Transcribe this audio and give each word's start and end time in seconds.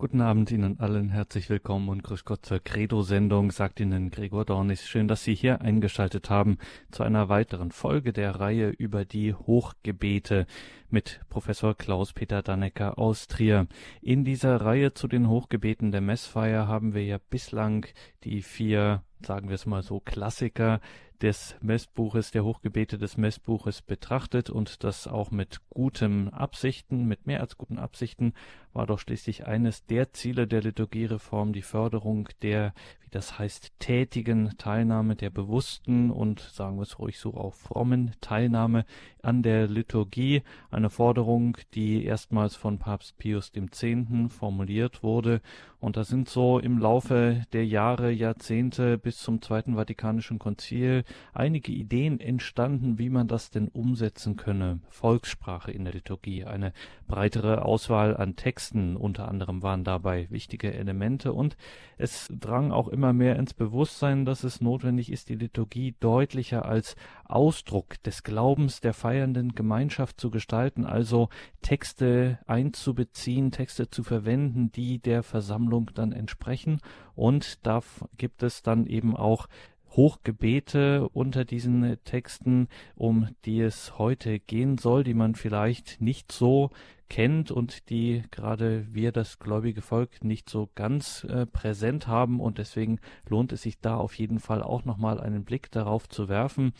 Guten 0.00 0.22
Abend 0.22 0.50
Ihnen 0.50 0.80
allen, 0.80 1.10
herzlich 1.10 1.50
willkommen 1.50 1.90
und 1.90 2.02
grüß 2.02 2.24
Gott 2.24 2.46
zur 2.46 2.58
Credo-Sendung, 2.58 3.50
sagt 3.50 3.80
Ihnen 3.80 4.10
Gregor 4.10 4.46
Dornis. 4.46 4.88
Schön, 4.88 5.08
dass 5.08 5.24
Sie 5.24 5.34
hier 5.34 5.60
eingeschaltet 5.60 6.30
haben 6.30 6.56
zu 6.90 7.02
einer 7.02 7.28
weiteren 7.28 7.70
Folge 7.70 8.14
der 8.14 8.36
Reihe 8.36 8.70
über 8.70 9.04
die 9.04 9.34
Hochgebete 9.34 10.46
mit 10.88 11.20
Professor 11.28 11.74
Klaus-Peter 11.74 12.40
Dannecker 12.40 12.98
aus 12.98 13.26
Trier. 13.26 13.66
In 14.00 14.24
dieser 14.24 14.62
Reihe 14.62 14.94
zu 14.94 15.06
den 15.06 15.28
Hochgebeten 15.28 15.92
der 15.92 16.00
Messfeier 16.00 16.66
haben 16.66 16.94
wir 16.94 17.04
ja 17.04 17.18
bislang 17.28 17.84
die 18.24 18.40
vier, 18.40 19.02
sagen 19.20 19.48
wir 19.50 19.56
es 19.56 19.66
mal 19.66 19.82
so, 19.82 20.00
Klassiker 20.00 20.80
des 21.22 21.56
Messbuches, 21.60 22.30
der 22.30 22.44
Hochgebete 22.44 22.98
des 22.98 23.16
Messbuches 23.16 23.82
betrachtet 23.82 24.50
und 24.50 24.84
das 24.84 25.06
auch 25.06 25.30
mit 25.30 25.60
guten 25.68 26.28
Absichten, 26.30 27.06
mit 27.06 27.26
mehr 27.26 27.40
als 27.40 27.58
guten 27.58 27.78
Absichten, 27.78 28.32
war 28.72 28.86
doch 28.86 28.98
schließlich 28.98 29.46
eines 29.46 29.84
der 29.86 30.12
Ziele 30.12 30.46
der 30.46 30.62
Liturgiereform 30.62 31.52
die 31.52 31.62
Förderung 31.62 32.28
der, 32.42 32.72
wie 33.02 33.10
das 33.10 33.38
heißt, 33.38 33.72
tätigen 33.80 34.56
Teilnahme, 34.58 35.16
der 35.16 35.30
bewussten 35.30 36.10
und 36.10 36.40
sagen 36.40 36.76
wir 36.76 36.82
es 36.82 36.98
ruhig 36.98 37.18
so 37.18 37.34
auch 37.34 37.54
frommen 37.54 38.12
Teilnahme 38.20 38.84
an 39.22 39.42
der 39.42 39.66
Liturgie, 39.66 40.42
eine 40.70 40.88
Forderung, 40.88 41.56
die 41.74 42.04
erstmals 42.04 42.54
von 42.54 42.78
Papst 42.78 43.18
Pius 43.18 43.50
X. 43.54 43.84
formuliert 44.28 45.02
wurde 45.02 45.40
und 45.80 45.96
da 45.96 46.04
sind 46.04 46.28
so 46.28 46.58
im 46.58 46.78
Laufe 46.78 47.42
der 47.52 47.66
Jahre, 47.66 48.10
Jahrzehnte 48.10 48.98
bis 48.98 49.18
zum 49.18 49.42
Zweiten 49.42 49.74
Vatikanischen 49.74 50.38
Konzil 50.38 51.04
einige 51.32 51.72
Ideen 51.72 52.20
entstanden, 52.20 52.98
wie 52.98 53.10
man 53.10 53.28
das 53.28 53.50
denn 53.50 53.68
umsetzen 53.68 54.36
könne. 54.36 54.80
Volkssprache 54.88 55.70
in 55.70 55.84
der 55.84 55.94
Liturgie, 55.94 56.44
eine 56.44 56.72
breitere 57.06 57.64
Auswahl 57.64 58.16
an 58.16 58.36
Texten 58.36 58.96
unter 58.96 59.28
anderem 59.28 59.62
waren 59.62 59.84
dabei 59.84 60.28
wichtige 60.30 60.72
Elemente 60.72 61.32
und 61.32 61.56
es 61.98 62.28
drang 62.30 62.72
auch 62.72 62.88
immer 62.88 63.12
mehr 63.12 63.36
ins 63.36 63.54
Bewusstsein, 63.54 64.24
dass 64.24 64.44
es 64.44 64.60
notwendig 64.60 65.10
ist, 65.10 65.28
die 65.28 65.34
Liturgie 65.34 65.94
deutlicher 66.00 66.64
als 66.64 66.96
Ausdruck 67.24 68.02
des 68.02 68.22
Glaubens 68.22 68.80
der 68.80 68.94
feiernden 68.94 69.54
Gemeinschaft 69.54 70.20
zu 70.20 70.30
gestalten, 70.30 70.84
also 70.84 71.28
Texte 71.62 72.38
einzubeziehen, 72.46 73.50
Texte 73.50 73.90
zu 73.90 74.02
verwenden, 74.02 74.72
die 74.72 74.98
der 74.98 75.22
Versammlung 75.22 75.90
dann 75.94 76.12
entsprechen 76.12 76.80
und 77.20 77.66
da 77.66 77.80
gibt 78.16 78.42
es 78.42 78.62
dann 78.62 78.86
eben 78.86 79.14
auch 79.14 79.46
Hochgebete 79.90 81.08
unter 81.08 81.44
diesen 81.44 81.98
Texten, 82.04 82.68
um 82.94 83.28
die 83.44 83.60
es 83.60 83.98
heute 83.98 84.38
gehen 84.38 84.78
soll, 84.78 85.04
die 85.04 85.14
man 85.14 85.34
vielleicht 85.34 86.00
nicht 86.00 86.32
so 86.32 86.70
kennt 87.08 87.50
und 87.50 87.90
die 87.90 88.22
gerade 88.30 88.86
wir, 88.94 89.12
das 89.12 89.38
gläubige 89.38 89.82
Volk, 89.82 90.22
nicht 90.24 90.48
so 90.48 90.70
ganz 90.74 91.24
äh, 91.24 91.44
präsent 91.44 92.06
haben. 92.06 92.40
Und 92.40 92.58
deswegen 92.58 93.00
lohnt 93.28 93.52
es 93.52 93.62
sich 93.62 93.80
da 93.80 93.96
auf 93.96 94.14
jeden 94.14 94.38
Fall 94.38 94.62
auch 94.62 94.84
nochmal 94.84 95.20
einen 95.20 95.44
Blick 95.44 95.70
darauf 95.70 96.08
zu 96.08 96.28
werfen. 96.28 96.72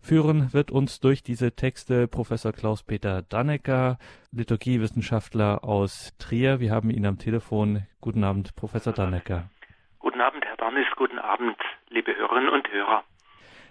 Führen 0.00 0.52
wird 0.52 0.72
uns 0.72 0.98
durch 0.98 1.22
diese 1.22 1.52
Texte 1.52 2.08
Professor 2.08 2.52
Klaus-Peter 2.52 3.22
Dannecker, 3.22 3.98
Liturgiewissenschaftler 4.32 5.62
aus 5.62 6.12
Trier. 6.18 6.58
Wir 6.58 6.72
haben 6.72 6.90
ihn 6.90 7.06
am 7.06 7.18
Telefon. 7.18 7.86
Guten 8.00 8.24
Abend, 8.24 8.56
Professor 8.56 8.92
Dannecker. 8.92 9.48
Guten 10.00 10.20
Abend, 10.20 10.41
Darnis. 10.62 10.86
Guten 10.94 11.18
Abend, 11.18 11.56
liebe 11.88 12.14
Hörerinnen 12.14 12.48
und 12.48 12.70
Hörer. 12.70 13.02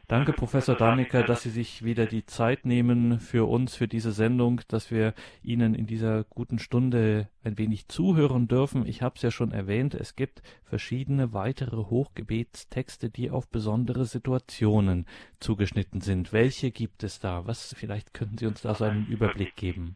Danke, 0.09 0.33
Professor 0.33 0.75
Dannecker, 0.75 1.23
dass 1.23 1.41
Sie 1.41 1.49
sich 1.49 1.85
wieder 1.85 2.05
die 2.05 2.25
Zeit 2.25 2.65
nehmen 2.65 3.21
für 3.21 3.47
uns, 3.47 3.77
für 3.77 3.87
diese 3.87 4.11
Sendung, 4.11 4.59
dass 4.67 4.91
wir 4.91 5.13
Ihnen 5.41 5.73
in 5.73 5.87
dieser 5.87 6.25
guten 6.25 6.59
Stunde 6.59 7.29
ein 7.45 7.57
wenig 7.57 7.87
zuhören 7.87 8.49
dürfen. 8.49 8.85
Ich 8.85 9.01
habe 9.01 9.15
es 9.15 9.21
ja 9.21 9.31
schon 9.31 9.53
erwähnt, 9.53 9.93
es 9.93 10.17
gibt 10.17 10.41
verschiedene 10.65 11.31
weitere 11.31 11.77
Hochgebetstexte, 11.77 13.09
die 13.09 13.31
auf 13.31 13.49
besondere 13.49 14.03
Situationen 14.03 15.05
zugeschnitten 15.39 16.01
sind. 16.01 16.33
Welche 16.33 16.71
gibt 16.71 17.03
es 17.03 17.21
da? 17.21 17.47
Was 17.47 17.73
vielleicht 17.79 18.13
könnten 18.13 18.37
Sie 18.37 18.47
uns 18.47 18.63
da 18.63 18.73
so 18.73 18.83
einen 18.83 19.07
Überblick 19.07 19.55
geben? 19.55 19.95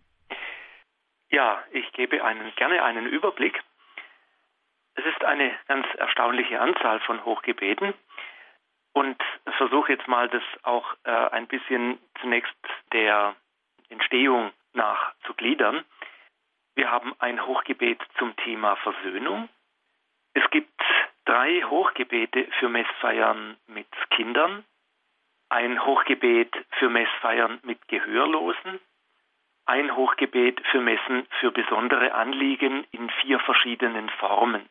Ja, 1.29 1.61
ich 1.73 1.91
gebe 1.91 2.23
einen, 2.23 2.55
gerne 2.55 2.81
einen 2.83 3.05
Überblick. 3.05 3.61
Es 4.95 5.05
ist 5.05 5.23
eine 5.23 5.51
ganz 5.67 5.85
erstaunliche 5.95 6.59
Anzahl 6.59 6.99
von 7.01 7.23
Hochgebeten 7.25 7.93
und 8.93 9.21
versuche 9.57 9.93
jetzt 9.93 10.07
mal 10.07 10.29
das 10.29 10.43
auch 10.63 10.95
äh, 11.03 11.11
ein 11.11 11.47
bisschen 11.47 11.99
zunächst 12.21 12.55
der 12.93 13.35
Entstehung 13.89 14.51
nach 14.73 15.13
zu 15.25 15.33
gliedern. 15.33 15.83
Wir 16.75 16.91
haben 16.91 17.13
ein 17.19 17.45
Hochgebet 17.45 18.01
zum 18.17 18.35
Thema 18.37 18.75
Versöhnung. 18.77 19.49
Es 20.33 20.49
gibt 20.49 20.81
drei 21.25 21.61
Hochgebete 21.63 22.47
für 22.59 22.69
Messfeiern 22.69 23.57
mit 23.67 23.87
Kindern, 24.11 24.63
ein 25.49 25.85
Hochgebet 25.85 26.53
für 26.79 26.89
Messfeiern 26.89 27.59
mit 27.63 27.87
Gehörlosen, 27.87 28.79
ein 29.65 29.95
Hochgebet 29.95 30.61
für 30.71 30.79
Messen 30.79 31.27
für 31.39 31.51
besondere 31.51 32.13
Anliegen 32.13 32.85
in 32.91 33.09
vier 33.21 33.39
verschiedenen 33.39 34.09
Formen. 34.09 34.69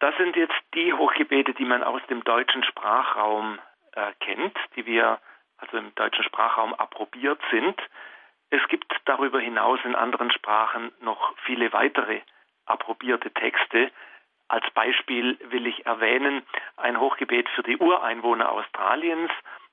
Das 0.00 0.16
sind 0.16 0.34
jetzt 0.34 0.58
die 0.74 0.92
Hochgebete, 0.94 1.52
die 1.52 1.64
man 1.64 1.82
aus 1.82 2.00
dem 2.08 2.24
deutschen 2.24 2.64
Sprachraum 2.64 3.58
äh, 3.92 4.12
kennt, 4.20 4.56
die 4.74 4.86
wir 4.86 5.20
also 5.58 5.76
im 5.76 5.94
deutschen 5.94 6.24
Sprachraum 6.24 6.72
approbiert 6.74 7.40
sind. 7.50 7.78
Es 8.48 8.66
gibt 8.68 8.92
darüber 9.04 9.40
hinaus 9.40 9.78
in 9.84 9.94
anderen 9.94 10.30
Sprachen 10.32 10.90
noch 11.00 11.36
viele 11.44 11.72
weitere 11.74 12.22
approbierte 12.64 13.30
Texte. 13.30 13.90
Als 14.48 14.68
Beispiel 14.70 15.38
will 15.50 15.66
ich 15.66 15.84
erwähnen 15.84 16.42
ein 16.78 16.98
Hochgebet 16.98 17.48
für 17.50 17.62
die 17.62 17.76
Ureinwohner 17.76 18.50
Australiens 18.50 19.30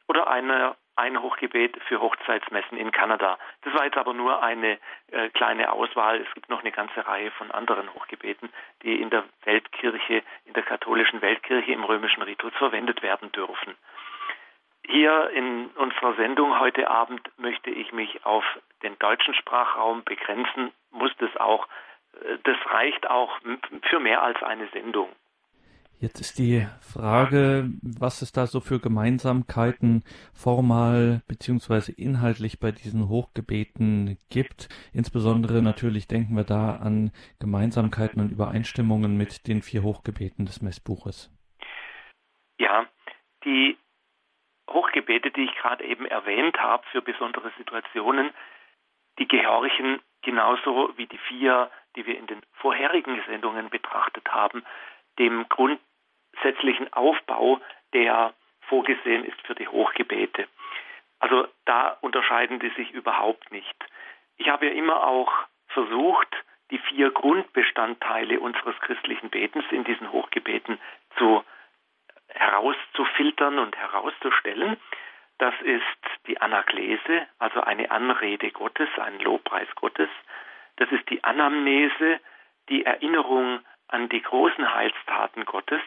oder 0.07 0.27
eine 0.27 0.75
ein 0.97 1.21
Hochgebet 1.21 1.77
für 1.87 2.01
Hochzeitsmessen 2.01 2.77
in 2.77 2.91
Kanada. 2.91 3.37
Das 3.61 3.73
war 3.73 3.85
jetzt 3.85 3.97
aber 3.97 4.13
nur 4.13 4.41
eine 4.41 4.77
äh, 5.11 5.29
kleine 5.29 5.71
Auswahl. 5.71 6.19
Es 6.21 6.33
gibt 6.33 6.49
noch 6.49 6.61
eine 6.61 6.71
ganze 6.71 7.05
Reihe 7.05 7.31
von 7.31 7.51
anderen 7.51 7.93
Hochgebeten, 7.93 8.49
die 8.83 8.99
in 9.01 9.09
der 9.09 9.23
Weltkirche, 9.43 10.23
in 10.45 10.53
der 10.53 10.63
katholischen 10.63 11.21
Weltkirche 11.21 11.71
im 11.71 11.83
römischen 11.83 12.23
Ritus 12.23 12.53
verwendet 12.55 13.03
werden 13.03 13.31
dürfen. 13.31 13.75
Hier 14.85 15.29
in 15.31 15.67
unserer 15.75 16.15
Sendung 16.15 16.59
heute 16.59 16.89
Abend 16.89 17.21
möchte 17.37 17.69
ich 17.69 17.91
mich 17.91 18.25
auf 18.25 18.45
den 18.83 18.97
deutschen 18.99 19.33
Sprachraum 19.33 20.03
begrenzen, 20.03 20.71
muss 20.91 21.11
das 21.17 21.35
auch. 21.37 21.67
Äh, 22.23 22.37
das 22.43 22.57
reicht 22.71 23.09
auch 23.09 23.37
für 23.83 23.99
mehr 23.99 24.23
als 24.23 24.41
eine 24.41 24.67
Sendung. 24.69 25.09
Jetzt 25.99 26.21
ist 26.21 26.37
die 26.37 26.67
Frage, 26.79 27.71
was 27.81 28.21
es 28.21 28.31
da 28.31 28.45
so 28.45 28.59
für 28.59 28.79
Gemeinsamkeiten 28.79 30.03
formal 30.31 31.23
beziehungsweise 31.27 31.91
inhaltlich 31.91 32.59
bei 32.59 32.71
diesen 32.71 33.09
Hochgebeten 33.09 34.19
gibt. 34.29 34.69
Insbesondere 34.93 35.63
natürlich 35.63 36.07
denken 36.07 36.35
wir 36.35 36.43
da 36.43 36.75
an 36.75 37.11
Gemeinsamkeiten 37.39 38.21
und 38.21 38.31
Übereinstimmungen 38.31 39.17
mit 39.17 39.47
den 39.47 39.63
vier 39.63 39.81
Hochgebeten 39.81 40.45
des 40.45 40.61
Messbuches. 40.61 41.31
Ja, 42.59 42.85
die 43.43 43.75
Hochgebete, 44.69 45.31
die 45.31 45.45
ich 45.45 45.55
gerade 45.55 45.83
eben 45.83 46.05
erwähnt 46.05 46.59
habe 46.59 46.83
für 46.91 47.01
besondere 47.01 47.51
Situationen, 47.57 48.29
die 49.17 49.27
gehorchen 49.27 49.99
genauso 50.21 50.93
wie 50.95 51.07
die 51.07 51.17
vier, 51.17 51.71
die 51.95 52.05
wir 52.05 52.19
in 52.19 52.27
den 52.27 52.41
vorherigen 52.53 53.19
Sendungen 53.25 53.71
betrachtet 53.71 54.27
haben, 54.29 54.63
dem 55.17 55.47
grundsätzlichen 56.37 56.91
Aufbau, 56.93 57.59
der 57.93 58.33
vorgesehen 58.61 59.23
ist 59.25 59.39
für 59.45 59.55
die 59.55 59.67
Hochgebete. 59.67 60.47
Also 61.19 61.47
da 61.65 61.97
unterscheiden 62.01 62.59
die 62.59 62.69
sich 62.69 62.91
überhaupt 62.91 63.51
nicht. 63.51 63.75
Ich 64.37 64.49
habe 64.49 64.67
ja 64.67 64.73
immer 64.73 65.05
auch 65.07 65.31
versucht, 65.67 66.27
die 66.69 66.77
vier 66.79 67.11
Grundbestandteile 67.11 68.39
unseres 68.39 68.77
christlichen 68.81 69.29
Betens 69.29 69.65
in 69.71 69.83
diesen 69.83 70.11
Hochgebeten 70.11 70.79
zu 71.17 71.43
herauszufiltern 72.27 73.57
und 73.57 73.75
herauszustellen. 73.75 74.77
Das 75.39 75.53
ist 75.61 75.83
die 76.27 76.39
Anaklese, 76.41 77.27
also 77.39 77.61
eine 77.61 77.89
Anrede 77.89 78.51
Gottes, 78.51 78.89
ein 78.97 79.19
Lobpreis 79.19 79.69
Gottes. 79.75 80.09
Das 80.75 80.91
ist 80.91 81.09
die 81.09 81.23
Anamnese, 81.23 82.19
die 82.69 82.85
Erinnerung 82.85 83.61
an 83.87 84.09
die 84.09 84.21
großen 84.21 84.73
Heilstaten 84.73 85.45
Gottes. 85.45 85.81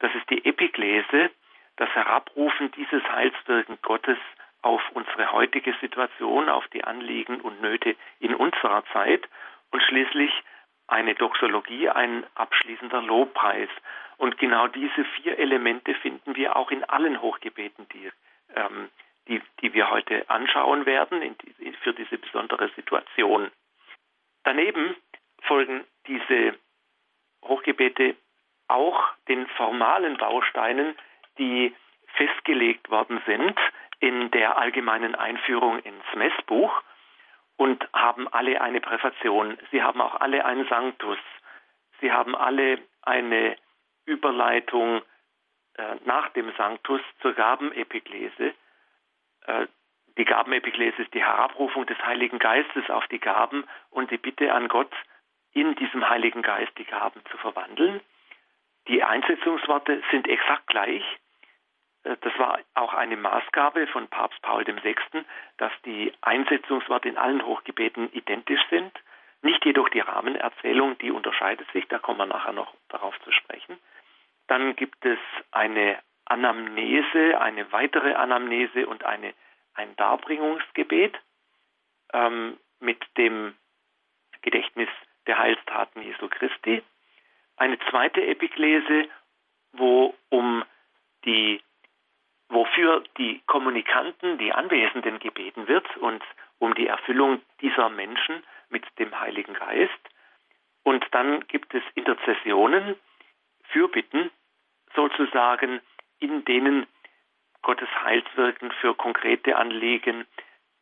Das 0.00 0.14
ist 0.14 0.28
die 0.30 0.44
Epiklese, 0.44 1.30
das 1.76 1.88
Herabrufen 1.90 2.72
dieses 2.72 3.02
Heilswirken 3.04 3.78
Gottes 3.82 4.18
auf 4.62 4.82
unsere 4.92 5.32
heutige 5.32 5.74
Situation, 5.80 6.48
auf 6.48 6.66
die 6.68 6.84
Anliegen 6.84 7.40
und 7.40 7.60
Nöte 7.62 7.96
in 8.18 8.34
unserer 8.34 8.84
Zeit 8.92 9.26
und 9.70 9.82
schließlich 9.82 10.30
eine 10.86 11.14
Doxologie, 11.14 11.88
ein 11.88 12.26
abschließender 12.34 13.00
Lobpreis. 13.00 13.68
Und 14.16 14.38
genau 14.38 14.66
diese 14.66 15.04
vier 15.16 15.38
Elemente 15.38 15.94
finden 15.94 16.34
wir 16.36 16.56
auch 16.56 16.70
in 16.70 16.84
allen 16.84 17.22
Hochgebeten, 17.22 17.88
die, 17.90 18.10
ähm, 18.56 18.90
die, 19.28 19.40
die 19.62 19.72
wir 19.72 19.90
heute 19.90 20.28
anschauen 20.28 20.84
werden, 20.84 21.36
die, 21.38 21.72
für 21.82 21.94
diese 21.94 22.18
besondere 22.18 22.68
Situation. 22.70 23.50
Daneben 24.44 24.96
folgen 25.42 25.84
diese 26.06 26.58
Hochgebete 27.44 28.16
auch 28.70 29.08
den 29.28 29.46
formalen 29.48 30.16
Bausteinen, 30.16 30.96
die 31.38 31.74
festgelegt 32.14 32.90
worden 32.90 33.20
sind 33.26 33.58
in 34.00 34.30
der 34.30 34.56
allgemeinen 34.56 35.14
Einführung 35.14 35.78
ins 35.80 36.04
Messbuch 36.14 36.82
und 37.56 37.86
haben 37.92 38.26
alle 38.28 38.60
eine 38.60 38.80
Präfation. 38.80 39.58
Sie 39.70 39.82
haben 39.82 40.00
auch 40.00 40.20
alle 40.20 40.44
ein 40.44 40.66
Sanctus. 40.68 41.18
Sie 42.00 42.10
haben 42.10 42.34
alle 42.34 42.78
eine 43.02 43.56
Überleitung 44.06 45.02
äh, 45.76 45.96
nach 46.04 46.30
dem 46.30 46.52
Sanctus 46.56 47.02
zur 47.20 47.34
Gabenepiklese. 47.34 48.54
Äh, 49.46 49.66
die 50.16 50.24
Gabenepiklese 50.24 51.02
ist 51.02 51.14
die 51.14 51.22
Herabrufung 51.22 51.86
des 51.86 51.98
Heiligen 51.98 52.38
Geistes 52.38 52.88
auf 52.90 53.06
die 53.08 53.20
Gaben 53.20 53.64
und 53.90 54.10
die 54.10 54.18
Bitte 54.18 54.52
an 54.52 54.68
Gott, 54.68 54.92
in 55.52 55.74
diesem 55.76 56.08
Heiligen 56.08 56.42
Geist 56.42 56.72
die 56.78 56.84
Gaben 56.84 57.22
zu 57.30 57.36
verwandeln. 57.36 58.00
Die 58.90 59.04
Einsetzungsworte 59.04 60.02
sind 60.10 60.26
exakt 60.26 60.66
gleich. 60.66 61.04
Äh, 62.02 62.16
das 62.22 62.36
war 62.40 62.58
auch 62.74 62.92
eine 62.92 63.16
Maßgabe 63.16 63.86
von 63.86 64.08
Papst 64.08 64.42
Paul 64.42 64.66
VI., 64.66 64.96
dass 65.58 65.70
die 65.84 66.12
Einsetzungsworte 66.22 67.08
in 67.08 67.16
allen 67.16 67.46
Hochgebeten 67.46 68.12
identisch 68.12 68.60
sind. 68.68 68.92
Nicht 69.42 69.64
jedoch 69.64 69.88
die 69.90 70.00
Rahmenerzählung, 70.00 70.98
die 70.98 71.12
unterscheidet 71.12 71.70
sich, 71.70 71.86
da 71.86 72.00
kommen 72.00 72.18
wir 72.18 72.26
nachher 72.26 72.52
noch 72.52 72.74
darauf 72.88 73.18
zu 73.20 73.30
sprechen. 73.30 73.78
Dann 74.48 74.74
gibt 74.74 75.06
es 75.06 75.20
eine 75.52 75.96
Anamnese, 76.24 77.40
eine 77.40 77.70
weitere 77.70 78.14
Anamnese 78.14 78.88
und 78.88 79.04
eine, 79.04 79.34
ein 79.74 79.94
Darbringungsgebet 79.94 81.16
ähm, 82.12 82.58
mit 82.80 83.00
dem 83.16 83.54
Gedächtnis 84.42 84.88
der 85.28 85.38
Heilstaten 85.38 86.02
Jesu 86.02 86.28
Christi. 86.28 86.82
Eine 87.60 87.78
zweite 87.90 88.24
Epiklese, 88.26 89.06
wo 89.72 90.14
um 90.30 90.64
die, 91.26 91.60
wofür 92.48 93.04
die 93.18 93.42
Kommunikanten, 93.46 94.38
die 94.38 94.50
Anwesenden 94.50 95.18
gebeten 95.18 95.68
wird 95.68 95.84
und 95.98 96.22
um 96.58 96.74
die 96.74 96.86
Erfüllung 96.86 97.42
dieser 97.60 97.90
Menschen 97.90 98.42
mit 98.70 98.86
dem 98.98 99.20
Heiligen 99.20 99.52
Geist. 99.52 100.00
Und 100.84 101.04
dann 101.10 101.46
gibt 101.48 101.74
es 101.74 101.82
Interzessionen, 101.96 102.96
Fürbitten, 103.64 104.30
sozusagen, 104.94 105.82
in 106.18 106.46
denen 106.46 106.86
Gottes 107.60 107.90
Heilswirken 108.02 108.72
für 108.80 108.94
konkrete 108.94 109.56
Anliegen 109.56 110.26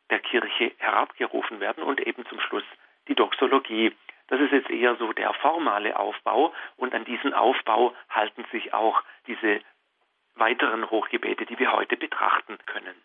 der 0.09 0.19
Kirche 0.21 0.71
herabgerufen 0.77 1.59
werden 1.59 1.83
und 1.83 1.99
eben 1.99 2.25
zum 2.27 2.39
Schluss 2.39 2.63
die 3.09 3.15
Doxologie. 3.15 3.93
Das 4.29 4.39
ist 4.39 4.51
jetzt 4.51 4.69
eher 4.69 4.95
so 4.95 5.11
der 5.13 5.33
formale 5.33 5.97
Aufbau 5.97 6.53
und 6.77 6.93
an 6.93 7.05
diesen 7.05 7.33
Aufbau 7.33 7.95
halten 8.09 8.45
sich 8.51 8.73
auch 8.73 9.03
diese 9.27 9.61
weiteren 10.35 10.89
Hochgebete, 10.89 11.45
die 11.45 11.59
wir 11.59 11.73
heute 11.73 11.97
betrachten 11.97 12.57
können. 12.65 12.95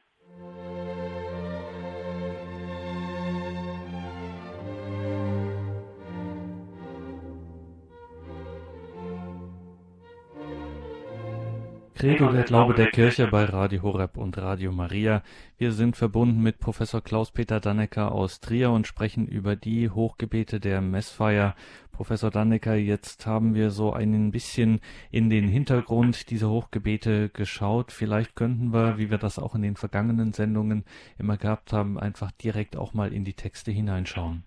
Credo, 12.04 12.30
der 12.30 12.42
Glaube 12.44 12.74
der 12.74 12.90
Kirche 12.90 13.28
bei 13.28 13.44
Radio 13.44 13.80
Horeb 13.82 14.18
und 14.18 14.36
Radio 14.36 14.72
Maria. 14.72 15.22
Wir 15.56 15.72
sind 15.72 15.96
verbunden 15.96 16.42
mit 16.42 16.60
Professor 16.60 17.00
Klaus-Peter 17.00 17.60
Dannecker 17.60 18.12
aus 18.12 18.40
Trier 18.40 18.72
und 18.72 18.86
sprechen 18.86 19.26
über 19.26 19.56
die 19.56 19.88
Hochgebete 19.88 20.60
der 20.60 20.82
Messfeier. 20.82 21.54
Professor 21.96 22.30
Dannecker, 22.30 22.74
jetzt 22.74 23.26
haben 23.26 23.54
wir 23.54 23.70
so 23.70 23.94
ein 23.94 24.32
bisschen 24.32 24.82
in 25.10 25.30
den 25.30 25.48
Hintergrund 25.48 26.28
dieser 26.28 26.50
Hochgebete 26.50 27.30
geschaut. 27.30 27.90
Vielleicht 27.90 28.36
könnten 28.36 28.74
wir, 28.74 28.98
wie 28.98 29.10
wir 29.10 29.16
das 29.16 29.38
auch 29.38 29.54
in 29.54 29.62
den 29.62 29.76
vergangenen 29.76 30.34
Sendungen 30.34 30.84
immer 31.18 31.38
gehabt 31.38 31.72
haben, 31.72 31.98
einfach 31.98 32.32
direkt 32.32 32.76
auch 32.76 32.92
mal 32.92 33.14
in 33.14 33.24
die 33.24 33.32
Texte 33.32 33.70
hineinschauen. 33.70 34.44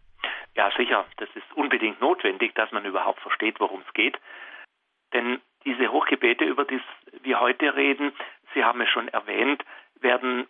Ja, 0.56 0.69
sicher. 0.77 1.06
Das 1.18 1.30
ist 1.33 1.51
unbedingt 1.56 2.01
notwendig, 2.01 2.54
dass 2.54 2.71
man 2.71 2.86
überhaupt 2.86 3.21
versteht, 3.21 3.59
worum 3.59 3.81
es 3.81 3.94
geht. 3.95 4.15
Denn 5.12 5.39
diese 5.68 5.92
Hochgebete, 5.92 6.46
über 6.46 6.64
die 6.64 6.80
wir 7.24 7.40
heute 7.42 7.75
reden, 7.75 8.14
Sie 8.54 8.64
haben 8.64 8.80
es 8.81 8.90
schon 8.90 9.10
erwähnt, 9.10 9.64
werden 10.00 10.48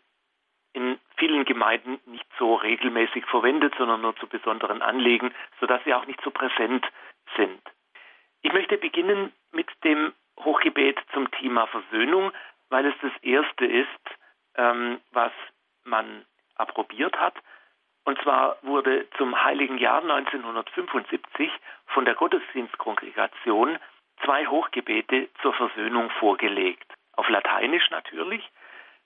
in 0.73 0.99
vielen 1.17 1.43
Gemeinden 1.43 1.99
nicht 2.05 2.27
so 2.37 2.53
regelmäßig 2.53 3.25
verwendet, 3.25 3.73
sondern 3.77 4.01
nur 4.01 4.15
zu 4.17 4.27
besonderen 4.27 4.83
Anliegen, 4.83 5.33
sodass 5.59 5.83
sie 5.83 5.93
auch 5.95 6.05
nicht 6.05 6.21
so 6.21 6.29
präsent 6.29 6.85
sind. 7.35 7.59
Ich 8.43 8.53
möchte 8.53 8.77
beginnen 8.77 9.33
mit 9.51 9.67
dem 9.83 10.13
Hochgebet 10.39 10.99
zum 11.13 11.31
Thema 11.31 11.65
Versöhnung, 11.65 12.31
weil 12.69 12.85
es 12.85 12.93
das 13.01 13.11
erste 13.23 13.65
ist, 13.65 13.87
ähm, 14.55 15.01
was 15.11 15.31
man 15.83 16.25
approbiert 16.55 17.19
hat. 17.19 17.33
Und 18.05 18.21
zwar 18.21 18.57
wurde 18.61 19.07
zum 19.17 19.43
Heiligen 19.43 19.79
Jahr 19.79 20.01
1975 20.01 21.51
von 21.87 22.05
der 22.05 22.13
Gottesdienstkongregation 22.13 23.79
zwei 24.23 24.45
Hochgebete 24.47 25.29
zur 25.41 25.53
Versöhnung 25.53 26.09
vorgelegt. 26.19 26.91
Auf 27.13 27.29
Lateinisch 27.29 27.89
natürlich. 27.89 28.43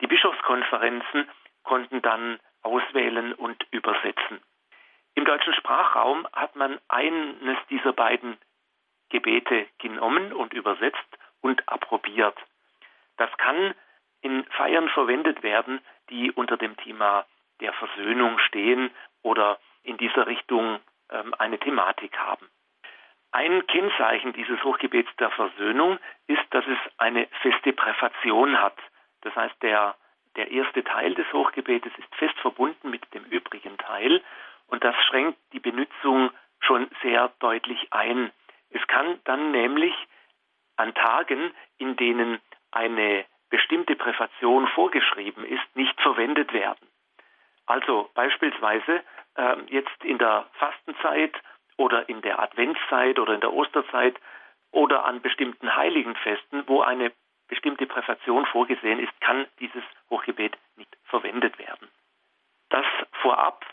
Die 0.02 0.08
Bischofskonferenzen 0.08 1.30
konnten 1.64 2.02
dann 2.02 2.40
auswählen 2.64 3.34
und 3.34 3.66
übersetzen. 3.72 4.42
Im 5.16 5.26
deutschen 5.26 5.54
Sprachraum 5.54 6.28
hat 6.34 6.56
man 6.56 6.80
eines 6.88 7.58
dieser 7.70 7.94
beiden 7.94 8.38
Gebete 9.10 9.68
genommen 9.78 10.32
und 10.34 10.54
übersetzt 10.54 11.18
und 11.42 11.68
approbiert. 11.68 12.38
Das 13.18 13.30
kann 13.38 13.76
in 14.22 14.46
Feiern 14.46 14.90
verwendet 14.90 15.44
werden, 15.44 15.82
die 16.10 16.32
unter 16.32 16.58
dem 16.58 16.78
Thema 16.78 17.26
der 17.60 17.74
Versöhnung 17.74 18.40
stehen 18.40 18.92
oder 19.22 19.60
in 19.84 19.98
dieser 19.98 20.28
Richtung 20.28 20.80
ähm, 21.10 21.34
eine 21.38 21.60
Thematik 21.60 22.18
haben. 22.18 22.48
Ein 23.32 23.66
Kennzeichen 23.68 24.34
dieses 24.34 24.62
Hochgebets 24.64 25.10
der 25.18 25.32
Versöhnung 25.32 26.00
ist, 26.28 26.44
dass 26.52 26.66
es 26.68 26.78
eine 26.98 27.28
feste 27.42 27.72
Präfation 27.72 28.62
hat. 28.62 28.78
Das 29.22 29.34
heißt, 29.36 29.56
der, 29.62 29.96
der 30.36 30.52
erste 30.52 30.84
Teil 30.84 31.16
des 31.16 31.32
Hochgebetes 31.32 31.94
ist 31.98 32.16
fest 32.16 32.38
verbunden 32.40 32.90
mit 32.90 33.02
dem 33.14 33.24
übrigen 33.26 33.78
Teil 33.78 34.22
und 34.68 34.84
das 34.84 34.96
schränkt 35.06 35.40
die 35.54 35.60
Benutzung 35.60 36.32
schon 36.60 36.90
sehr 37.02 37.30
deutlich 37.40 37.88
ein. 37.92 38.32
Es 38.70 38.86
kann 38.88 39.20
dann 39.24 39.52
nämlich 39.52 39.94
an 40.76 40.94
Tagen, 40.94 41.54
in 41.78 41.96
denen 41.96 42.40
eine 42.72 43.26
bestimmte 43.50 43.96
Präfation 43.96 44.68
vorgeschrieben 44.70 45.46
ist, 45.46 45.76
nicht 45.76 46.00
verwendet 46.02 46.54
werden. 46.54 46.88
Also 47.66 48.10
beispielsweise 48.14 49.04
äh, 49.36 49.58
jetzt 49.68 50.04
in 50.04 50.18
der 50.18 50.48
Fastenzeit 50.54 51.34
oder 51.78 52.08
in 52.10 52.22
der 52.22 52.40
Adventszeit 52.40 53.20
oder 53.20 53.34
in 53.34 53.42
der 53.42 53.54
Osterzeit 53.54 54.20
oder 54.72 55.06
an 55.06 55.22
bestimmten 55.22 55.76
heiligen 55.76 56.16
Festen, 56.16 56.64
wo 56.68 56.82
eine 56.82 57.12
bestimmte 57.48 57.86
Präfation 57.86 58.46
vorgesehen 58.46 59.00
ist, 59.00 59.20
kann 59.20 59.46
dieses 59.60 59.84
Hochgebet 60.10 60.58
nicht 60.78 60.96
verwendet 61.04 61.60
werden. 61.60 61.90
Das 62.70 62.86
vorab. 63.22 63.66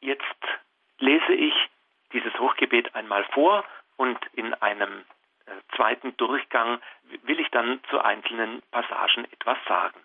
Jetzt 0.00 0.24
lese 0.98 1.32
ich 1.32 1.54
dieses 2.12 2.36
Hochgebet 2.40 2.94
einmal 2.94 3.24
vor 3.32 3.64
und 3.96 4.18
in 4.34 4.54
einem 4.54 5.04
äh, 5.46 5.52
zweiten 5.76 6.16
Durchgang 6.16 6.80
will 7.22 7.38
ich 7.38 7.50
dann 7.50 7.80
zu 7.90 8.00
einzelnen 8.00 8.62
Passagen 8.72 9.24
etwas 9.32 9.58
sagen. 9.68 10.00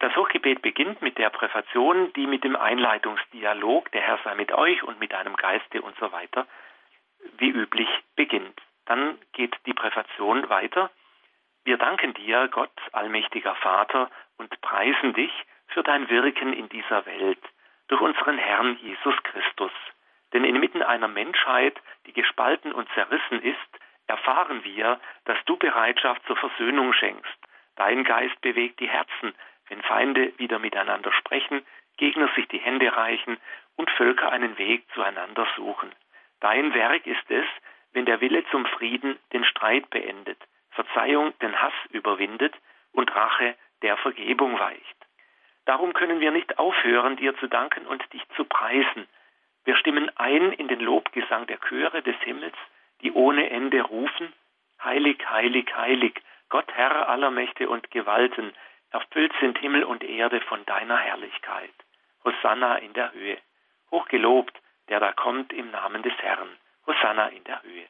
Das 0.00 0.14
Hochgebet 0.16 0.62
beginnt 0.62 1.02
mit 1.02 1.18
der 1.18 1.30
Präfation, 1.30 2.12
die 2.14 2.26
mit 2.26 2.44
dem 2.44 2.56
Einleitungsdialog, 2.56 3.90
der 3.92 4.02
Herr 4.02 4.18
sei 4.24 4.34
mit 4.34 4.52
euch 4.52 4.82
und 4.82 4.98
mit 5.00 5.12
deinem 5.12 5.36
Geiste 5.36 5.82
und 5.82 5.96
so 5.98 6.12
weiter, 6.12 6.46
wie 7.38 7.50
üblich 7.50 7.88
beginnt. 8.16 8.60
Dann 8.86 9.18
geht 9.32 9.56
die 9.66 9.72
Präfation 9.72 10.48
weiter. 10.48 10.90
Wir 11.64 11.78
danken 11.78 12.12
dir, 12.14 12.48
Gott, 12.48 12.72
allmächtiger 12.92 13.54
Vater, 13.56 14.10
und 14.36 14.60
preisen 14.60 15.14
dich 15.14 15.32
für 15.68 15.82
dein 15.82 16.08
Wirken 16.10 16.52
in 16.52 16.68
dieser 16.68 17.06
Welt 17.06 17.40
durch 17.88 18.00
unseren 18.00 18.36
Herrn 18.36 18.76
Jesus 18.82 19.14
Christus. 19.22 19.72
Denn 20.32 20.44
inmitten 20.44 20.82
einer 20.82 21.08
Menschheit, 21.08 21.80
die 22.06 22.12
gespalten 22.12 22.72
und 22.72 22.88
zerrissen 22.94 23.40
ist, 23.40 23.58
erfahren 24.06 24.64
wir, 24.64 25.00
dass 25.24 25.38
du 25.46 25.56
Bereitschaft 25.56 26.26
zur 26.26 26.36
Versöhnung 26.36 26.92
schenkst. 26.92 27.38
Dein 27.76 28.04
Geist 28.04 28.38
bewegt 28.40 28.80
die 28.80 28.88
Herzen, 28.88 29.34
wenn 29.68 29.82
Feinde 29.82 30.32
wieder 30.38 30.58
miteinander 30.58 31.12
sprechen, 31.12 31.64
Gegner 31.96 32.28
sich 32.34 32.48
die 32.48 32.58
Hände 32.58 32.96
reichen 32.96 33.38
und 33.76 33.90
Völker 33.90 34.30
einen 34.32 34.58
Weg 34.58 34.84
zueinander 34.94 35.46
suchen. 35.56 35.90
Dein 36.40 36.74
Werk 36.74 37.06
ist 37.06 37.30
es, 37.30 37.46
wenn 37.92 38.04
der 38.04 38.20
Wille 38.20 38.44
zum 38.50 38.66
Frieden 38.66 39.18
den 39.32 39.44
Streit 39.44 39.88
beendet, 39.90 40.38
Verzeihung 40.70 41.36
den 41.38 41.60
Hass 41.60 41.74
überwindet 41.90 42.54
und 42.92 43.14
Rache 43.14 43.54
der 43.82 43.96
Vergebung 43.98 44.58
weicht. 44.58 44.96
Darum 45.64 45.92
können 45.92 46.20
wir 46.20 46.30
nicht 46.30 46.58
aufhören, 46.58 47.16
dir 47.16 47.36
zu 47.38 47.46
danken 47.46 47.86
und 47.86 48.12
dich 48.12 48.22
zu 48.36 48.44
preisen. 48.44 49.06
Wir 49.64 49.76
stimmen 49.76 50.10
ein 50.16 50.52
in 50.52 50.68
den 50.68 50.80
Lobgesang 50.80 51.46
der 51.46 51.58
Chöre 51.60 52.02
des 52.02 52.16
Himmels, 52.22 52.56
die 53.00 53.12
ohne 53.12 53.48
Ende 53.50 53.80
rufen, 53.82 54.32
Heilig, 54.82 55.24
heilig, 55.30 55.74
heilig, 55.74 56.20
Gott 56.50 56.70
Herr 56.74 57.08
aller 57.08 57.30
Mächte 57.30 57.70
und 57.70 57.90
Gewalten, 57.90 58.52
erfüllt 58.94 59.32
sind 59.40 59.58
Himmel 59.58 59.82
und 59.82 60.04
Erde 60.04 60.40
von 60.42 60.64
deiner 60.66 60.96
Herrlichkeit. 60.96 61.74
Hosanna 62.24 62.76
in 62.76 62.92
der 62.92 63.12
Höhe. 63.12 63.38
Hochgelobt, 63.90 64.56
der 64.88 65.00
da 65.00 65.12
kommt 65.12 65.52
im 65.52 65.70
Namen 65.72 66.02
des 66.02 66.16
Herrn. 66.18 66.48
Hosanna 66.86 67.26
in 67.28 67.42
der 67.44 67.62
Höhe. 67.64 67.86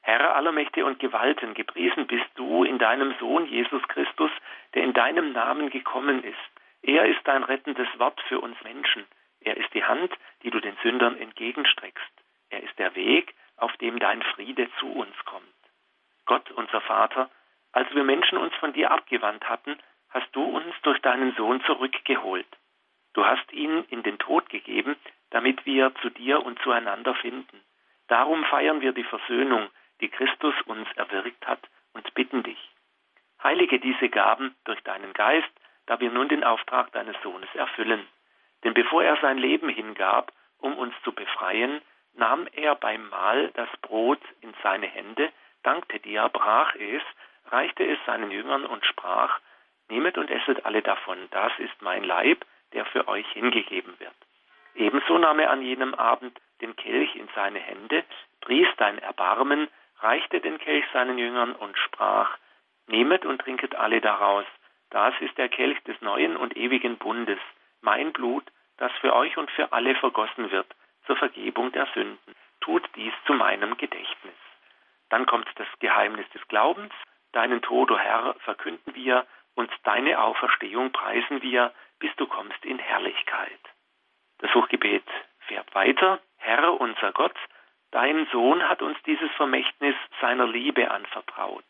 Herr 0.00 0.34
aller 0.34 0.52
Mächte 0.52 0.86
und 0.86 1.00
Gewalten, 1.00 1.52
gepriesen 1.52 2.06
bist 2.06 2.30
du 2.36 2.64
in 2.64 2.78
deinem 2.78 3.14
Sohn 3.20 3.44
Jesus 3.46 3.82
Christus, 3.88 4.30
der 4.72 4.84
in 4.84 4.94
deinem 4.94 5.32
Namen 5.32 5.68
gekommen 5.68 6.24
ist. 6.24 6.50
Er 6.80 7.04
ist 7.04 7.20
dein 7.24 7.44
rettendes 7.44 7.88
Wort 7.98 8.18
für 8.28 8.40
uns 8.40 8.56
Menschen. 8.62 9.06
Er 9.40 9.58
ist 9.58 9.72
die 9.74 9.84
Hand, 9.84 10.12
die 10.42 10.50
du 10.50 10.60
den 10.60 10.76
Sündern 10.82 11.18
entgegenstreckst. 11.18 12.12
Er 12.48 12.62
ist 12.62 12.78
der 12.78 12.94
Weg, 12.94 13.34
auf 13.58 13.76
dem 13.76 13.98
dein 13.98 14.22
Friede 14.22 14.70
zu 14.78 14.90
uns 14.90 15.14
kommt. 15.26 15.44
Gott, 16.24 16.50
unser 16.52 16.80
Vater, 16.80 17.28
als 17.72 17.94
wir 17.94 18.04
Menschen 18.04 18.38
uns 18.38 18.54
von 18.54 18.72
dir 18.72 18.90
abgewandt 18.90 19.46
hatten, 19.46 19.78
hast 20.10 20.28
du 20.32 20.42
uns 20.42 20.74
durch 20.82 21.00
deinen 21.00 21.34
Sohn 21.34 21.62
zurückgeholt. 21.64 22.46
Du 23.14 23.24
hast 23.24 23.52
ihn 23.52 23.84
in 23.90 24.02
den 24.02 24.18
Tod 24.18 24.48
gegeben, 24.48 24.96
damit 25.30 25.66
wir 25.66 25.94
zu 26.02 26.10
dir 26.10 26.44
und 26.44 26.58
zueinander 26.60 27.14
finden. 27.14 27.60
Darum 28.06 28.44
feiern 28.44 28.80
wir 28.80 28.92
die 28.92 29.04
Versöhnung, 29.04 29.68
die 30.00 30.08
Christus 30.08 30.54
uns 30.66 30.88
erwirkt 30.96 31.46
hat, 31.46 31.60
und 31.94 32.14
bitten 32.14 32.42
dich. 32.42 32.58
Heilige 33.42 33.80
diese 33.80 34.08
Gaben 34.08 34.54
durch 34.64 34.80
deinen 34.82 35.12
Geist, 35.12 35.50
da 35.86 35.98
wir 36.00 36.10
nun 36.10 36.28
den 36.28 36.44
Auftrag 36.44 36.92
deines 36.92 37.16
Sohnes 37.22 37.48
erfüllen. 37.54 38.06
Denn 38.64 38.74
bevor 38.74 39.02
er 39.02 39.16
sein 39.20 39.38
Leben 39.38 39.68
hingab, 39.68 40.32
um 40.58 40.76
uns 40.76 40.94
zu 41.02 41.12
befreien, 41.12 41.80
nahm 42.14 42.46
er 42.52 42.74
beim 42.74 43.08
Mahl 43.08 43.50
das 43.54 43.68
Brot 43.82 44.20
in 44.40 44.52
seine 44.62 44.86
Hände, 44.86 45.32
dankte 45.62 45.98
dir, 46.00 46.28
brach 46.28 46.74
es, 46.74 47.02
reichte 47.46 47.84
es 47.84 47.98
seinen 48.06 48.30
Jüngern 48.30 48.64
und 48.66 48.84
sprach, 48.84 49.40
Nehmet 49.88 50.18
und 50.18 50.30
esset 50.30 50.64
alle 50.66 50.82
davon, 50.82 51.18
das 51.30 51.52
ist 51.58 51.80
mein 51.80 52.04
Leib, 52.04 52.44
der 52.72 52.84
für 52.86 53.08
euch 53.08 53.26
hingegeben 53.32 53.98
wird. 53.98 54.14
Ebenso 54.74 55.18
nahm 55.18 55.40
er 55.40 55.50
an 55.50 55.62
jenem 55.62 55.94
Abend 55.94 56.38
den 56.60 56.76
Kelch 56.76 57.14
in 57.16 57.28
seine 57.34 57.58
Hände, 57.58 58.04
pries 58.40 58.68
dein 58.76 58.98
Erbarmen, 58.98 59.68
reichte 60.00 60.40
den 60.40 60.58
Kelch 60.58 60.84
seinen 60.92 61.18
Jüngern 61.18 61.52
und 61.52 61.76
sprach, 61.78 62.36
Nehmet 62.86 63.26
und 63.26 63.40
trinket 63.40 63.74
alle 63.74 64.00
daraus, 64.00 64.46
das 64.90 65.14
ist 65.20 65.36
der 65.36 65.48
Kelch 65.48 65.82
des 65.84 66.00
neuen 66.00 66.36
und 66.36 66.56
ewigen 66.56 66.96
Bundes, 66.96 67.40
mein 67.80 68.12
Blut, 68.12 68.44
das 68.78 68.92
für 69.00 69.14
euch 69.14 69.36
und 69.36 69.50
für 69.50 69.72
alle 69.72 69.94
vergossen 69.96 70.50
wird, 70.50 70.66
zur 71.06 71.16
Vergebung 71.16 71.72
der 71.72 71.86
Sünden. 71.94 72.34
Tut 72.60 72.88
dies 72.96 73.12
zu 73.26 73.34
meinem 73.34 73.76
Gedächtnis. 73.76 74.34
Dann 75.10 75.26
kommt 75.26 75.48
das 75.56 75.66
Geheimnis 75.80 76.28
des 76.30 76.46
Glaubens. 76.48 76.92
Deinen 77.32 77.60
Tod, 77.62 77.90
o 77.90 77.94
oh 77.94 77.98
Herr, 77.98 78.34
verkünden 78.40 78.94
wir 78.94 79.26
und 79.58 79.70
deine 79.82 80.20
Auferstehung 80.20 80.92
preisen 80.92 81.42
wir, 81.42 81.72
bis 81.98 82.14
du 82.14 82.28
kommst 82.28 82.64
in 82.64 82.78
Herrlichkeit. 82.78 83.58
Das 84.38 84.54
Hochgebet 84.54 85.02
fährt 85.48 85.74
weiter. 85.74 86.20
Herr, 86.36 86.80
unser 86.80 87.10
Gott, 87.10 87.34
dein 87.90 88.28
Sohn 88.30 88.68
hat 88.68 88.82
uns 88.82 88.96
dieses 89.04 89.30
Vermächtnis 89.32 89.96
seiner 90.20 90.46
Liebe 90.46 90.88
anvertraut. 90.92 91.64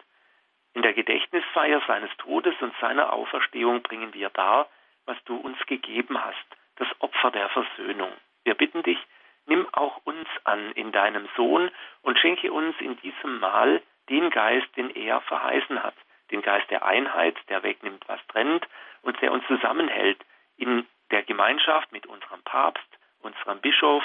In 0.75 0.83
der 0.83 0.93
Gedächtnisfeier 0.93 1.81
seines 1.87 2.15
Todes 2.19 2.55
und 2.61 2.75
seiner 2.79 3.11
Auferstehung 3.11 3.81
bringen 3.81 4.13
wir 4.13 4.29
dar, 4.29 4.69
was 5.07 5.17
du 5.25 5.37
uns 5.37 5.59
gegeben 5.65 6.23
hast, 6.23 6.47
das 6.77 6.89
Opfer 6.99 7.31
der 7.31 7.49
Versöhnung. 7.49 8.13
Wir 8.45 8.55
bitten 8.55 8.83
dich, 8.83 8.99
nimm 9.47 9.67
auch 9.73 9.97
uns 10.05 10.29
an 10.45 10.73
in 10.73 10.93
deinem 10.93 11.27
Sohn 11.37 11.71
und 12.03 12.19
schenke 12.19 12.53
uns 12.53 12.79
in 12.81 13.01
diesem 13.01 13.41
Mahl 13.41 13.81
den 14.11 14.29
Geist, 14.29 14.69
den 14.77 14.91
er 14.91 15.23
verheißen 15.23 15.83
hat, 15.83 15.95
den 16.31 16.43
Geist 16.43 16.71
der 16.71 16.85
Einheit, 16.85 17.37
der 17.49 17.63
wegnimmt, 17.63 18.05
was 18.09 18.21
trennt 18.29 18.67
und 19.03 19.21
der 19.21 19.33
uns 19.33 19.47
zusammenhält 19.47 20.19
in 20.57 20.87
der 21.11 21.23
Gemeinschaft 21.23 21.93
mit 21.93 22.07
unserem 22.07 22.43
Papst, 22.43 22.87
unserem 23.21 23.61
Bischof, 23.61 24.05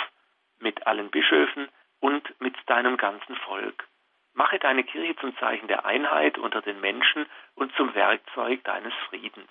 mit 0.60 0.88
allen 0.88 1.10
Bischöfen 1.12 1.68
und 2.00 2.42
mit 2.42 2.56
deinem 2.68 2.98
ganzen 2.98 3.36
Volk. 3.38 3.88
Mache 4.34 4.58
deine 4.60 4.84
Kirche 4.84 5.16
zum 5.18 5.38
Zeichen 5.38 5.68
der 5.68 5.86
Einheit 5.86 6.38
unter 6.38 6.62
den 6.62 6.80
Menschen 6.82 7.26
und 7.56 7.74
zum 7.76 7.94
Werkzeug 7.94 8.64
deines 8.64 8.94
Friedens. 9.10 9.50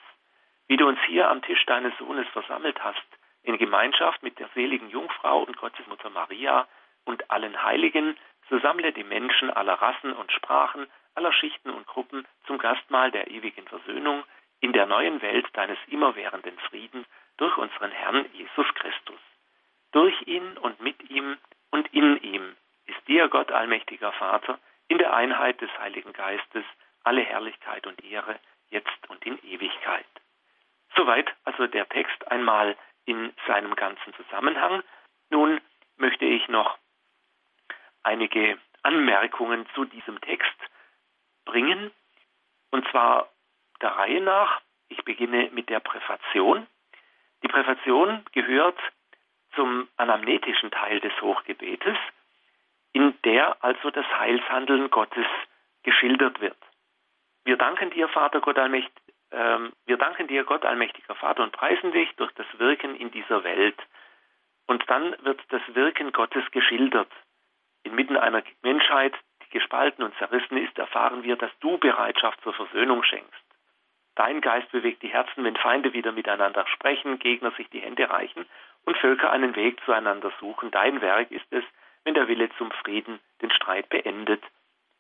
Wie 0.67 0.77
du 0.77 0.89
uns 0.89 0.99
hier 1.07 1.29
am 1.29 1.43
Tisch 1.43 1.65
deines 1.67 1.97
Sohnes 1.99 2.27
versammelt 2.29 2.83
hast, 2.83 3.07
in 3.43 3.59
Gemeinschaft 3.59 4.23
mit 4.23 4.39
der 4.39 4.49
seligen 4.55 4.89
Jungfrau 4.91 5.43
und 5.43 5.57
Gottesmutter 5.57 6.11
Maria 6.11 6.67
und 7.05 7.31
allen 7.31 7.63
Heiligen, 7.63 8.17
so 8.49 8.59
sammle 8.59 8.93
die 8.93 9.05
Menschen 9.05 9.51
aller 9.51 9.75
Rassen 9.75 10.13
und 10.13 10.33
Sprachen, 10.33 10.87
aller 11.15 11.33
Schichten 11.33 11.71
und 11.71 11.87
Gruppen 11.87 12.27
zum 12.47 12.59
Gastmahl 12.59 13.11
der 13.11 13.29
ewigen 13.31 13.67
Versöhnung 13.67 14.25
in 14.61 14.73
der 14.73 14.87
neuen 14.87 15.21
Welt 15.23 15.47
deines 15.55 15.79
immerwährenden 15.89 16.59
Friedens 16.71 17.07
durch 17.37 17.57
unseren 17.57 17.91
Herrn 17.91 18.27
Jesus 18.33 18.67
Christus. 18.75 19.21
Durch 19.93 20.15
ihn 20.27 20.57
und 20.59 20.81
mit 20.81 21.11
ihm 21.11 21.37
und 21.71 21.93
in 21.93 22.17
ihm 22.23 22.57
ist 22.87 23.09
dir, 23.09 23.29
Gott 23.29 23.51
allmächtiger 23.51 24.13
Vater, 24.13 24.59
in 24.89 24.99
der 24.99 25.15
Einheit 25.15 25.61
des 25.61 25.71
Heiligen 25.79 26.13
Geistes 26.13 26.65
alle 27.05 27.23
Herrlichkeit 27.23 27.87
und 27.87 28.03
Ehre, 28.05 28.39
jetzt 28.71 29.09
und 29.09 29.25
in 29.27 29.39
Ewigkeit. 29.45 30.07
Soweit 30.95 31.33
also 31.45 31.67
der 31.67 31.89
Text 31.89 32.31
einmal 32.31 32.77
in 33.05 33.33
seinem 33.47 33.75
ganzen 33.75 34.15
Zusammenhang. 34.15 34.83
Nun 35.31 35.61
möchte 35.97 36.25
ich 36.25 36.47
noch 36.49 36.79
einige 38.03 38.59
Anmerkungen 38.83 39.67
zu 39.75 39.85
diesem 39.85 40.21
Text 40.21 40.55
bringen, 41.45 41.91
und 42.71 42.87
zwar 42.91 43.29
der 43.81 43.91
Reihe 43.91 44.21
nach. 44.21 44.61
Ich 44.89 45.05
beginne 45.05 45.51
mit 45.53 45.69
der 45.69 45.81
Präfation. 45.81 46.67
Die 47.43 47.49
Präfation 47.49 48.25
gehört 48.33 48.79
zum 49.55 49.89
anamnetischen 49.97 50.71
Teil 50.71 51.01
des 51.01 51.13
Hochgebetes, 51.21 51.97
in 52.93 53.15
der 53.25 53.63
also 53.63 53.91
das 53.91 54.07
Heilshandeln 54.19 54.91
Gottes 54.91 55.27
geschildert 55.83 56.41
wird. 56.41 56.57
Wir 57.45 57.57
danken 57.57 57.91
dir, 57.91 58.09
Vater 58.09 58.41
Gott 58.41 58.59
allmächtig, 58.59 58.93
ähm, 59.33 59.73
wir 59.87 59.97
danken 59.97 60.29
dir, 60.29 60.45
Gott, 60.45 60.65
allmächtiger 60.65 61.15
Vater, 61.15 61.43
und 61.43 61.53
preisen 61.53 61.93
dich 61.93 62.15
durch 62.17 62.33
das 62.33 62.47
Wirken 62.59 62.95
in 62.95 63.11
dieser 63.11 63.43
Welt. 63.45 63.79
Und 64.67 64.89
dann 64.89 65.17
wird 65.23 65.41
das 65.49 65.63
Wirken 65.75 66.13
Gottes 66.13 66.45
geschildert. 66.51 67.11
Inmitten 67.83 68.17
einer 68.17 68.43
Menschheit, 68.63 69.15
gespalten 69.53 70.03
und 70.03 70.17
zerrissen 70.17 70.57
ist, 70.57 70.77
erfahren 70.79 71.23
wir, 71.23 71.37
dass 71.37 71.51
du 71.61 71.79
Bereitschaft 71.79 72.41
zur 72.43 72.55
Versöhnung 72.55 73.03
schenkst. 73.05 73.45
Dein 74.15 74.41
Geist 74.41 74.71
bewegt 74.73 75.03
die 75.03 75.09
Herzen, 75.09 75.45
wenn 75.45 75.57
Feinde 75.57 75.93
wieder 75.93 76.13
miteinander 76.13 76.67
sprechen, 76.67 77.19
Gegner 77.19 77.51
sich 77.53 77.69
die 77.71 77.81
Hände 77.81 78.11
reichen 78.11 78.47
und 78.85 78.99
Völker 78.99 79.31
einen 79.31 79.57
Weg 79.57 79.81
zueinander 79.85 80.33
suchen. 80.41 80.71
Dein 80.71 81.01
Werk 81.01 81.31
ist 81.31 81.47
es, 81.51 81.65
wenn 82.05 82.15
der 82.15 82.29
Wille 82.29 82.51
zum 82.59 82.71
Frieden 82.73 83.21
den 83.41 83.51
Streit 83.51 83.89
beendet, 83.89 84.43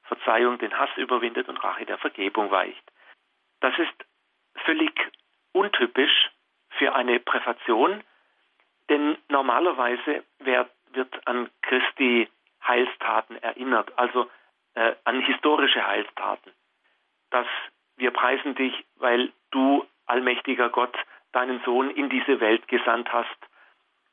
Verzeihung 0.05 0.59
den 0.59 0.79
Hass 0.79 0.91
überwindet 0.97 1.49
und 1.49 1.63
Rache 1.63 1.85
der 1.85 1.99
Vergebung 1.99 2.51
weicht. 2.51 2.83
Das 3.61 3.77
ist 3.79 4.07
völlig 4.65 4.93
untypisch 5.53 6.31
für 6.71 6.95
eine 6.95 7.21
Präfation, 7.21 8.03
denn 8.89 9.17
normalerweise 9.29 10.25
wird, 10.41 10.71
an 11.27 11.49
Christi 11.63 12.29
Heilstaten 12.67 13.37
erinnert, 13.43 13.97
also 13.99 14.31
äh, 14.75 14.95
an 15.05 15.21
historische 15.23 15.87
Heilstaten. 15.87 16.52
Dass 17.31 17.47
wir 17.97 18.11
preisen 18.11 18.55
dich, 18.55 18.75
weil 18.97 19.33
du, 19.50 19.87
allmächtiger 20.07 20.69
Gott, 20.71 20.97
deinen 21.33 21.62
Sohn 21.64 21.91
in 21.91 22.11
diese 22.11 22.41
Welt 22.41 22.67
gesandt 22.69 23.12
hast 23.12 23.29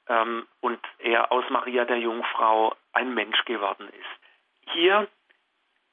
ähm, 0.08 0.48
und 0.62 0.80
er 1.00 1.32
aus 1.32 1.46
Maria 1.50 1.86
der 1.86 2.00
Jungfrau 2.00 2.76
ein 2.94 3.14
Mensch 3.14 3.44
geworden 3.46 3.90
ist. 3.90 4.74
Hier 4.74 5.08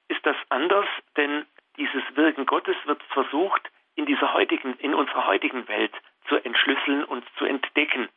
ist 0.08 0.24
das 0.24 0.36
anders, 0.48 0.86
denn 1.16 1.46
dieses 1.76 2.02
Wirken 2.14 2.46
Gottes 2.46 2.76
wird 2.84 3.02
versucht, 3.04 3.70
in 3.94 4.06
dieser 4.06 4.32
heutigen, 4.34 4.74
in 4.78 4.94
unserer 4.94 5.26
heutigen 5.26 5.66
Welt 5.68 5.92
zu 6.28 6.36
entschlüsseln 6.36 7.04
und 7.04 7.24
zu 7.38 7.44
entdecken. 7.44 8.08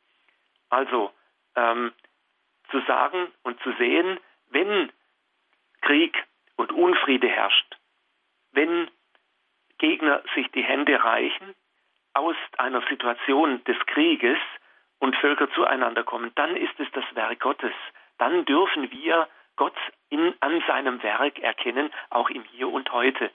Also 0.69 1.11
ähm, 1.55 1.93
zu 2.69 2.81
sagen 2.81 3.27
und 3.43 3.59
zu 3.61 3.71
sehen, 3.73 4.19
wenn 4.49 4.91
Krieg 5.81 6.15
und 6.59 6.73
Unfriede 6.73 7.29
herrscht, 7.29 7.77
wenn 8.51 8.91
Gegner 9.77 10.21
sich 10.35 10.51
die 10.51 10.61
Hände 10.63 11.01
reichen 11.01 11.55
aus 12.13 12.35
einer 12.57 12.81
Situation 12.89 13.63
des 13.63 13.77
Krieges 13.85 14.37
und 14.99 15.15
Völker 15.15 15.49
zueinander 15.51 16.03
kommen, 16.03 16.31
dann 16.35 16.57
ist 16.57 16.77
es 16.77 16.91
das 16.91 17.05
Werk 17.15 17.39
Gottes. 17.39 17.71
Dann 18.17 18.43
dürfen 18.43 18.91
wir 18.91 19.29
Gott 19.55 19.77
in, 20.09 20.33
an 20.41 20.61
seinem 20.67 21.01
Werk 21.01 21.39
erkennen, 21.39 21.91
auch 22.09 22.29
im 22.29 22.43
Hier 22.43 22.67
und 22.67 22.91
Heute. 22.91 23.31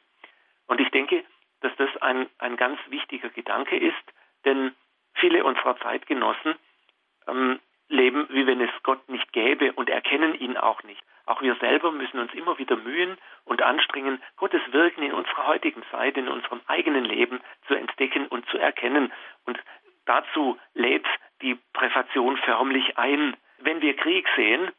Und 0.66 0.80
ich 0.80 0.90
denke, 0.90 1.24
dass 1.62 1.74
das 1.76 1.88
ein, 2.02 2.28
ein 2.38 2.58
ganz 2.58 2.78
wichtiger 2.88 3.30
Gedanke 3.30 3.78
ist, 3.78 4.04
denn 4.44 4.74
viele 5.14 5.44
unserer 5.44 5.78
Zeitgenossen 5.78 6.56
ähm, 7.26 7.58
leben, 7.88 8.26
wie 8.28 8.46
wenn 8.46 8.60
es 8.60 8.70
Gott 8.82 9.08
nicht 9.08 9.32
gäbe 9.32 9.72
und 9.72 9.88
erkennen 9.88 10.34
ihn 10.34 10.58
auch 10.58 10.82
nicht. 10.82 11.02
Auch 11.26 11.40
wir 11.40 11.54
selber 11.56 11.90
müssen 11.92 12.18
uns 12.18 12.32
immer 12.34 12.58
wieder 12.58 12.76
mühen 12.76 13.16
und 13.44 13.62
anstrengen, 13.62 14.22
Gottes 14.36 14.60
Wirken 14.72 15.02
in 15.02 15.12
unserer 15.12 15.46
heutigen 15.46 15.82
Zeit, 15.90 16.16
in 16.16 16.28
unserem 16.28 16.60
eigenen 16.66 17.04
Leben 17.04 17.40
zu 17.66 17.74
entdecken 17.74 18.26
und 18.26 18.46
zu 18.50 18.58
erkennen. 18.58 19.12
Und 19.46 19.58
dazu 20.04 20.58
lädt 20.74 21.06
die 21.40 21.58
Präfation 21.72 22.36
förmlich 22.38 22.98
ein. 22.98 23.36
Wenn 23.58 23.80
wir 23.80 23.96
Krieg 23.96 24.26
sehen 24.36 24.70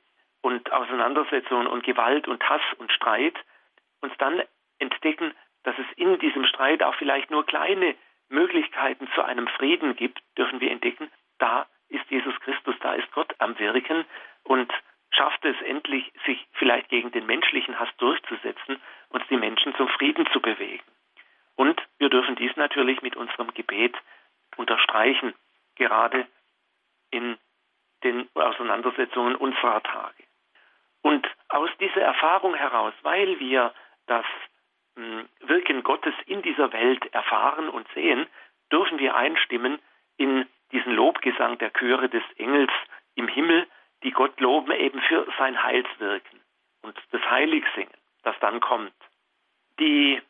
und 0.42 0.72
Auseinandersetzungen 0.72 1.68
und 1.68 1.84
Gewalt 1.84 2.28
und 2.28 2.48
Hass 2.48 2.62
und 2.78 2.92
Streit, 2.92 3.36
uns 4.02 4.14
dann 4.20 4.42
entdecken, 4.78 5.34
dass 5.64 5.75
es 5.80 5.98
in 5.98 6.20
diesem 6.20 6.46
Streit 6.46 6.84
auch 6.84 6.96
vielleicht 6.96 7.32
nur 7.32 7.46
kleine 7.46 7.96
Möglichkeiten 8.30 9.08
zu 9.16 9.24
einem 9.24 9.48
Frieden 9.48 9.96
gibt, 9.96 10.22
dürfen 10.38 10.60
wir 10.60 10.72
entdecken, 10.72 11.10
da 11.40 11.66
ist 11.90 12.10
Jesus 12.10 12.40
Christus, 12.42 12.75
da 12.82 12.94
ist 12.94 13.12
Gott 13.12 13.34
am 13.40 13.58
Wirken 13.58 14.06
und 14.44 14.72
schafft 15.16 15.44
es 15.46 15.60
endlich, 15.62 16.12
sich 16.26 16.46
vielleicht 16.54 16.90
gegen 16.90 17.12
den 17.12 17.26
menschlichen 17.26 17.80
Hass 17.80 17.90
durchzusetzen 17.98 18.82
und 19.10 19.24
die 19.30 19.38
Menschen 19.38 19.76
zum 19.76 19.88
Frieden 19.90 20.28
zu 20.32 20.42
bewegen. 20.42 20.84
Und 21.56 21.82
wir 21.98 22.10
dürfen 22.10 22.36
dies 22.36 22.56
natürlich 22.56 23.02
mit 23.02 23.16
unserem 23.16 23.54
Gebet 23.54 23.96
unterstreichen, 24.58 25.34
gerade 25.76 26.28
in 27.12 27.38
den 28.04 28.30
Auseinandersetzungen 28.34 29.36
unserer 29.36 29.82
Tage. 29.84 30.24
Und 31.02 31.28
aus 31.50 31.70
dieser 31.80 32.02
Erfahrung 32.02 32.56
heraus, 32.56 32.94
weil 33.04 33.40
wir 33.40 33.74
das 34.08 34.26
hm, 34.96 35.28
Wirken 35.42 35.84
Gottes 35.84 36.14
in 36.26 36.42
dieser 36.42 36.74
Welt 36.74 37.14
erfahren 37.14 37.70
und 37.70 37.88
sehen, 37.94 38.28
dürfen 38.72 39.00
wir 39.00 39.16
einstimmen 39.16 39.80
in 40.18 40.48
diesen 40.72 40.94
Lobgesang 40.94 41.58
der 41.60 41.72
Chöre 41.72 42.10
des 42.10 42.24
Engels 42.38 42.72
im 43.16 43.28
Himmel, 43.28 43.68
die 44.06 44.12
Gott 44.12 44.40
loben 44.40 44.72
eben 44.72 45.02
für 45.02 45.28
sein 45.38 45.62
Heilswirken 45.62 46.40
und 46.84 46.96
das 47.12 47.22
Heiligsingen, 47.24 47.94
das 48.24 48.36
dann 48.40 48.60
kommt. 48.62 48.94
Die, 49.80 50.22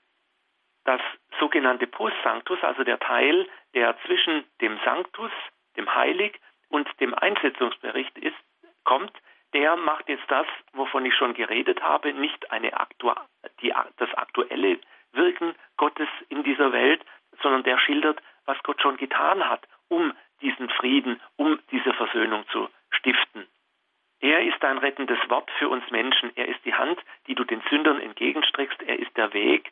das 0.85 1.01
sogenannte 1.39 1.85
Post 1.85 2.15
Sanctus, 2.23 2.57
also 2.63 2.85
der 2.85 2.99
Teil, 2.99 3.47
der 3.73 3.95
zwischen 4.05 4.45
dem 4.61 4.79
Sanctus, 4.85 5.31
dem 5.75 5.93
Heilig 5.93 6.39
und 6.69 6.87
dem 7.01 7.13
Einsetzungsbericht 7.13 8.17
ist, 8.17 8.37
kommt, 8.85 9.11
der 9.53 9.75
macht 9.75 10.07
jetzt 10.07 10.29
das, 10.29 10.47
wovon 10.71 11.05
ich 11.05 11.13
schon 11.13 11.33
geredet 11.33 11.83
habe, 11.83 12.13
nicht 12.13 12.51
eine 12.51 12.73
Aktu 12.79 13.11
die, 13.61 13.73
das 13.97 14.13
aktuelle 14.13 14.79
Wirken 15.11 15.53
Gottes 15.75 16.09
in 16.29 16.43
dieser 16.43 16.71
Welt, 16.71 17.05
sondern 17.41 17.63
der 17.63 17.77
schildert, 17.77 18.21
was 18.45 18.57
Gott 18.63 18.81
schon 18.81 18.95
getan 18.95 19.49
hat, 19.49 19.67
um 19.89 20.13
diesen 20.41 20.69
Frieden, 20.69 21.21
um 21.35 21.59
diese 21.71 21.93
Versöhnung 21.93 22.45
zu 22.49 22.69
stiften. 22.89 23.47
Er 24.25 24.41
ist 24.41 24.65
ein 24.65 24.79
rettendes 24.79 25.19
Wort 25.29 25.51
für 25.59 25.69
uns 25.69 25.83
Menschen. 25.91 26.31
Er 26.35 26.47
ist 26.47 26.65
die 26.65 26.73
Hand, 26.73 26.99
die 27.27 27.35
du 27.35 27.43
den 27.43 27.61
Sündern 27.69 28.01
entgegenstreckst. 28.01 28.81
Er 28.81 28.97
ist 28.97 29.15
der 29.15 29.31
Weg, 29.33 29.71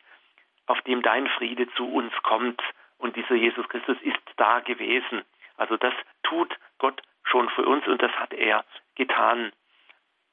auf 0.66 0.80
dem 0.82 1.02
dein 1.02 1.26
Friede 1.26 1.68
zu 1.74 1.92
uns 1.92 2.12
kommt. 2.22 2.62
Und 2.96 3.16
dieser 3.16 3.34
Jesus 3.34 3.68
Christus 3.68 3.96
ist 4.02 4.20
da 4.36 4.60
gewesen. 4.60 5.22
Also 5.56 5.76
das 5.76 5.92
tut 6.22 6.56
Gott 6.78 7.02
schon 7.24 7.48
für 7.48 7.66
uns 7.66 7.84
und 7.88 8.00
das 8.00 8.12
hat 8.12 8.32
er 8.32 8.64
getan. 8.94 9.50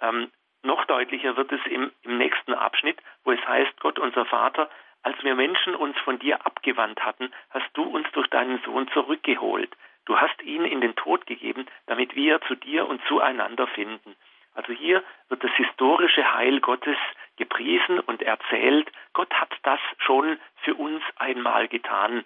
Ähm, 0.02 0.30
noch 0.62 0.86
deutlicher 0.86 1.36
wird 1.36 1.52
es 1.52 1.66
im, 1.66 1.92
im 2.04 2.20
nächsten 2.20 2.54
Abschnitt, 2.54 3.02
wo 3.24 3.32
es 3.32 3.44
heißt, 3.48 3.80
Gott 3.80 3.98
unser 3.98 4.26
Vater, 4.26 4.70
als 5.02 5.16
wir 5.24 5.34
Menschen 5.34 5.74
uns 5.74 5.98
von 5.98 6.20
dir 6.20 6.46
abgewandt 6.46 7.04
hatten, 7.04 7.32
hast 7.50 7.72
du 7.74 7.82
uns 7.82 8.06
durch 8.12 8.28
deinen 8.28 8.62
Sohn 8.66 8.88
zurückgeholt. 8.90 9.76
Du 10.12 10.20
hast 10.20 10.44
ihn 10.44 10.66
in 10.66 10.82
den 10.82 10.94
Tod 10.98 11.26
gegeben, 11.26 11.66
damit 11.86 12.18
wir 12.18 12.42
zu 12.42 12.56
dir 12.56 12.86
und 12.86 13.02
zueinander 13.08 13.66
finden. 13.68 14.18
Also 14.54 14.74
hier 14.74 15.06
wird 15.30 15.42
das 15.42 15.54
historische 15.54 16.34
Heil 16.34 16.60
Gottes 16.60 16.98
gepriesen 17.38 17.98
und 18.02 18.22
erzählt. 18.22 18.92
Gott 19.14 19.34
hat 19.34 19.54
das 19.64 19.80
schon 20.00 20.38
für 20.64 20.76
uns 20.76 21.02
einmal 21.16 21.70
getan. 21.70 22.26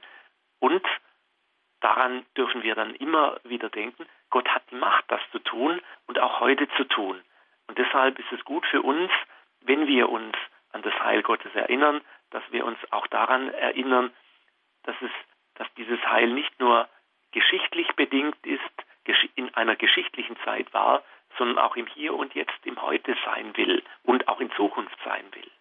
Und 0.58 0.82
daran 1.80 2.26
dürfen 2.36 2.64
wir 2.64 2.74
dann 2.74 2.96
immer 2.96 3.38
wieder 3.44 3.70
denken, 3.70 4.08
Gott 4.32 4.50
hat 4.50 4.64
die 4.72 4.78
Macht, 4.78 5.06
das 5.10 5.22
zu 5.32 5.38
tun 5.38 5.80
und 6.08 6.18
auch 6.18 6.40
heute 6.40 6.68
zu 6.78 6.86
tun. 6.86 7.22
Und 7.68 7.78
deshalb 7.78 8.18
ist 8.18 8.32
es 8.32 8.44
gut 8.46 8.66
für 8.66 8.82
uns, 8.82 9.12
wenn 9.62 9.86
wir 9.86 10.10
uns 10.10 10.36
an 10.72 10.82
das 10.82 11.00
Heil 11.02 11.22
Gottes 11.22 11.54
erinnern, 11.54 12.02
dass 12.32 12.42
wir 12.50 12.66
uns 12.66 12.80
auch 12.90 13.06
daran 13.06 13.54
erinnern, 13.54 14.12
dass 14.86 14.96
es, 15.04 15.12
dass 15.54 15.72
dieses 15.76 16.04
Heil 16.08 16.32
nicht 16.32 16.60
nur 16.60 16.90
geschichtlich 17.36 17.88
bedingt 17.98 18.38
ist, 18.46 18.62
in 19.36 19.54
einer 19.56 19.76
geschichtlichen 19.76 20.38
Zeit 20.46 20.74
war, 20.74 21.04
sondern 21.38 21.60
auch 21.60 21.76
im 21.76 21.86
Hier 21.86 22.14
und 22.14 22.34
Jetzt, 22.34 22.66
im 22.66 22.82
Heute 22.82 23.16
sein 23.26 23.56
will 23.58 23.84
und 24.04 24.28
auch 24.30 24.40
in 24.40 24.50
Zukunft 24.54 24.98
sein 25.04 25.26
will. 25.34 25.52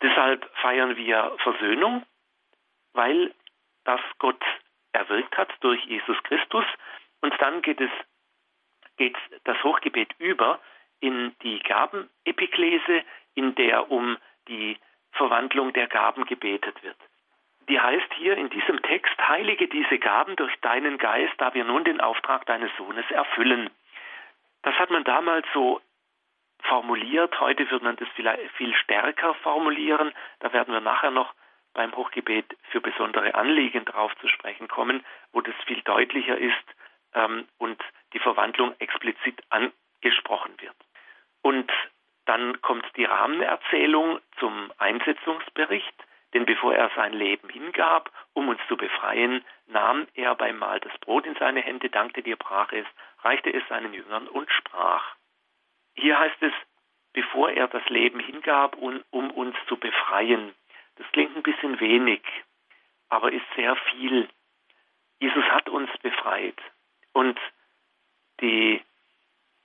Deshalb 0.00 0.50
feiern 0.56 0.96
wir 0.96 1.36
Versöhnung, 1.42 2.06
weil 2.94 3.34
das 3.84 4.00
Gott 4.18 4.42
erwirkt 4.92 5.36
hat 5.36 5.52
durch 5.60 5.84
Jesus 5.84 6.16
Christus. 6.22 6.64
Und 7.20 7.34
dann 7.38 7.60
geht 7.60 7.82
es, 7.82 7.90
geht 8.96 9.16
das 9.44 9.62
Hochgebet 9.62 10.14
über 10.18 10.58
in 11.00 11.36
die 11.42 11.58
Gabenepiklese, 11.60 13.04
in 13.34 13.54
der 13.56 13.90
um 13.90 14.16
die 14.48 14.78
Verwandlung 15.12 15.74
der 15.74 15.86
Gaben 15.86 16.24
gebetet 16.24 16.82
wird 16.82 16.96
die 17.70 17.80
heißt 17.80 18.12
hier 18.16 18.36
in 18.36 18.50
diesem 18.50 18.82
Text, 18.82 19.16
heilige 19.28 19.68
diese 19.68 19.98
Gaben 19.98 20.36
durch 20.36 20.54
deinen 20.60 20.98
Geist, 20.98 21.32
da 21.38 21.54
wir 21.54 21.64
nun 21.64 21.84
den 21.84 22.00
Auftrag 22.00 22.44
deines 22.46 22.70
Sohnes 22.76 23.08
erfüllen. 23.10 23.70
Das 24.62 24.74
hat 24.74 24.90
man 24.90 25.04
damals 25.04 25.46
so 25.54 25.80
formuliert, 26.64 27.40
heute 27.40 27.70
wird 27.70 27.82
man 27.82 27.96
das 27.96 28.08
vielleicht 28.16 28.50
viel 28.56 28.74
stärker 28.74 29.34
formulieren, 29.34 30.12
da 30.40 30.52
werden 30.52 30.74
wir 30.74 30.80
nachher 30.80 31.10
noch 31.10 31.32
beim 31.72 31.94
Hochgebet 31.94 32.56
für 32.70 32.80
besondere 32.80 33.34
Anliegen 33.34 33.84
drauf 33.84 34.12
zu 34.20 34.28
sprechen 34.28 34.68
kommen, 34.68 35.04
wo 35.32 35.40
das 35.40 35.54
viel 35.66 35.80
deutlicher 35.82 36.36
ist 36.36 36.64
ähm, 37.14 37.46
und 37.58 37.80
die 38.12 38.18
Verwandlung 38.18 38.74
explizit 38.80 39.40
angesprochen 39.50 40.52
wird. 40.60 40.74
Und 41.42 41.70
dann 42.26 42.60
kommt 42.60 42.84
die 42.96 43.04
Rahmenerzählung 43.04 44.18
zum 44.38 44.72
Einsetzungsbericht. 44.78 45.94
Denn 46.32 46.46
bevor 46.46 46.74
er 46.74 46.90
sein 46.94 47.12
Leben 47.12 47.48
hingab, 47.48 48.10
um 48.34 48.48
uns 48.48 48.60
zu 48.68 48.76
befreien, 48.76 49.44
nahm 49.66 50.06
er 50.14 50.34
beim 50.36 50.58
Mahl 50.58 50.78
das 50.80 50.96
Brot 50.98 51.26
in 51.26 51.34
seine 51.36 51.60
Hände, 51.60 51.90
dankte 51.90 52.22
dir, 52.22 52.36
brach 52.36 52.72
es, 52.72 52.86
reichte 53.20 53.52
es 53.52 53.66
seinen 53.68 53.92
Jüngern 53.92 54.28
und 54.28 54.50
sprach. 54.52 55.16
Hier 55.94 56.18
heißt 56.18 56.42
es, 56.42 56.52
bevor 57.12 57.50
er 57.50 57.66
das 57.68 57.86
Leben 57.88 58.20
hingab, 58.20 58.76
um, 58.76 59.02
uns 59.10 59.56
zu 59.66 59.76
befreien. 59.76 60.54
Das 60.96 61.10
klingt 61.12 61.36
ein 61.36 61.42
bisschen 61.42 61.80
wenig, 61.80 62.22
aber 63.08 63.32
ist 63.32 63.46
sehr 63.56 63.74
viel. 63.76 64.28
Jesus 65.18 65.44
hat 65.44 65.68
uns 65.68 65.90
befreit. 65.98 66.58
Und 67.12 67.38
die 68.40 68.82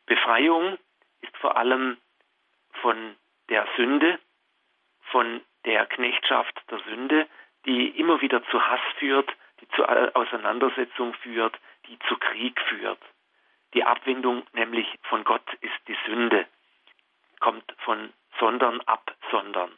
Befreiung 0.05 0.77
ist 1.21 1.35
vor 1.37 1.57
allem 1.57 1.97
von 2.81 3.15
der 3.49 3.67
Sünde, 3.75 4.19
von 5.11 5.41
der 5.65 5.85
Knechtschaft 5.87 6.61
der 6.69 6.79
Sünde, 6.79 7.27
die 7.65 7.87
immer 7.89 8.21
wieder 8.21 8.43
zu 8.49 8.61
Hass 8.61 8.81
führt, 8.99 9.29
die 9.61 9.67
zu 9.69 9.85
Auseinandersetzung 10.15 11.13
führt, 11.15 11.57
die 11.87 11.97
zu 12.07 12.17
Krieg 12.17 12.59
führt. 12.61 12.99
Die 13.73 13.83
Abwendung 13.83 14.45
nämlich 14.53 14.87
von 15.03 15.23
Gott 15.23 15.45
ist 15.61 15.75
die 15.87 15.97
Sünde, 16.05 16.45
kommt 17.39 17.75
von 17.79 18.13
sondern 18.39 18.81
ab, 18.81 19.15
sondern. 19.31 19.71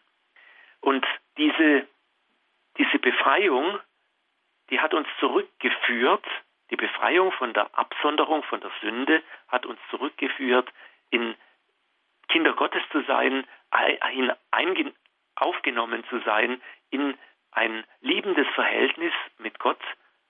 Und 0.82 1.06
diese, 1.38 1.88
diese 2.78 3.00
Befreiung, 3.00 3.80
die 4.70 4.80
hat 4.80 4.94
uns 4.94 5.08
zurückgeführt, 5.20 6.26
die 6.70 6.76
Befreiung 6.76 7.32
von 7.32 7.54
der 7.54 7.70
Absonderung, 7.78 8.44
von 8.44 8.60
der 8.60 8.72
Sünde, 8.82 9.24
hat 9.48 9.66
uns 9.66 9.80
zurückgeführt, 9.90 10.70
in 11.10 11.36
Kinder 12.28 12.54
Gottes 12.54 12.84
zu 12.92 13.02
sein, 13.04 13.46
aufgenommen 15.42 16.04
zu 16.10 16.20
sein 16.20 16.62
in 16.90 17.18
ein 17.52 17.84
liebendes 18.02 18.48
Verhältnis 18.56 19.14
mit 19.38 19.60
Gott, 19.60 19.82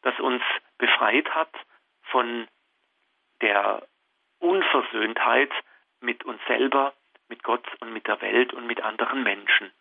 das 0.02 0.18
uns 0.20 0.42
befreit 0.78 1.30
hat 1.34 1.54
von 2.04 2.48
der 3.42 3.86
Unversöhntheit 4.40 5.52
mit 6.00 6.24
uns 6.24 6.40
selber, 6.48 6.94
mit 7.28 7.44
Gott 7.44 7.66
und 7.82 7.92
mit 7.92 8.08
der 8.08 8.22
Welt 8.22 8.54
und 8.54 8.68
mit 8.68 8.82
anderen 8.82 9.24
Menschen. 9.24 9.72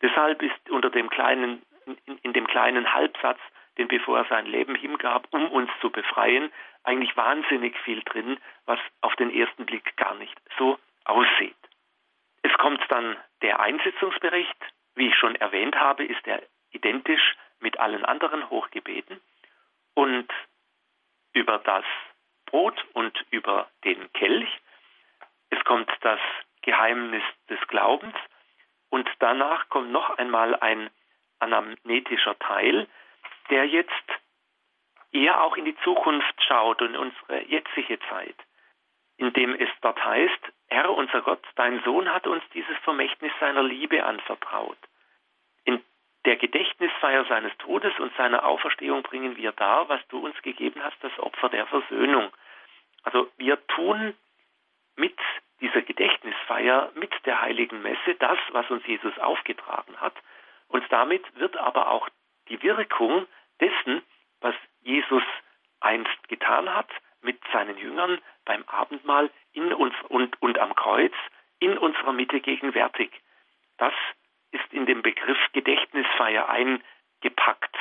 Deshalb 0.00 0.42
ist 0.42 0.70
unter 0.70 0.90
dem 0.90 1.10
kleinen, 1.10 1.62
in, 2.06 2.18
in 2.18 2.32
dem 2.32 2.46
kleinen 2.46 2.92
Halbsatz, 2.92 3.38
den 3.78 3.88
bevor 3.88 4.18
er 4.18 4.24
sein 4.26 4.46
Leben 4.46 4.74
hingab, 4.74 5.26
um 5.30 5.50
uns 5.50 5.70
zu 5.80 5.90
befreien, 5.90 6.52
eigentlich 6.84 7.16
wahnsinnig 7.16 7.78
viel 7.80 8.02
drin, 8.02 8.38
was 8.66 8.78
auf 9.00 9.14
den 9.16 9.30
ersten 9.30 9.66
Blick 9.66 9.96
gar 9.96 10.14
nicht 10.14 10.36
so 10.58 10.78
aussieht. 11.04 11.56
Es 12.42 12.52
kommt 12.58 12.82
dann 12.88 13.16
der 13.42 13.60
Einsetzungsbericht. 13.60 14.56
Wie 14.94 15.08
ich 15.08 15.16
schon 15.16 15.36
erwähnt 15.36 15.76
habe, 15.76 16.04
ist 16.04 16.26
er 16.26 16.42
identisch 16.70 17.36
mit 17.60 17.78
allen 17.78 18.04
anderen 18.04 18.50
Hochgebeten. 18.50 19.20
Und 19.94 20.28
über 21.32 21.58
das 21.58 21.84
Brot 22.46 22.84
und 22.92 23.24
über 23.30 23.68
den 23.84 24.12
Kelch. 24.12 24.48
Es 25.50 25.64
kommt 25.64 25.90
das 26.00 26.20
Geheimnis 26.62 27.22
des 27.48 27.60
Glaubens. 27.68 28.14
Und 28.90 29.08
danach 29.20 29.68
kommt 29.70 29.90
noch 29.90 30.18
einmal 30.18 30.54
ein 30.56 30.90
anamnetischer 31.38 32.38
Teil, 32.38 32.86
der 33.50 33.66
jetzt 33.66 33.90
eher 35.12 35.42
auch 35.42 35.56
in 35.56 35.64
die 35.64 35.76
Zukunft 35.78 36.34
schaut 36.46 36.82
und 36.82 36.96
unsere 36.96 37.44
jetzige 37.46 37.98
Zeit, 38.08 38.36
indem 39.16 39.54
es 39.54 39.68
dort 39.80 40.02
heißt, 40.04 40.52
Herr 40.72 40.90
unser 40.90 41.20
Gott, 41.20 41.44
dein 41.56 41.82
Sohn 41.84 42.10
hat 42.10 42.26
uns 42.26 42.42
dieses 42.54 42.76
Vermächtnis 42.78 43.30
seiner 43.38 43.62
Liebe 43.62 44.04
anvertraut. 44.04 44.78
In 45.64 45.84
der 46.24 46.36
Gedächtnisfeier 46.36 47.26
seines 47.26 47.52
Todes 47.58 47.92
und 47.98 48.10
seiner 48.16 48.46
Auferstehung 48.46 49.02
bringen 49.02 49.36
wir 49.36 49.52
dar, 49.52 49.90
was 49.90 50.00
du 50.08 50.18
uns 50.24 50.40
gegeben 50.40 50.82
hast, 50.82 50.96
das 51.02 51.16
Opfer 51.18 51.50
der 51.50 51.66
Versöhnung. 51.66 52.32
Also 53.02 53.30
wir 53.36 53.64
tun 53.66 54.14
mit 54.96 55.18
dieser 55.60 55.82
Gedächtnisfeier, 55.82 56.90
mit 56.94 57.12
der 57.26 57.42
heiligen 57.42 57.82
Messe 57.82 58.14
das, 58.18 58.38
was 58.52 58.70
uns 58.70 58.86
Jesus 58.86 59.16
aufgetragen 59.18 60.00
hat. 60.00 60.14
Und 60.68 60.90
damit 60.90 61.22
wird 61.38 61.54
aber 61.58 61.90
auch 61.90 62.08
die 62.48 62.62
Wirkung 62.62 63.26
dessen, 63.60 64.02
was 64.40 64.54
Jesus 64.80 65.22
einst 65.80 66.28
getan 66.28 66.74
hat 66.74 66.88
mit 67.22 67.40
seinen 67.52 67.78
Jüngern 67.78 68.20
beim 68.44 68.64
Abendmahl 68.66 69.30
in 69.52 69.72
uns 69.72 69.94
und, 70.08 70.40
und 70.42 70.58
am 70.58 70.74
Kreuz 70.74 71.14
in 71.58 71.78
unserer 71.78 72.12
Mitte 72.12 72.40
gegenwärtig. 72.40 73.10
Das 73.78 73.94
ist 74.50 74.72
in 74.72 74.86
dem 74.86 75.02
Begriff 75.02 75.38
Gedächtnisfeier 75.52 76.48
eingepackt. 76.48 77.76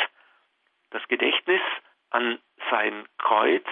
Das 0.91 1.05
Gedächtnis 1.07 1.61
an 2.09 2.39
sein 2.69 3.07
Kreuz, 3.17 3.65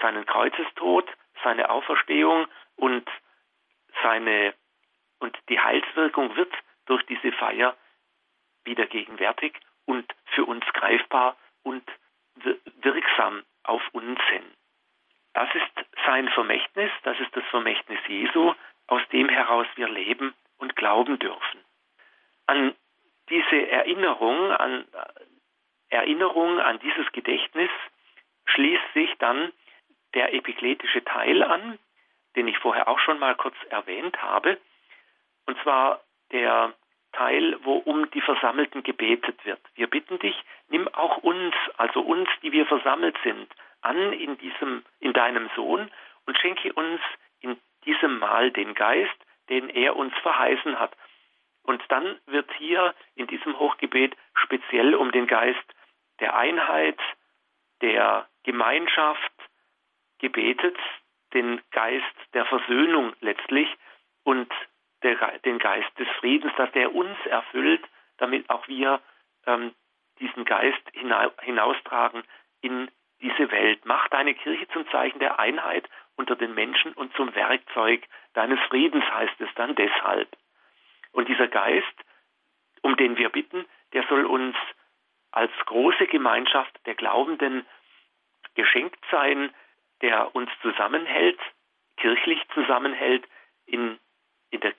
seinen 0.00 0.26
Kreuzestod, 0.26 1.08
seine 1.42 1.70
Auferstehung 1.70 2.46
und 2.76 3.08
seine 4.02 4.54
und 5.20 5.36
die 5.48 5.58
Heilswirkung 5.58 6.36
wird 6.36 6.52
durch 6.86 7.04
diese 7.06 7.32
Feier 7.32 7.76
wieder 8.64 8.86
gegenwärtig 8.86 9.54
und 9.84 10.06
für 10.26 10.44
uns 10.44 10.64
greifbar 10.72 11.36
und 11.62 11.84
wirksam 12.82 13.42
auf 13.64 13.82
uns 13.92 14.20
hin. 14.30 14.44
Das 15.38 15.54
ist 15.54 15.86
sein 16.04 16.28
Vermächtnis, 16.30 16.90
das 17.04 17.16
ist 17.20 17.36
das 17.36 17.44
Vermächtnis 17.44 18.00
Jesu, 18.08 18.54
aus 18.88 19.02
dem 19.12 19.28
heraus 19.28 19.68
wir 19.76 19.88
leben 19.88 20.34
und 20.56 20.74
glauben 20.74 21.16
dürfen. 21.20 21.60
An 22.46 22.74
diese 23.28 23.70
Erinnerung, 23.70 24.50
an 24.50 24.84
Erinnerung 25.90 26.58
an 26.58 26.80
dieses 26.80 27.12
Gedächtnis 27.12 27.70
schließt 28.46 28.92
sich 28.94 29.14
dann 29.20 29.52
der 30.14 30.34
epikletische 30.34 31.04
Teil 31.04 31.44
an, 31.44 31.78
den 32.34 32.48
ich 32.48 32.58
vorher 32.58 32.88
auch 32.88 32.98
schon 32.98 33.20
mal 33.20 33.36
kurz 33.36 33.54
erwähnt 33.70 34.20
habe, 34.20 34.58
und 35.46 35.56
zwar 35.62 36.00
der 36.32 36.74
Teil, 37.12 37.58
wo 37.62 37.74
um 37.74 38.10
die 38.10 38.22
Versammelten 38.22 38.82
gebetet 38.82 39.44
wird. 39.44 39.60
Wir 39.76 39.86
bitten 39.86 40.18
dich, 40.18 40.34
nimm 40.68 40.88
auch 40.88 41.18
uns, 41.18 41.54
also 41.76 42.00
uns, 42.00 42.28
die 42.42 42.50
wir 42.50 42.66
versammelt 42.66 43.16
sind, 43.22 43.48
an 43.82 44.12
in 44.12 44.36
diesem, 44.38 44.84
in 45.00 45.12
deinem 45.12 45.48
Sohn 45.54 45.90
und 46.26 46.38
schenke 46.38 46.72
uns 46.72 47.00
in 47.40 47.58
diesem 47.84 48.18
Mal 48.18 48.50
den 48.50 48.74
Geist, 48.74 49.16
den 49.48 49.68
er 49.70 49.96
uns 49.96 50.14
verheißen 50.22 50.78
hat. 50.78 50.96
Und 51.62 51.82
dann 51.88 52.18
wird 52.26 52.50
hier 52.58 52.94
in 53.14 53.26
diesem 53.26 53.58
Hochgebet 53.58 54.16
speziell 54.34 54.94
um 54.94 55.12
den 55.12 55.26
Geist 55.26 55.62
der 56.20 56.36
Einheit, 56.36 56.98
der 57.80 58.28
Gemeinschaft 58.42 59.32
gebetet, 60.18 60.76
den 61.34 61.60
Geist 61.70 62.04
der 62.34 62.46
Versöhnung 62.46 63.14
letztlich 63.20 63.68
und 64.24 64.50
der, 65.02 65.38
den 65.40 65.58
Geist 65.58 65.90
des 65.98 66.08
Friedens, 66.18 66.52
dass 66.56 66.72
der 66.72 66.94
uns 66.94 67.16
erfüllt, 67.26 67.84
damit 68.16 68.48
auch 68.50 68.66
wir 68.66 69.00
ähm, 69.46 69.74
diesen 70.18 70.44
Geist 70.44 70.82
hinaustragen 70.92 72.24
in 72.60 72.90
diese 73.20 73.50
Welt. 73.50 73.84
Mach 73.84 74.08
deine 74.08 74.34
Kirche 74.34 74.68
zum 74.68 74.88
Zeichen 74.90 75.18
der 75.18 75.38
Einheit 75.38 75.88
unter 76.16 76.36
den 76.36 76.54
Menschen 76.54 76.92
und 76.92 77.14
zum 77.14 77.34
Werkzeug 77.34 78.04
deines 78.34 78.60
Friedens, 78.68 79.04
heißt 79.04 79.40
es 79.40 79.48
dann 79.54 79.74
deshalb. 79.74 80.28
Und 81.12 81.28
dieser 81.28 81.48
Geist, 81.48 81.86
um 82.82 82.96
den 82.96 83.16
wir 83.16 83.28
bitten, 83.28 83.64
der 83.92 84.04
soll 84.08 84.24
uns 84.26 84.56
als 85.30 85.52
große 85.66 86.06
Gemeinschaft 86.06 86.74
der 86.86 86.94
Glaubenden 86.94 87.66
geschenkt 88.54 88.98
sein, 89.10 89.52
der 90.00 90.34
uns 90.34 90.50
zusammenhält, 90.62 91.38
kirchlich 91.96 92.40
zusammenhält, 92.54 93.26
in, 93.66 93.98
in 94.50 94.60
der, 94.60 94.74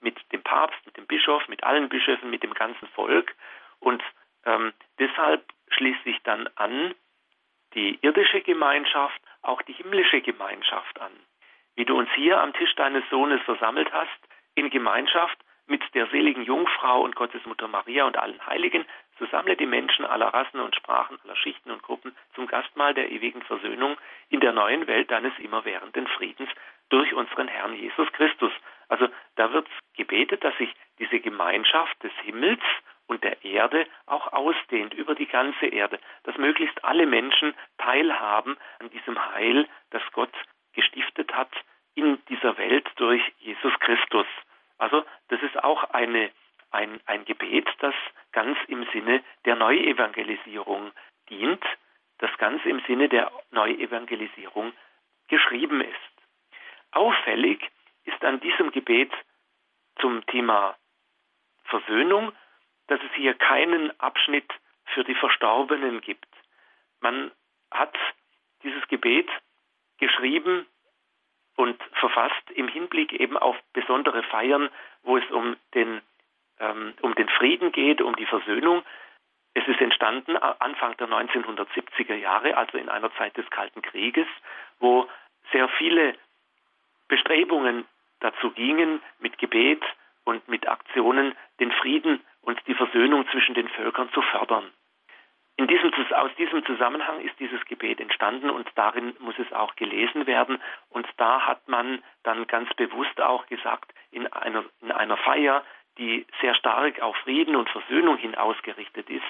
mit 0.00 0.20
dem 0.32 0.42
Papst, 0.42 0.78
mit 0.84 0.96
dem 0.96 1.06
Bischof, 1.06 1.48
mit 1.48 1.64
allen 1.64 1.88
Bischöfen, 1.88 2.30
mit 2.30 2.42
dem 2.42 2.54
ganzen 2.54 2.86
Volk. 2.88 3.34
Und 3.80 4.02
ähm, 4.44 4.72
deshalb 4.98 5.44
schließt 5.68 6.04
sich 6.04 6.22
dann 6.22 6.48
an 6.56 6.94
die 7.76 7.98
irdische 8.02 8.40
Gemeinschaft, 8.40 9.20
auch 9.42 9.62
die 9.62 9.74
himmlische 9.74 10.22
Gemeinschaft 10.22 11.00
an. 11.00 11.12
Wie 11.76 11.84
du 11.84 11.96
uns 11.96 12.08
hier 12.14 12.40
am 12.40 12.54
Tisch 12.54 12.74
deines 12.74 13.04
Sohnes 13.10 13.40
versammelt 13.42 13.92
hast, 13.92 14.18
in 14.54 14.70
Gemeinschaft 14.70 15.38
mit 15.66 15.82
der 15.94 16.06
seligen 16.06 16.42
Jungfrau 16.42 17.02
und 17.02 17.14
Gottesmutter 17.16 17.68
Maria 17.68 18.06
und 18.06 18.16
allen 18.16 18.44
Heiligen, 18.46 18.86
so 19.18 19.26
sammle 19.26 19.56
die 19.56 19.66
Menschen 19.66 20.04
aller 20.04 20.28
Rassen 20.28 20.60
und 20.60 20.74
Sprachen, 20.74 21.18
aller 21.24 21.36
Schichten 21.36 21.70
und 21.70 21.82
Gruppen 21.82 22.16
zum 22.34 22.46
Gastmahl 22.46 22.94
der 22.94 23.10
ewigen 23.10 23.42
Versöhnung 23.42 23.96
in 24.30 24.40
der 24.40 24.52
neuen 24.52 24.86
Welt 24.86 25.10
deines 25.10 25.36
immerwährenden 25.38 26.06
Friedens 26.06 26.50
durch 26.88 27.12
unseren 27.14 27.48
Herrn 27.48 27.74
Jesus 27.74 28.10
Christus. 28.12 28.52
Also 28.88 29.08
da 29.34 29.52
wird 29.52 29.66
gebetet, 29.96 30.44
dass 30.44 30.56
sich 30.56 30.72
diese 30.98 31.20
Gemeinschaft 31.20 32.02
des 32.02 32.12
Himmels 32.22 32.62
und 33.06 33.22
der 33.24 33.44
Erde 33.44 33.86
auch 34.06 34.32
ausdehnt 34.32 34.94
über 34.94 35.14
die 35.14 35.26
ganze 35.26 35.66
Erde, 35.66 35.98
dass 36.24 36.36
möglichst 36.36 36.84
alle 36.84 37.06
Menschen 37.06 37.54
teilhaben 37.78 38.56
an 38.78 38.90
diesem 38.90 39.18
Heil, 39.32 39.68
das 39.90 40.02
Gott 40.12 40.32
gestiftet 40.72 41.32
hat 41.34 41.50
in 41.94 42.22
dieser 42.26 42.58
Welt 42.58 42.88
durch 42.96 43.22
Jesus 43.38 43.72
Christus. 43.80 44.26
Also 44.78 45.04
das 45.28 45.42
ist 45.42 45.62
auch 45.62 45.84
eine, 45.90 46.30
ein, 46.70 47.00
ein 47.06 47.24
Gebet, 47.24 47.68
das 47.80 47.94
ganz 48.32 48.58
im 48.68 48.86
Sinne 48.92 49.22
der 49.44 49.56
Neuevangelisierung 49.56 50.92
dient, 51.30 51.64
das 52.18 52.30
ganz 52.38 52.64
im 52.64 52.80
Sinne 52.86 53.08
der 53.08 53.30
Neuevangelisierung 53.50 54.72
geschrieben 55.28 55.80
ist. 55.80 55.96
Auffällig 56.92 57.70
ist 58.04 58.22
an 58.24 58.40
diesem 58.40 58.70
Gebet 58.70 59.12
zum 60.00 60.24
Thema 60.26 60.76
Versöhnung, 61.64 62.32
hier 63.26 63.34
keinen 63.34 63.90
Abschnitt 63.98 64.48
für 64.94 65.02
die 65.02 65.16
Verstorbenen 65.16 66.00
gibt. 66.00 66.28
Man 67.00 67.32
hat 67.72 67.92
dieses 68.62 68.86
Gebet 68.86 69.28
geschrieben 69.98 70.64
und 71.56 71.76
verfasst 71.94 72.50
im 72.54 72.68
Hinblick 72.68 73.12
eben 73.12 73.36
auf 73.36 73.56
besondere 73.72 74.22
Feiern, 74.22 74.70
wo 75.02 75.16
es 75.16 75.28
um 75.32 75.56
den, 75.74 76.02
ähm, 76.60 76.94
um 77.02 77.16
den 77.16 77.28
Frieden 77.30 77.72
geht, 77.72 78.00
um 78.00 78.14
die 78.14 78.26
Versöhnung. 78.26 78.84
Es 79.54 79.66
ist 79.66 79.80
entstanden 79.80 80.36
Anfang 80.36 80.96
der 80.98 81.08
1970er 81.08 82.14
Jahre, 82.14 82.56
also 82.56 82.78
in 82.78 82.88
einer 82.88 83.12
Zeit 83.16 83.36
des 83.36 83.50
Kalten 83.50 83.82
Krieges, 83.82 84.28
wo 84.78 85.08
sehr 85.50 85.68
viele 85.70 86.14
Bestrebungen 87.08 87.86
dazu 88.20 88.52
gingen, 88.52 89.02
mit 89.18 89.36
Gebet 89.38 89.82
und 90.22 90.46
mit 90.46 90.68
Aktionen 90.68 91.34
den 91.58 91.72
Frieden 91.72 92.20
die 92.66 92.74
Versöhnung 92.74 93.26
zwischen 93.28 93.54
den 93.54 93.68
Völkern 93.68 94.10
zu 94.12 94.22
fördern. 94.22 94.70
Diesem, 95.58 95.90
aus 96.14 96.30
diesem 96.36 96.64
Zusammenhang 96.66 97.20
ist 97.20 97.38
dieses 97.40 97.64
Gebet 97.64 97.98
entstanden 97.98 98.50
und 98.50 98.68
darin 98.74 99.14
muss 99.20 99.38
es 99.38 99.50
auch 99.52 99.74
gelesen 99.76 100.26
werden. 100.26 100.60
Und 100.90 101.06
da 101.16 101.46
hat 101.46 101.66
man 101.66 102.02
dann 102.24 102.46
ganz 102.46 102.72
bewusst 102.74 103.20
auch 103.20 103.46
gesagt, 103.46 103.92
in 104.10 104.26
einer, 104.32 104.64
in 104.82 104.92
einer 104.92 105.16
Feier, 105.16 105.64
die 105.98 106.26
sehr 106.42 106.54
stark 106.54 107.00
auf 107.00 107.16
Frieden 107.18 107.56
und 107.56 107.70
Versöhnung 107.70 108.18
hin 108.18 108.34
ausgerichtet 108.34 109.08
ist, 109.08 109.22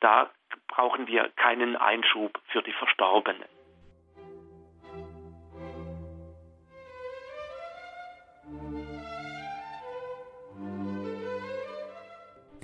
da 0.00 0.30
brauchen 0.66 1.06
wir 1.06 1.30
keinen 1.36 1.76
Einschub 1.76 2.38
für 2.48 2.62
die 2.62 2.72
Verstorbenen. 2.72 3.57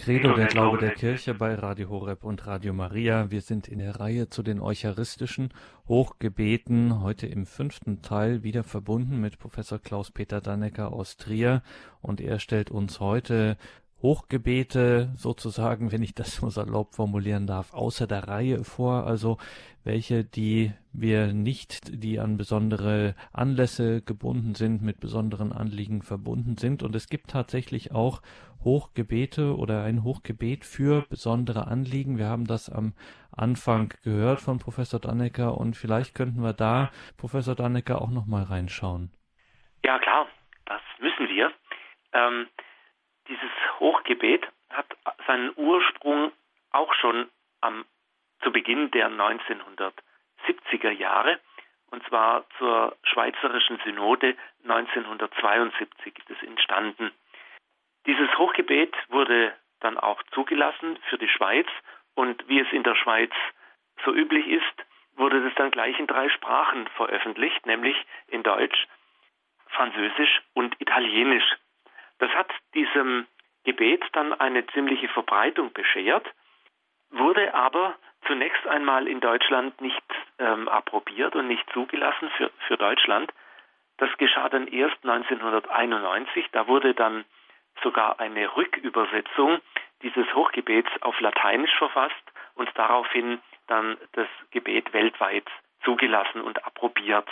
Credo, 0.04 0.34
der 0.34 0.48
Glaube 0.48 0.76
der 0.76 0.90
Kirche 0.90 1.32
bei 1.32 1.54
Radio 1.54 1.88
Horeb 1.88 2.24
und 2.24 2.46
Radio 2.46 2.74
Maria. 2.74 3.30
Wir 3.30 3.40
sind 3.40 3.68
in 3.68 3.78
der 3.78 4.00
Reihe 4.00 4.28
zu 4.28 4.42
den 4.42 4.60
eucharistischen 4.60 5.48
Hochgebeten, 5.88 7.00
heute 7.00 7.26
im 7.26 7.46
fünften 7.46 8.02
Teil 8.02 8.42
wieder 8.42 8.64
verbunden 8.64 9.18
mit 9.18 9.38
Professor 9.38 9.78
Klaus-Peter 9.78 10.42
Dannecker 10.42 10.92
aus 10.92 11.16
Trier 11.16 11.62
und 12.02 12.20
er 12.20 12.38
stellt 12.38 12.70
uns 12.70 13.00
heute 13.00 13.56
Hochgebete 14.04 15.12
sozusagen, 15.16 15.90
wenn 15.90 16.02
ich 16.02 16.14
das 16.14 16.36
so 16.36 16.50
salopp 16.50 16.94
formulieren 16.94 17.46
darf, 17.46 17.72
außer 17.72 18.06
der 18.06 18.28
Reihe 18.28 18.62
vor, 18.62 19.06
also 19.06 19.38
welche, 19.82 20.24
die 20.24 20.72
wir 20.92 21.32
nicht, 21.32 22.04
die 22.04 22.20
an 22.20 22.36
besondere 22.36 23.14
Anlässe 23.32 24.02
gebunden 24.02 24.54
sind, 24.54 24.82
mit 24.82 25.00
besonderen 25.00 25.54
Anliegen 25.54 26.02
verbunden 26.02 26.58
sind. 26.58 26.82
Und 26.82 26.94
es 26.94 27.08
gibt 27.08 27.30
tatsächlich 27.30 27.92
auch 27.92 28.20
Hochgebete 28.62 29.56
oder 29.56 29.84
ein 29.84 30.04
Hochgebet 30.04 30.66
für 30.66 31.06
besondere 31.08 31.66
Anliegen. 31.66 32.18
Wir 32.18 32.26
haben 32.26 32.46
das 32.46 32.68
am 32.68 32.92
Anfang 33.34 33.94
gehört 34.02 34.42
von 34.42 34.58
Professor 34.58 35.00
Dannecker 35.00 35.56
und 35.56 35.78
vielleicht 35.78 36.14
könnten 36.14 36.42
wir 36.42 36.52
da, 36.52 36.90
Professor 37.16 37.54
Dannecker, 37.54 38.02
auch 38.02 38.10
nochmal 38.10 38.42
reinschauen. 38.42 39.12
Ja, 39.82 39.98
klar, 39.98 40.26
das 40.66 40.82
müssen 41.00 41.26
wir. 41.26 41.50
Ähm, 42.12 42.48
dieses 43.28 43.50
Hochgebet 43.80 44.46
hat 44.70 44.86
seinen 45.26 45.52
Ursprung 45.56 46.32
auch 46.70 46.92
schon 46.94 47.28
am, 47.60 47.84
zu 48.42 48.52
Beginn 48.52 48.90
der 48.90 49.10
1970er 49.10 50.90
Jahre, 50.90 51.40
und 51.90 52.04
zwar 52.08 52.44
zur 52.58 52.96
Schweizerischen 53.04 53.78
Synode 53.84 54.36
1972 54.64 56.18
ist 56.18 56.30
es 56.30 56.42
entstanden. 56.42 57.12
Dieses 58.06 58.36
Hochgebet 58.36 58.94
wurde 59.08 59.54
dann 59.80 59.98
auch 59.98 60.22
zugelassen 60.32 60.98
für 61.08 61.18
die 61.18 61.28
Schweiz 61.28 61.68
und 62.14 62.48
wie 62.48 62.60
es 62.60 62.72
in 62.72 62.82
der 62.82 62.96
Schweiz 62.96 63.32
so 64.04 64.12
üblich 64.12 64.46
ist, 64.48 64.86
wurde 65.16 65.46
es 65.46 65.54
dann 65.54 65.70
gleich 65.70 65.98
in 65.98 66.06
drei 66.06 66.28
Sprachen 66.30 66.88
veröffentlicht, 66.96 67.64
nämlich 67.66 67.96
in 68.26 68.42
Deutsch, 68.42 68.88
Französisch 69.68 70.42
und 70.54 70.74
Italienisch. 70.80 71.44
Das 72.18 72.30
hat 72.30 72.50
diesem 72.74 73.26
Gebet 73.64 74.04
dann 74.12 74.32
eine 74.32 74.66
ziemliche 74.68 75.08
Verbreitung 75.08 75.72
beschert, 75.72 76.26
wurde 77.10 77.54
aber 77.54 77.96
zunächst 78.26 78.66
einmal 78.66 79.08
in 79.08 79.20
Deutschland 79.20 79.80
nicht 79.80 80.02
ähm, 80.38 80.68
approbiert 80.68 81.34
und 81.36 81.46
nicht 81.48 81.68
zugelassen 81.72 82.30
für, 82.36 82.50
für 82.66 82.76
Deutschland. 82.76 83.32
Das 83.98 84.10
geschah 84.18 84.48
dann 84.48 84.66
erst 84.66 84.96
1991. 85.04 86.46
Da 86.52 86.66
wurde 86.66 86.94
dann 86.94 87.24
sogar 87.82 88.20
eine 88.20 88.56
Rückübersetzung 88.56 89.60
dieses 90.02 90.32
Hochgebets 90.34 90.90
auf 91.00 91.18
Lateinisch 91.20 91.74
verfasst 91.76 92.14
und 92.54 92.70
daraufhin 92.74 93.40
dann 93.66 93.96
das 94.12 94.28
Gebet 94.50 94.92
weltweit 94.92 95.46
zugelassen 95.82 96.40
und 96.40 96.64
approbiert. 96.64 97.28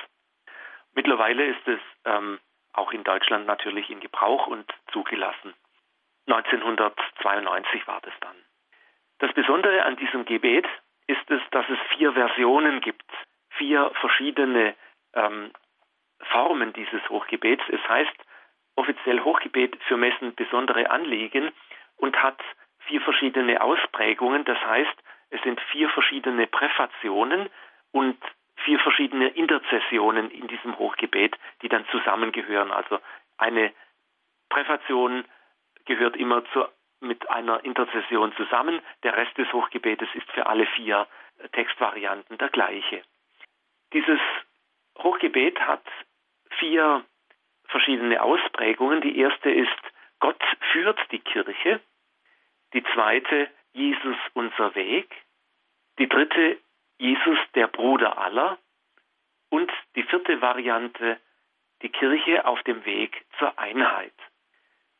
Mittlerweile 0.95 1.45
ist 1.47 1.66
es 1.66 1.81
ähm, 2.05 2.38
auch 2.72 2.92
in 2.92 3.04
Deutschland 3.04 3.46
natürlich 3.46 3.90
in 3.90 4.00
Gebrauch 4.00 4.46
und 4.46 4.70
zugelassen. 4.92 5.54
1992 6.26 7.87
war 7.87 8.00
das 8.02 8.14
dann. 8.20 8.37
Das 9.18 9.32
Besondere 9.35 9.85
an 9.85 9.96
diesem 9.96 10.24
Gebet 10.24 10.66
ist 11.06 11.30
es, 11.30 11.40
dass 11.50 11.68
es 11.68 11.78
vier 11.96 12.12
Versionen 12.12 12.80
gibt, 12.80 13.04
vier 13.50 13.90
verschiedene 14.00 14.74
ähm, 15.14 15.52
Formen 16.30 16.72
dieses 16.72 17.06
Hochgebets. 17.08 17.62
Es 17.68 17.80
heißt 17.88 18.16
offiziell 18.76 19.20
Hochgebet 19.20 19.76
für 19.85 19.96
Messen 19.96 20.35
besondere 20.35 20.90
Anliegen 20.90 21.52
und 21.96 22.20
hat 22.22 22.40
vier 22.87 23.00
verschiedene 23.00 23.61
Ausprägungen. 23.61 24.44
Das 24.44 24.58
heißt, 24.58 24.94
es 25.30 25.42
sind 25.42 25.61
vier 25.72 25.88
verschiedene 25.90 26.46
Präfationen 26.46 27.48
und 27.92 28.18
vier 28.64 28.79
verschiedene 28.79 29.29
Interzessionen 29.29 30.31
in 30.31 30.46
diesem 30.48 30.79
Hochgebet, 30.79 31.37
die 31.62 31.68
dann 31.68 31.87
zusammengehören. 31.90 32.70
Also 32.70 32.98
eine 33.38 33.72
Präfation 34.48 35.25
gehört 35.85 36.16
immer 36.16 36.44
zu, 36.53 36.64
mit 37.01 37.29
einer 37.31 37.64
Interzession 37.64 38.33
zusammen. 38.37 38.81
Der 39.03 39.16
Rest 39.16 39.37
des 39.37 39.53
Hochgebetes 39.53 40.09
ist 40.14 40.31
für 40.33 40.46
alle 40.46 40.66
vier 40.66 41.07
Textvarianten 41.53 42.38
der 42.38 42.48
gleiche. 42.48 43.03
Dieses 43.92 44.20
Hochgebet 44.98 45.59
hat 45.61 45.85
vier 46.59 47.05
verschiedene 47.66 48.22
Ausprägungen. 48.22 49.01
Die 49.01 49.18
erste 49.18 49.51
ist, 49.51 49.83
Gott 50.20 50.42
führt 50.72 51.01
die 51.11 51.18
Kirche. 51.18 51.81
Die 52.75 52.85
zweite, 52.94 53.51
Jesus 53.72 54.16
unser 54.35 54.75
Weg. 54.75 55.11
Die 55.98 56.09
dritte, 56.09 56.59
Jesus 56.98 57.38
der 57.55 57.68
Bruder 57.68 58.18
aller. 58.18 58.59
Und 59.50 59.70
die 59.96 60.02
vierte 60.02 60.40
Variante, 60.40 61.18
die 61.83 61.90
Kirche 61.90 62.46
auf 62.46 62.62
dem 62.62 62.85
Weg 62.85 63.24
zur 63.38 63.59
Einheit. 63.59 64.14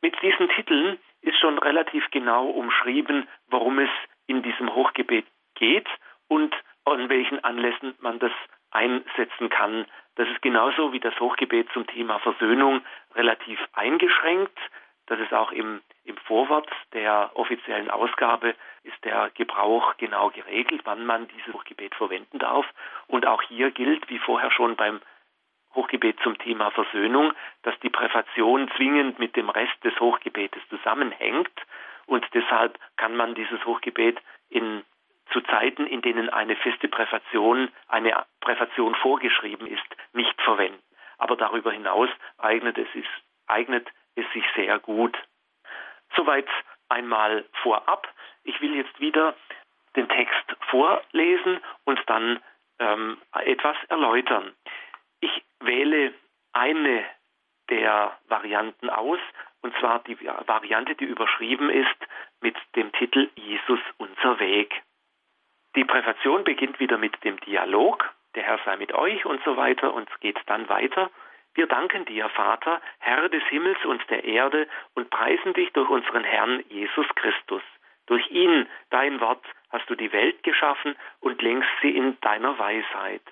Mit 0.02 0.20
diesen 0.20 0.48
Titeln 0.50 0.98
ist 1.22 1.38
schon 1.38 1.59
relativ 1.59 2.11
genau 2.11 2.48
umschrieben, 2.48 3.28
worum 3.46 3.78
es 3.78 3.90
in 4.26 4.42
diesem 4.42 4.74
Hochgebet 4.74 5.26
geht 5.55 5.88
und 6.28 6.55
an 6.85 7.09
welchen 7.09 7.42
Anlässen 7.44 7.94
man 8.00 8.18
das 8.18 8.33
einsetzen 8.70 9.48
kann. 9.48 9.87
Das 10.16 10.28
ist 10.28 10.42
genauso 10.42 10.92
wie 10.92 11.00
das 11.00 11.18
Hochgebet 11.20 11.68
zum 11.72 11.87
Thema 11.87 12.18
Versöhnung 12.18 12.83
relativ 13.14 13.59
eingeschränkt. 13.72 14.59
Das 15.12 15.20
ist 15.20 15.35
auch 15.35 15.53
im, 15.53 15.83
im 16.05 16.16
Vorwort 16.16 16.70
der 16.94 17.33
offiziellen 17.35 17.90
Ausgabe 17.90 18.55
ist 18.83 19.05
der 19.05 19.31
Gebrauch 19.35 19.98
genau 19.98 20.31
geregelt, 20.31 20.81
wann 20.85 21.05
man 21.05 21.29
dieses 21.29 21.53
Hochgebet 21.53 21.94
verwenden 21.94 22.38
darf. 22.38 22.64
Und 23.09 23.27
auch 23.27 23.42
hier 23.42 23.72
gilt, 23.72 24.09
wie 24.09 24.18
vorher 24.18 24.51
schon 24.51 24.75
beim 24.75 25.03
Hochgebet 25.75 26.18
zum 26.22 26.38
Thema 26.38 26.70
Versöhnung, 26.70 27.35
dass 27.62 27.79
die 27.81 27.90
Präfation 27.90 28.70
zwingend 28.75 29.18
mit 29.18 29.37
dem 29.37 29.51
Rest 29.51 29.85
des 29.85 30.01
Hochgebetes 30.01 30.62
zusammenhängt 30.70 31.53
und 32.07 32.27
deshalb 32.33 32.79
kann 32.96 33.14
man 33.14 33.35
dieses 33.35 33.62
Hochgebet 33.66 34.18
in 34.48 34.83
zu 35.31 35.42
Zeiten, 35.42 35.87
in 35.87 36.01
denen 36.01 36.31
eine 36.31 36.57
feste 36.57 36.88
Präfation, 36.88 37.70
eine 37.87 38.25
Präfation 38.40 38.94
vorgeschrieben 38.94 39.66
ist, 39.66 39.85
nicht 40.14 40.40
verwenden. 40.40 40.83
Aber 41.18 41.37
darüber 41.37 41.70
hinaus 41.70 42.09
eignet 42.38 42.79
es, 42.79 42.88
ist, 42.94 43.11
eignet 43.46 43.87
es 44.16 44.25
sich 44.33 44.44
sehr 44.55 44.79
gut. 44.79 45.16
Soweit 46.16 46.48
einmal 46.88 47.44
vorab. 47.62 48.07
Ich 48.44 48.61
will 48.61 48.75
jetzt 48.75 49.01
wieder 49.01 49.35
den 49.96 50.09
Text 50.09 50.57
vorlesen 50.68 51.61
und 51.85 52.01
dann 52.07 52.40
ähm, 52.79 53.18
etwas 53.33 53.77
erläutern. 53.88 54.53
Ich 55.20 55.44
wähle 55.61 56.12
eine 56.53 57.05
der 57.70 58.18
Varianten 58.29 58.90
aus, 58.90 59.18
und 59.62 59.75
zwar 59.79 60.01
die 60.01 60.18
Variante, 60.20 60.94
die 60.96 61.05
überschrieben 61.05 61.70
ist 61.70 61.96
mit 62.40 62.57
dem 62.75 62.92
Titel 62.92 63.31
Jesus 63.37 63.81
unser 63.98 64.40
Weg. 64.40 64.83
Die 65.77 65.85
Präfation 65.85 66.44
beginnt 66.44 66.81
wieder 66.81 66.98
mit 66.98 67.22
dem 67.25 67.38
Dialog, 67.40 68.12
der 68.35 68.42
Herr 68.42 68.59
sei 68.64 68.77
mit 68.77 68.92
euch 68.92 69.25
und 69.25 69.42
so 69.44 69.57
weiter 69.57 69.94
und 69.94 70.09
geht 70.20 70.38
dann 70.46 70.68
weiter. 70.68 71.11
Wir 71.55 71.67
danken 71.67 72.05
dir, 72.07 72.29
Vater, 72.31 72.81
Herr 72.99 73.29
des 73.29 73.45
Himmels 73.45 73.85
und 73.85 74.03
der 74.11 74.25
Erde, 74.25 74.69
und 74.95 75.11
preisen 75.11 75.53
dich 75.55 75.73
durch 75.73 75.88
unseren 75.88 76.25
Herrn 76.25 76.65
Jesus 76.69 77.07
Christus. 77.15 77.62
Durch 78.07 78.31
ihn, 78.31 78.67
dein 78.91 79.21
Wort, 79.21 79.45
hast 79.71 79.88
du 79.88 79.95
die 79.95 80.12
Welt 80.12 80.43
geschaffen 80.43 80.97
und 81.21 81.41
lenkst 81.43 81.71
sie 81.83 81.97
in 81.97 82.19
deiner 82.21 82.59
Weisheit. 82.59 83.23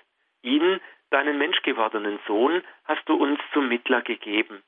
Ihn, 0.43 0.79
Deinen 1.11 1.37
menschgewordenen 1.37 2.19
Sohn 2.25 2.63
hast 2.85 3.07
du 3.07 3.15
uns 3.15 3.39
zum 3.51 3.67
Mittler 3.67 4.01
gegeben. 4.01 4.63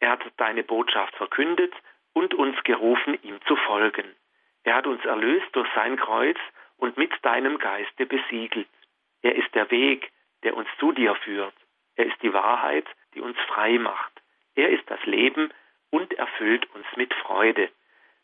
Er 0.00 0.12
hat 0.12 0.22
deine 0.38 0.64
Botschaft 0.64 1.14
verkündet 1.16 1.72
und 2.14 2.32
uns 2.32 2.56
gerufen, 2.64 3.18
ihm 3.22 3.38
zu 3.46 3.56
folgen. 3.56 4.16
Er 4.64 4.76
hat 4.76 4.86
uns 4.86 5.04
erlöst 5.04 5.48
durch 5.52 5.68
sein 5.74 5.96
Kreuz 5.96 6.38
und 6.78 6.96
mit 6.96 7.12
deinem 7.22 7.58
Geiste 7.58 8.06
besiegelt. 8.06 8.68
Er 9.20 9.36
ist 9.36 9.54
der 9.54 9.70
Weg, 9.70 10.10
der 10.44 10.56
uns 10.56 10.68
zu 10.78 10.92
dir 10.92 11.14
führt. 11.16 11.54
Er 11.96 12.06
ist 12.06 12.22
die 12.22 12.32
Wahrheit, 12.32 12.86
die 13.14 13.20
uns 13.20 13.38
frei 13.48 13.78
macht. 13.78 14.12
Er 14.54 14.70
ist 14.70 14.88
das 14.90 15.04
Leben 15.04 15.52
und 15.90 16.12
erfüllt 16.14 16.68
uns 16.74 16.86
mit 16.96 17.12
Freude. 17.14 17.70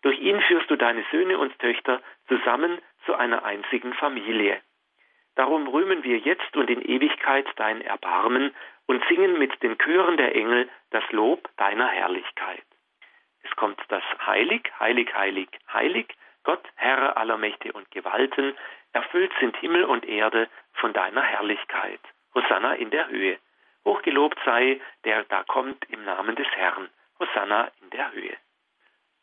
Durch 0.02 0.18
ihn 0.20 0.40
führst 0.42 0.70
du 0.70 0.76
deine 0.76 1.04
Söhne 1.10 1.38
und 1.38 1.58
Töchter 1.58 2.00
zusammen 2.28 2.78
zu 3.04 3.14
einer 3.14 3.44
einzigen 3.44 3.92
Familie. 3.94 4.60
Darum 5.34 5.68
rühmen 5.68 6.02
wir 6.02 6.18
jetzt 6.18 6.56
und 6.56 6.70
in 6.70 6.82
Ewigkeit 6.82 7.46
dein 7.56 7.80
Erbarmen 7.80 8.54
und 8.86 9.04
singen 9.08 9.38
mit 9.38 9.62
den 9.62 9.78
Chören 9.78 10.16
der 10.16 10.34
Engel 10.34 10.68
das 10.90 11.04
Lob 11.12 11.48
deiner 11.56 11.88
Herrlichkeit. 11.88 12.64
Es 13.42 13.54
kommt 13.56 13.80
das 13.88 14.02
Heilig, 14.26 14.70
heilig, 14.80 15.14
heilig, 15.14 15.48
heilig, 15.72 16.08
Gott, 16.44 16.64
Herr 16.76 17.16
aller 17.16 17.36
Mächte 17.36 17.72
und 17.72 17.90
Gewalten, 17.90 18.56
erfüllt 18.92 19.32
sind 19.40 19.56
Himmel 19.58 19.84
und 19.84 20.06
Erde 20.06 20.48
von 20.74 20.92
deiner 20.92 21.22
Herrlichkeit. 21.22 22.00
Hosanna 22.34 22.74
in 22.74 22.90
der 22.90 23.08
Höhe. 23.08 23.38
Hochgelobt 23.88 24.38
sei, 24.44 24.82
der 25.04 25.24
da 25.24 25.44
kommt 25.44 25.82
im 25.88 26.04
Namen 26.04 26.36
des 26.36 26.46
Herrn. 26.48 26.90
Hosanna 27.18 27.70
in 27.80 27.88
der 27.88 28.12
Höhe. 28.12 28.36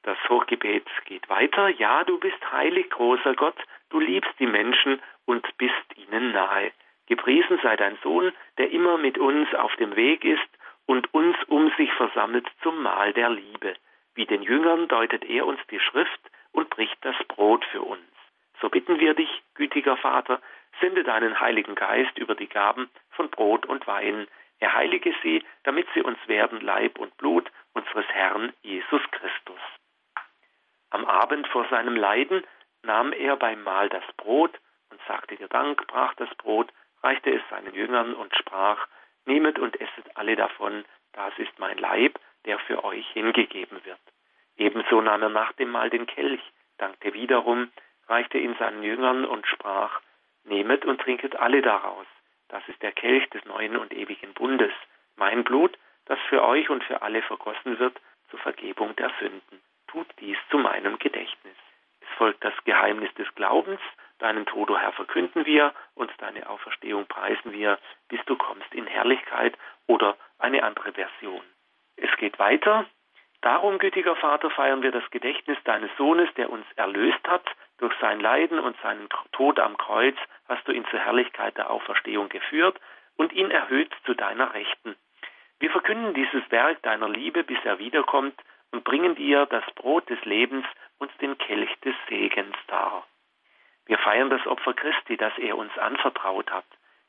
Das 0.02 0.18
Hochgebet 0.28 0.88
geht 1.06 1.30
weiter. 1.30 1.70
Ja, 1.70 2.04
du 2.04 2.20
bist 2.20 2.40
heilig, 2.52 2.90
großer 2.90 3.36
Gott, 3.36 3.58
du 3.92 4.00
liebst 4.00 4.34
die 4.40 4.48
Menschen 4.48 5.00
und 5.26 5.46
bist 5.60 5.86
ihnen 5.96 6.32
nahe. 6.32 6.72
Gepriesen 7.06 7.60
sei 7.62 7.76
dein 7.76 8.00
Sohn, 8.02 8.34
der 8.58 8.72
immer 8.72 8.98
mit 8.98 9.20
uns 9.20 9.54
auf 9.54 9.76
dem 9.76 9.96
Weg 9.96 10.26
ist 10.26 10.50
und 10.88 11.14
uns 11.14 11.38
um 11.46 11.72
sich 11.78 11.94
versammelt 11.94 12.48
zum 12.64 12.82
Mahl 12.82 13.14
der 13.14 13.30
Liebe. 13.30 13.76
Wie 14.16 14.26
den 14.26 14.42
Jüngern 14.42 14.88
deutet 14.88 15.26
er 15.26 15.46
uns 15.46 15.60
die 15.70 15.80
Schrift 15.80 16.22
und 16.54 16.72
bricht 16.72 16.98
das 17.02 17.16
Brot 17.28 17.64
für 17.66 17.84
uns. 17.84 18.02
So 18.62 18.70
bitten 18.70 19.00
wir 19.00 19.14
dich, 19.14 19.30
gütiger 19.54 19.96
Vater, 19.98 20.42
sende 20.82 21.04
deinen 21.04 21.40
Heiligen 21.40 21.76
Geist 21.76 22.18
über 22.18 22.34
die 22.34 22.50
Gaben 22.50 22.90
von 23.12 23.30
Brot 23.30 23.68
und 23.68 23.86
Wein. 23.86 24.26
Er 24.66 24.74
heilige 24.74 25.14
sie, 25.22 25.44
damit 25.62 25.88
sie 25.94 26.02
uns 26.02 26.18
werden 26.28 26.60
Leib 26.60 26.98
und 26.98 27.16
Blut 27.18 27.52
unseres 27.74 28.08
Herrn 28.08 28.52
Jesus 28.64 29.04
Christus. 29.12 29.60
Am 30.90 31.06
Abend 31.06 31.48
vor 31.50 31.68
seinem 31.70 31.96
Leiden 31.96 32.44
nahm 32.82 33.14
er 33.14 33.36
beim 33.36 33.62
Mahl 33.62 33.90
das 33.90 34.04
Brot 34.18 34.60
und 34.90 35.00
sagte 35.08 35.36
dir 35.36 35.50
Dank, 35.50 35.86
brach 35.86 36.16
das 36.16 36.34
Brot, 36.38 36.74
reichte 37.04 37.30
es 37.30 37.44
seinen 37.52 37.76
Jüngern 37.76 38.16
und 38.16 38.36
sprach, 38.36 38.88
Nehmet 39.26 39.60
und 39.60 39.80
esset 39.80 40.18
alle 40.18 40.36
davon, 40.36 40.84
das 41.14 41.38
ist 41.38 41.60
mein 41.60 41.78
Leib, 41.78 42.20
der 42.46 42.58
für 42.58 42.84
euch 42.84 43.08
hingegeben 43.12 43.86
wird. 43.86 44.02
Ebenso 44.58 45.00
nahm 45.00 45.22
er 45.22 45.30
nach 45.30 45.54
dem 45.54 45.70
Mahl 45.70 45.92
den 45.92 46.08
Kelch, 46.08 46.42
dankte 46.80 47.14
wiederum, 47.14 47.72
reichte 48.08 48.40
ihn 48.40 48.56
seinen 48.58 48.82
Jüngern 48.82 49.26
und 49.26 49.46
sprach, 49.46 50.02
Nehmet 50.44 50.86
und 50.86 51.02
trinket 51.02 51.36
alle 51.36 51.62
daraus. 51.62 52.08
Das 52.50 52.68
ist 52.68 52.82
der 52.82 52.92
Kelch 52.92 53.30
des 53.30 53.44
neuen 53.46 53.78
und 53.78 53.94
ewigen 53.94 54.34
Bundes, 54.34 54.72
mein 55.16 55.44
Blut, 55.44 55.78
das 56.06 56.20
für 56.30 56.44
euch 56.44 56.70
und 56.70 56.84
für 56.84 57.02
alle 57.02 57.22
vergossen 57.22 57.80
wird 57.80 58.00
zur 58.30 58.40
Vergebung 58.40 58.96
der 58.96 59.12
Sünden. 59.20 59.62
Tut 59.88 60.08
dies 60.20 60.38
zu 60.50 60.58
meinem 60.58 61.00
Gedächtnis. 61.00 61.56
Es 62.02 62.08
folgt 62.18 62.44
das 62.44 62.54
Geheimnis 62.66 63.14
des 63.16 63.34
Glaubens, 63.36 63.82
deinen 64.20 64.46
Tod, 64.46 64.70
o 64.70 64.78
Herr, 64.78 64.92
verkünden 64.94 65.46
wir 65.46 65.74
und 65.96 66.12
deine 66.20 66.50
Auferstehung 66.50 67.08
preisen 67.08 67.52
wir, 67.52 67.80
bis 68.10 68.20
du 68.26 68.36
kommst 68.36 68.74
in 68.74 68.88
Herrlichkeit 68.88 69.58
oder 69.88 70.16
eine 70.38 70.64
andere 70.64 70.94
Version. 70.94 71.42
Es 71.96 72.16
geht 72.18 72.40
weiter. 72.40 72.86
Darum, 73.42 73.78
gütiger 73.78 74.16
Vater, 74.16 74.50
feiern 74.50 74.82
wir 74.82 74.92
das 74.92 75.10
Gedächtnis 75.12 75.58
deines 75.66 75.92
Sohnes, 75.98 76.34
der 76.36 76.50
uns 76.50 76.66
erlöst 76.76 77.28
hat. 77.28 77.46
Durch 77.78 77.94
sein 78.00 78.20
Leiden 78.20 78.60
und 78.60 78.78
seinen 78.82 79.10
Tod 79.34 79.60
am 79.60 79.78
Kreuz 79.78 80.16
hast 80.48 80.68
du 80.68 80.72
ihn 80.72 80.86
zur 80.92 81.00
Herrlichkeit 81.00 81.58
der 81.58 81.70
Auferstehung 81.70 82.30
geführt 82.30 82.80
und 83.18 83.34
ihn 83.34 83.52
erhöht 83.52 83.94
zu 84.06 84.14
deiner 84.14 84.54
Rechten. 84.54 84.96
Wir 85.60 85.72
verkünden 85.72 86.14
dieses 86.14 86.50
Werk 86.52 86.82
deiner 86.84 87.10
Liebe, 87.10 87.44
bis 87.44 87.58
er 87.64 87.80
wiederkommt, 87.80 88.40
und 88.72 88.84
bringen 88.84 89.16
dir 89.16 89.46
das 89.46 89.64
Brot 89.76 90.10
des 90.10 90.24
Lebens 90.26 90.66
und 90.98 91.10
den 91.22 91.38
Kelch 91.38 91.74
des 91.82 91.96
Segens 92.10 92.58
dar. 92.68 93.06
Wir 93.86 93.98
feiern 94.00 94.30
das 94.30 94.46
Opfer 94.48 94.74
Christi, 94.74 95.16
das 95.16 95.38
er 95.38 95.58
uns 95.58 95.76
anvertraut 95.78 96.52
hat. 96.52 96.66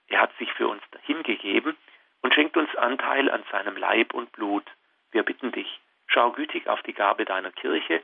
Er 0.09 0.21
hat 0.21 0.37
sich 0.39 0.53
für 0.53 0.69
uns 0.69 0.83
hingegeben 1.03 1.77
und 2.23 2.35
schenkt 2.35 2.57
uns 2.57 2.75
Anteil 2.77 3.31
an 3.31 3.43
seinem 3.51 3.77
Leib 3.77 4.15
und 4.15 4.31
Blut. 4.33 4.65
Wir 5.11 5.23
bitten 5.23 5.53
dich, 5.53 5.81
schau 6.07 6.33
gütig 6.33 6.69
auf 6.69 6.83
die 6.83 6.93
Gabe 6.93 7.25
deiner 7.25 7.51
Kirche 7.51 8.03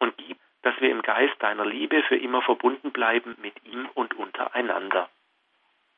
und 0.00 0.16
gib, 0.18 0.38
dass 0.68 0.78
wir 0.82 0.90
im 0.90 1.00
Geist 1.00 1.34
deiner 1.38 1.64
Liebe 1.64 2.02
für 2.02 2.16
immer 2.16 2.42
verbunden 2.42 2.92
bleiben 2.92 3.34
mit 3.40 3.54
ihm 3.64 3.88
und 3.94 4.12
untereinander. 4.18 5.08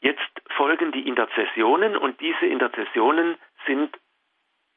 Jetzt 0.00 0.30
folgen 0.56 0.92
die 0.92 1.08
Interzessionen 1.08 1.96
und 1.96 2.20
diese 2.20 2.46
Interzessionen 2.46 3.36
sind 3.66 3.98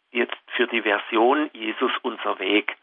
jetzt 0.10 0.42
für 0.56 0.66
die 0.66 0.82
Version 0.82 1.52
Jesus 1.54 1.92
unser 2.02 2.40
Weg. 2.40 2.76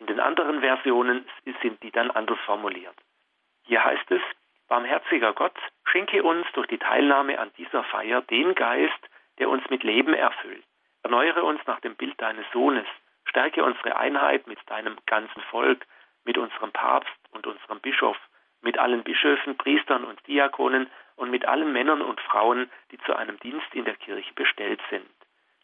In 0.00 0.06
den 0.06 0.18
anderen 0.18 0.58
Versionen 0.58 1.24
sind 1.62 1.80
die 1.84 1.92
dann 1.92 2.10
anders 2.10 2.40
formuliert. 2.40 2.96
Hier 3.62 3.84
heißt 3.84 4.10
es, 4.10 4.22
Barmherziger 4.66 5.34
Gott, 5.34 5.56
schenke 5.84 6.24
uns 6.24 6.44
durch 6.54 6.66
die 6.66 6.78
Teilnahme 6.78 7.38
an 7.38 7.52
dieser 7.56 7.84
Feier 7.84 8.20
den 8.22 8.56
Geist, 8.56 8.98
der 9.38 9.48
uns 9.48 9.62
mit 9.70 9.84
Leben 9.84 10.12
erfüllt. 10.12 10.64
Erneuere 11.04 11.44
uns 11.44 11.60
nach 11.68 11.78
dem 11.80 11.94
Bild 11.94 12.20
deines 12.20 12.46
Sohnes. 12.52 12.86
Stärke 13.26 13.62
unsere 13.62 13.96
Einheit 13.96 14.48
mit 14.48 14.58
deinem 14.66 14.96
ganzen 15.06 15.40
Volk, 15.42 15.86
mit 16.24 16.38
unserem 16.38 16.72
Papst 16.72 17.10
und 17.30 17.46
unserem 17.46 17.80
Bischof, 17.80 18.16
mit 18.60 18.78
allen 18.78 19.04
Bischöfen, 19.04 19.56
Priestern 19.56 20.04
und 20.04 20.26
Diakonen 20.26 20.90
und 21.16 21.30
mit 21.30 21.46
allen 21.46 21.72
Männern 21.72 22.02
und 22.02 22.20
Frauen, 22.20 22.70
die 22.90 22.98
zu 22.98 23.14
einem 23.14 23.38
Dienst 23.40 23.72
in 23.72 23.84
der 23.84 23.96
Kirche 23.96 24.32
bestellt 24.34 24.80
sind. 24.90 25.06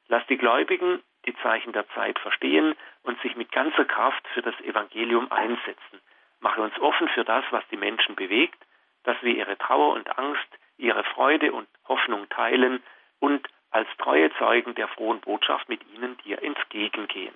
Lass 0.08 0.26
die 0.26 0.36
Gläubigen 0.36 1.02
die 1.26 1.34
Zeichen 1.36 1.72
der 1.72 1.88
Zeit 1.90 2.18
verstehen 2.18 2.74
und 3.02 3.20
sich 3.22 3.36
mit 3.36 3.50
ganzer 3.52 3.84
Kraft 3.84 4.26
für 4.28 4.42
das 4.42 4.58
Evangelium 4.60 5.30
einsetzen. 5.32 6.00
Mache 6.40 6.60
uns 6.60 6.78
offen 6.78 7.08
für 7.08 7.24
das, 7.24 7.44
was 7.50 7.66
die 7.70 7.76
Menschen 7.76 8.14
bewegt, 8.14 8.58
dass 9.04 9.16
wir 9.22 9.34
ihre 9.34 9.56
Trauer 9.56 9.94
und 9.94 10.18
Angst, 10.18 10.46
ihre 10.76 11.04
Freude 11.04 11.52
und 11.52 11.68
Hoffnung 11.88 12.28
teilen 12.28 12.82
und 13.20 13.48
als 13.70 13.88
treue 13.98 14.32
Zeugen 14.34 14.74
der 14.74 14.88
frohen 14.88 15.20
Botschaft 15.20 15.68
mit 15.68 15.80
ihnen 15.94 16.16
dir 16.18 16.42
entgegengehen. 16.42 17.34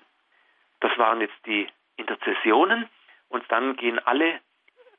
Das 0.81 0.97
waren 0.99 1.21
jetzt 1.21 1.47
die 1.47 1.67
Interzessionen 1.97 2.89
und 3.29 3.45
dann 3.49 3.77
gehen 3.77 3.99
alle, 3.99 4.41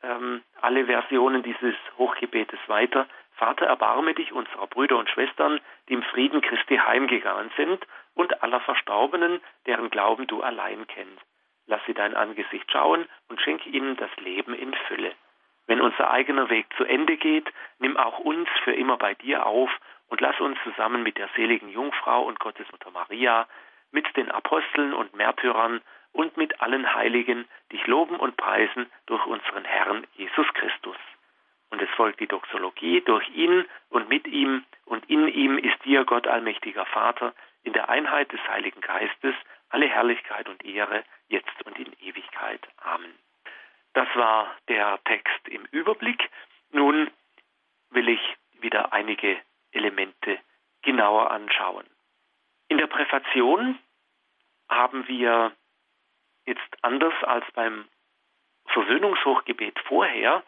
ähm, 0.03 0.43
alle 0.61 0.85
Versionen 0.85 1.43
dieses 1.43 1.75
Hochgebetes 1.97 2.59
weiter. 2.67 3.07
Vater, 3.33 3.65
erbarme 3.65 4.13
dich 4.13 4.33
unserer 4.33 4.67
Brüder 4.67 4.97
und 4.97 5.09
Schwestern, 5.09 5.61
die 5.87 5.93
im 5.93 6.03
Frieden 6.03 6.41
Christi 6.41 6.77
heimgegangen 6.77 7.51
sind 7.55 7.85
und 8.13 8.43
aller 8.43 8.59
Verstorbenen, 8.61 9.39
deren 9.65 9.89
Glauben 9.89 10.27
du 10.27 10.41
allein 10.41 10.85
kennst. 10.87 11.23
Lass 11.67 11.81
sie 11.85 11.93
dein 11.93 12.15
Angesicht 12.15 12.69
schauen 12.71 13.07
und 13.29 13.39
schenke 13.41 13.69
ihnen 13.69 13.95
das 13.95 14.09
Leben 14.17 14.53
in 14.53 14.73
Fülle. 14.87 15.13
Wenn 15.67 15.81
unser 15.81 16.09
eigener 16.09 16.49
Weg 16.49 16.65
zu 16.77 16.83
Ende 16.83 17.15
geht, 17.15 17.47
nimm 17.77 17.95
auch 17.95 18.19
uns 18.19 18.49
für 18.63 18.73
immer 18.73 18.97
bei 18.97 19.13
dir 19.13 19.45
auf 19.45 19.69
und 20.07 20.19
lass 20.19 20.39
uns 20.39 20.57
zusammen 20.63 21.03
mit 21.03 21.17
der 21.17 21.29
seligen 21.35 21.69
Jungfrau 21.69 22.23
und 22.23 22.39
Gottesmutter 22.39 22.89
Maria, 22.89 23.47
mit 23.91 24.05
den 24.17 24.31
Aposteln 24.31 24.93
und 24.93 25.15
Märtyrern 25.15 25.81
und 26.11 26.37
mit 26.37 26.61
allen 26.61 26.93
Heiligen 26.93 27.47
dich 27.71 27.85
loben 27.87 28.15
und 28.15 28.37
preisen 28.37 28.89
durch 29.05 29.25
unseren 29.25 29.65
Herrn 29.65 30.05
Jesus 30.15 30.47
Christus. 30.53 30.97
Und 31.69 31.81
es 31.81 31.89
folgt 31.91 32.19
die 32.19 32.27
Doxologie, 32.27 33.01
durch 33.01 33.27
ihn 33.29 33.65
und 33.89 34.09
mit 34.09 34.27
ihm 34.27 34.63
und 34.85 35.07
in 35.09 35.27
ihm 35.27 35.57
ist 35.57 35.83
dir, 35.85 36.03
Gott 36.03 36.27
allmächtiger 36.27 36.85
Vater, 36.87 37.33
in 37.63 37.73
der 37.73 37.89
Einheit 37.89 38.31
des 38.31 38.41
Heiligen 38.47 38.81
Geistes 38.81 39.35
alle 39.69 39.87
Herrlichkeit 39.87 40.49
und 40.49 40.65
Ehre, 40.65 41.03
jetzt 41.27 41.65
und 41.65 41.77
in 41.77 41.93
Ewigkeit. 42.01 42.67
Amen. 42.77 43.13
Das 43.93 44.07
war 44.15 44.55
der 44.67 44.99
Text 45.05 45.47
im 45.47 45.65
Überblick. 45.71 46.29
Nun 46.71 47.09
will 47.91 48.09
ich 48.09 48.37
wieder 48.59 48.93
einige 48.93 49.39
Elemente 49.71 50.39
genauer 50.81 51.31
anschauen. 51.31 51.85
In 52.67 52.77
der 52.77 52.87
Präfation 52.87 53.77
haben 54.69 55.07
wir 55.07 55.51
jetzt 56.49 56.83
anders 56.83 57.13
als 57.23 57.45
beim 57.53 57.85
Versöhnungshochgebet 58.67 59.79
vorher 59.87 60.43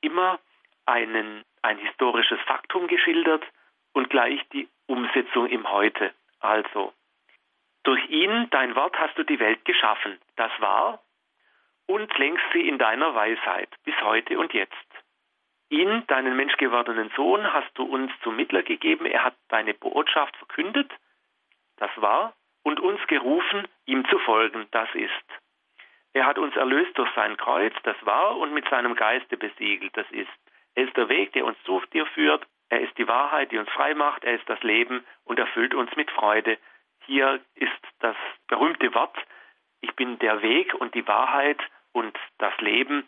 immer 0.00 0.38
einen, 0.86 1.44
ein 1.62 1.78
historisches 1.78 2.40
Faktum 2.42 2.86
geschildert 2.86 3.44
und 3.92 4.10
gleich 4.10 4.40
die 4.52 4.68
Umsetzung 4.86 5.46
im 5.46 5.70
Heute. 5.70 6.12
Also, 6.40 6.92
durch 7.84 8.06
ihn, 8.08 8.48
dein 8.50 8.74
Wort, 8.76 8.98
hast 8.98 9.16
du 9.16 9.24
die 9.24 9.38
Welt 9.38 9.64
geschaffen. 9.64 10.18
Das 10.36 10.52
war 10.58 11.02
und 11.86 12.16
lenkst 12.18 12.44
sie 12.52 12.66
in 12.66 12.78
deiner 12.78 13.14
Weisheit 13.14 13.68
bis 13.84 13.94
heute 14.00 14.38
und 14.38 14.52
jetzt. 14.54 14.74
Ihn, 15.68 16.06
deinen 16.06 16.36
menschgewordenen 16.36 17.10
Sohn, 17.16 17.52
hast 17.52 17.70
du 17.74 17.84
uns 17.84 18.12
zum 18.22 18.36
Mittler 18.36 18.62
gegeben. 18.62 19.06
Er 19.06 19.24
hat 19.24 19.34
deine 19.48 19.74
Botschaft 19.74 20.36
verkündet. 20.36 20.90
Das 21.76 21.90
war 21.96 22.34
und 22.64 22.80
uns 22.80 23.00
gerufen, 23.06 23.68
ihm 23.86 24.04
zu 24.08 24.18
folgen. 24.18 24.66
Das 24.72 24.92
ist. 24.94 25.24
Er 26.12 26.26
hat 26.26 26.38
uns 26.38 26.56
erlöst 26.56 26.96
durch 26.98 27.10
sein 27.14 27.36
Kreuz, 27.36 27.74
das 27.84 27.96
war, 28.04 28.36
und 28.36 28.52
mit 28.52 28.68
seinem 28.68 28.96
Geiste 28.96 29.36
besiegelt, 29.36 29.96
das 29.96 30.10
ist. 30.10 30.30
Er 30.74 30.84
ist 30.84 30.96
der 30.96 31.08
Weg, 31.08 31.32
der 31.34 31.44
uns 31.44 31.56
zu 31.64 31.80
dir 31.92 32.06
führt. 32.06 32.44
Er 32.68 32.80
ist 32.80 32.96
die 32.98 33.06
Wahrheit, 33.06 33.52
die 33.52 33.58
uns 33.58 33.70
frei 33.70 33.94
macht. 33.94 34.24
Er 34.24 34.34
ist 34.34 34.48
das 34.48 34.60
Leben 34.62 35.04
und 35.24 35.38
erfüllt 35.38 35.74
uns 35.74 35.94
mit 35.94 36.10
Freude. 36.10 36.58
Hier 37.06 37.40
ist 37.54 37.72
das 38.00 38.16
berühmte 38.48 38.92
Wort, 38.94 39.16
ich 39.82 39.94
bin 39.96 40.18
der 40.18 40.40
Weg 40.40 40.72
und 40.74 40.94
die 40.94 41.06
Wahrheit 41.06 41.60
und 41.92 42.18
das 42.38 42.56
Leben, 42.58 43.06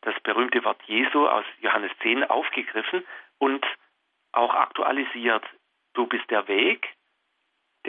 das 0.00 0.18
berühmte 0.20 0.64
Wort 0.64 0.82
Jesu 0.86 1.28
aus 1.28 1.44
Johannes 1.60 1.92
10 2.00 2.24
aufgegriffen 2.24 3.06
und 3.38 3.64
auch 4.32 4.54
aktualisiert. 4.54 5.44
Du 5.92 6.06
bist 6.06 6.30
der 6.30 6.48
Weg, 6.48 6.88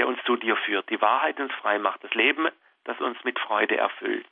der 0.01 0.07
uns 0.07 0.17
zu 0.23 0.35
dir 0.35 0.55
führt, 0.55 0.89
die 0.89 0.99
Wahrheit 0.99 1.39
uns 1.39 1.53
frei 1.61 1.77
macht, 1.77 2.03
das 2.03 2.11
Leben, 2.15 2.47
das 2.85 2.99
uns 3.01 3.23
mit 3.23 3.37
Freude 3.37 3.77
erfüllt. 3.77 4.25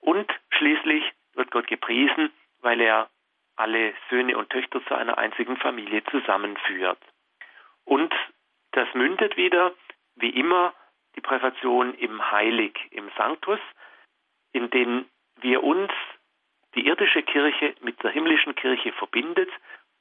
Und 0.00 0.30
schließlich 0.50 1.02
wird 1.32 1.50
Gott 1.50 1.66
gepriesen, 1.66 2.30
weil 2.60 2.78
er 2.78 3.08
alle 3.56 3.94
Söhne 4.10 4.36
und 4.36 4.50
Töchter 4.50 4.84
zu 4.84 4.94
einer 4.94 5.16
einzigen 5.16 5.56
Familie 5.56 6.04
zusammenführt. 6.04 6.98
Und 7.86 8.12
das 8.72 8.86
mündet 8.92 9.38
wieder, 9.38 9.72
wie 10.16 10.28
immer, 10.28 10.74
die 11.16 11.22
Präfation 11.22 11.94
im 11.94 12.30
Heilig, 12.30 12.78
im 12.90 13.10
Sanctus, 13.16 13.60
in 14.52 14.68
dem 14.68 15.06
wir 15.36 15.64
uns 15.64 15.90
die 16.74 16.86
irdische 16.86 17.22
Kirche 17.22 17.74
mit 17.80 18.02
der 18.02 18.10
himmlischen 18.10 18.54
Kirche 18.56 18.92
verbindet 18.92 19.48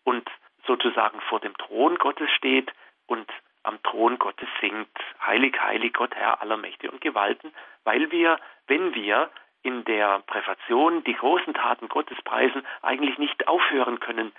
und 0.04 0.30
sozusagen 0.68 1.22
vor 1.22 1.40
dem 1.40 1.56
Thron 1.56 1.96
Gottes 1.96 2.30
steht 2.32 2.74
und 3.08 3.32
am 3.64 3.82
Thron 3.84 4.18
Gottes 4.18 4.50
singt, 4.60 4.90
Heilig, 5.26 5.60
heilig 5.62 5.94
Gott, 5.94 6.16
Herr 6.16 6.42
aller 6.42 6.58
Mächte 6.58 6.90
und 6.90 7.02
Gewalten, 7.02 7.54
weil 7.84 8.12
wir, 8.12 8.40
wenn 8.68 8.94
wir 8.96 9.30
in 9.64 9.86
der 9.86 10.20
Präfation 10.26 11.04
die 11.04 11.14
großen 11.14 11.54
Taten 11.54 11.88
Gottes 11.88 12.20
preisen, 12.24 12.66
eigentlich 12.82 13.18
nicht 13.18 13.48
aufhören 13.48 14.00
können, 14.00 14.32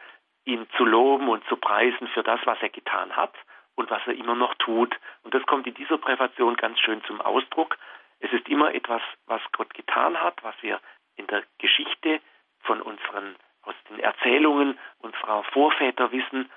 ihn 0.44 0.66
zu 0.76 0.84
loben 0.84 1.28
und 1.28 1.44
zu 1.48 1.56
preisen 1.56 2.08
für 2.08 2.22
das, 2.22 2.40
was 2.44 2.60
er 2.60 2.70
getan 2.70 3.14
hat 3.16 3.34
und 3.76 3.90
was 3.90 4.02
er 4.06 4.14
immer 4.14 4.34
noch 4.34 4.54
tut. 4.56 4.98
Und 5.22 5.34
das 5.34 5.44
kommt 5.46 5.66
in 5.66 5.74
dieser 5.74 5.98
Präfation 5.98 6.56
ganz 6.56 6.80
schön 6.80 7.02
zum 7.04 7.20
Ausdruck. 7.20 7.78
Es 8.18 8.32
ist 8.32 8.48
immer 8.48 8.74
etwas, 8.74 9.02
was 9.26 9.40
Gott 9.52 9.72
getan 9.74 10.20
hat, 10.20 10.42
was 10.42 10.54
wir 10.60 10.80
in 11.16 11.26
der 11.28 11.44
Geschichte 11.58 12.20
von 12.60 12.80
unseren, 12.80 13.36
aus 13.62 13.74
den 13.90 14.00
Erzählungen 14.00 14.78
unserer 14.98 15.44
Vorväter 15.44 16.10
wissen. 16.12 16.50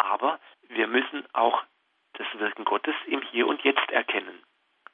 Aber 0.00 0.40
wir 0.68 0.86
müssen 0.86 1.24
auch 1.32 1.62
das 2.14 2.26
Wirken 2.34 2.64
Gottes 2.64 2.94
im 3.06 3.22
Hier 3.22 3.46
und 3.46 3.62
Jetzt 3.62 3.90
erkennen. 3.90 4.42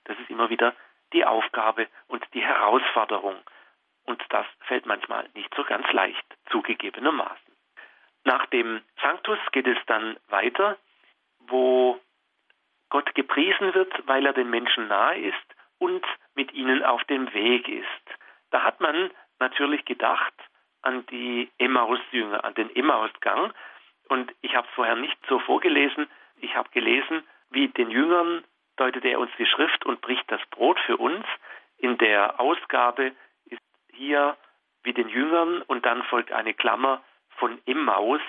Das 0.04 0.18
ist 0.18 0.30
immer 0.30 0.50
wieder 0.50 0.74
die 1.12 1.24
Aufgabe 1.24 1.88
und 2.08 2.24
die 2.34 2.42
Herausforderung. 2.42 3.36
Und 4.04 4.22
das 4.30 4.46
fällt 4.60 4.86
manchmal 4.86 5.28
nicht 5.34 5.52
so 5.54 5.64
ganz 5.64 5.90
leicht, 5.92 6.24
zugegebenermaßen. 6.50 7.56
Nach 8.24 8.46
dem 8.46 8.82
Sanctus 9.00 9.38
geht 9.52 9.66
es 9.66 9.78
dann 9.86 10.16
weiter, 10.28 10.76
wo 11.38 12.00
Gott 12.90 13.14
gepriesen 13.14 13.74
wird, 13.74 13.92
weil 14.06 14.26
er 14.26 14.32
den 14.32 14.50
Menschen 14.50 14.88
nahe 14.88 15.18
ist 15.18 15.56
und 15.78 16.04
mit 16.34 16.52
ihnen 16.52 16.84
auf 16.84 17.02
dem 17.04 17.32
Weg 17.32 17.68
ist. 17.68 17.86
Da 18.50 18.62
hat 18.62 18.80
man 18.80 19.10
natürlich 19.38 19.84
gedacht 19.84 20.34
an 20.82 21.06
die 21.06 21.50
Emmaus-Jünger, 21.58 22.44
an 22.44 22.54
den 22.54 22.74
Emmausgang. 22.74 23.52
Und 24.08 24.32
ich 24.40 24.54
habe 24.54 24.66
es 24.68 24.74
vorher 24.74 24.96
nicht 24.96 25.18
so 25.28 25.38
vorgelesen. 25.40 26.08
Ich 26.40 26.54
habe 26.54 26.68
gelesen, 26.70 27.22
wie 27.50 27.68
den 27.68 27.90
Jüngern 27.90 28.44
deutet 28.76 29.04
er 29.04 29.18
uns 29.18 29.30
die 29.38 29.46
Schrift 29.46 29.84
und 29.86 30.00
bricht 30.00 30.30
das 30.30 30.40
Brot 30.50 30.78
für 30.80 30.96
uns. 30.96 31.24
In 31.78 31.98
der 31.98 32.40
Ausgabe 32.40 33.12
ist 33.46 33.62
hier 33.92 34.36
wie 34.82 34.92
den 34.92 35.08
Jüngern 35.08 35.62
und 35.62 35.84
dann 35.86 36.02
folgt 36.04 36.32
eine 36.32 36.54
Klammer 36.54 37.02
von 37.38 37.60
Emmaus, 37.66 38.20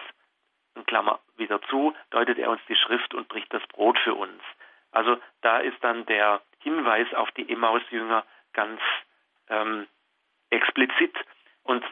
und 0.78 0.88
Klammer 0.88 1.20
wieder 1.36 1.62
zu, 1.64 1.94
deutet 2.12 2.38
er 2.38 2.52
uns 2.52 2.62
die 2.70 2.76
Schrift 2.76 3.14
und 3.14 3.28
bricht 3.28 3.54
das 3.54 3.66
Brot 3.68 4.00
für 4.00 4.14
uns. 4.14 4.42
Also 4.92 5.18
da 5.42 5.60
ist 5.60 5.78
dann 5.82 6.06
der 6.06 6.42
Hinweis 6.60 7.12
auf 7.14 7.30
die 7.32 7.50
Emmaus-Jünger 7.50 8.24
ganz 8.54 8.80
ähm, 9.50 9.88
explizit. 10.50 11.16
Und 11.64 11.84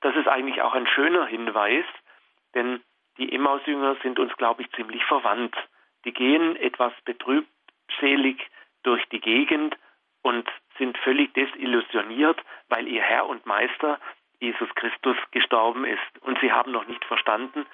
das 0.00 0.16
ist 0.16 0.28
eigentlich 0.28 0.62
auch 0.62 0.74
ein 0.74 0.86
schöner 0.86 1.26
Hinweis, 1.26 1.84
denn 2.54 2.82
die 3.18 3.32
Emmaus-Jünger 3.32 3.96
sind 4.02 4.18
uns, 4.18 4.32
glaube 4.36 4.62
ich, 4.62 4.70
ziemlich 4.72 5.04
verwandt. 5.04 5.56
Die 6.04 6.12
gehen 6.12 6.56
etwas 6.56 6.92
betrübselig 7.04 8.50
durch 8.82 9.04
die 9.10 9.20
Gegend 9.20 9.76
und 10.22 10.48
sind 10.78 10.98
völlig 10.98 11.32
desillusioniert, 11.34 12.40
weil 12.68 12.88
ihr 12.88 13.02
Herr 13.02 13.26
und 13.26 13.46
Meister 13.46 14.00
Jesus 14.40 14.68
Christus 14.74 15.16
gestorben 15.30 15.84
ist. 15.84 16.00
Und 16.22 16.38
sie 16.40 16.52
haben 16.52 16.72
noch 16.72 16.86
nicht 16.86 17.04
verstanden, 17.04 17.66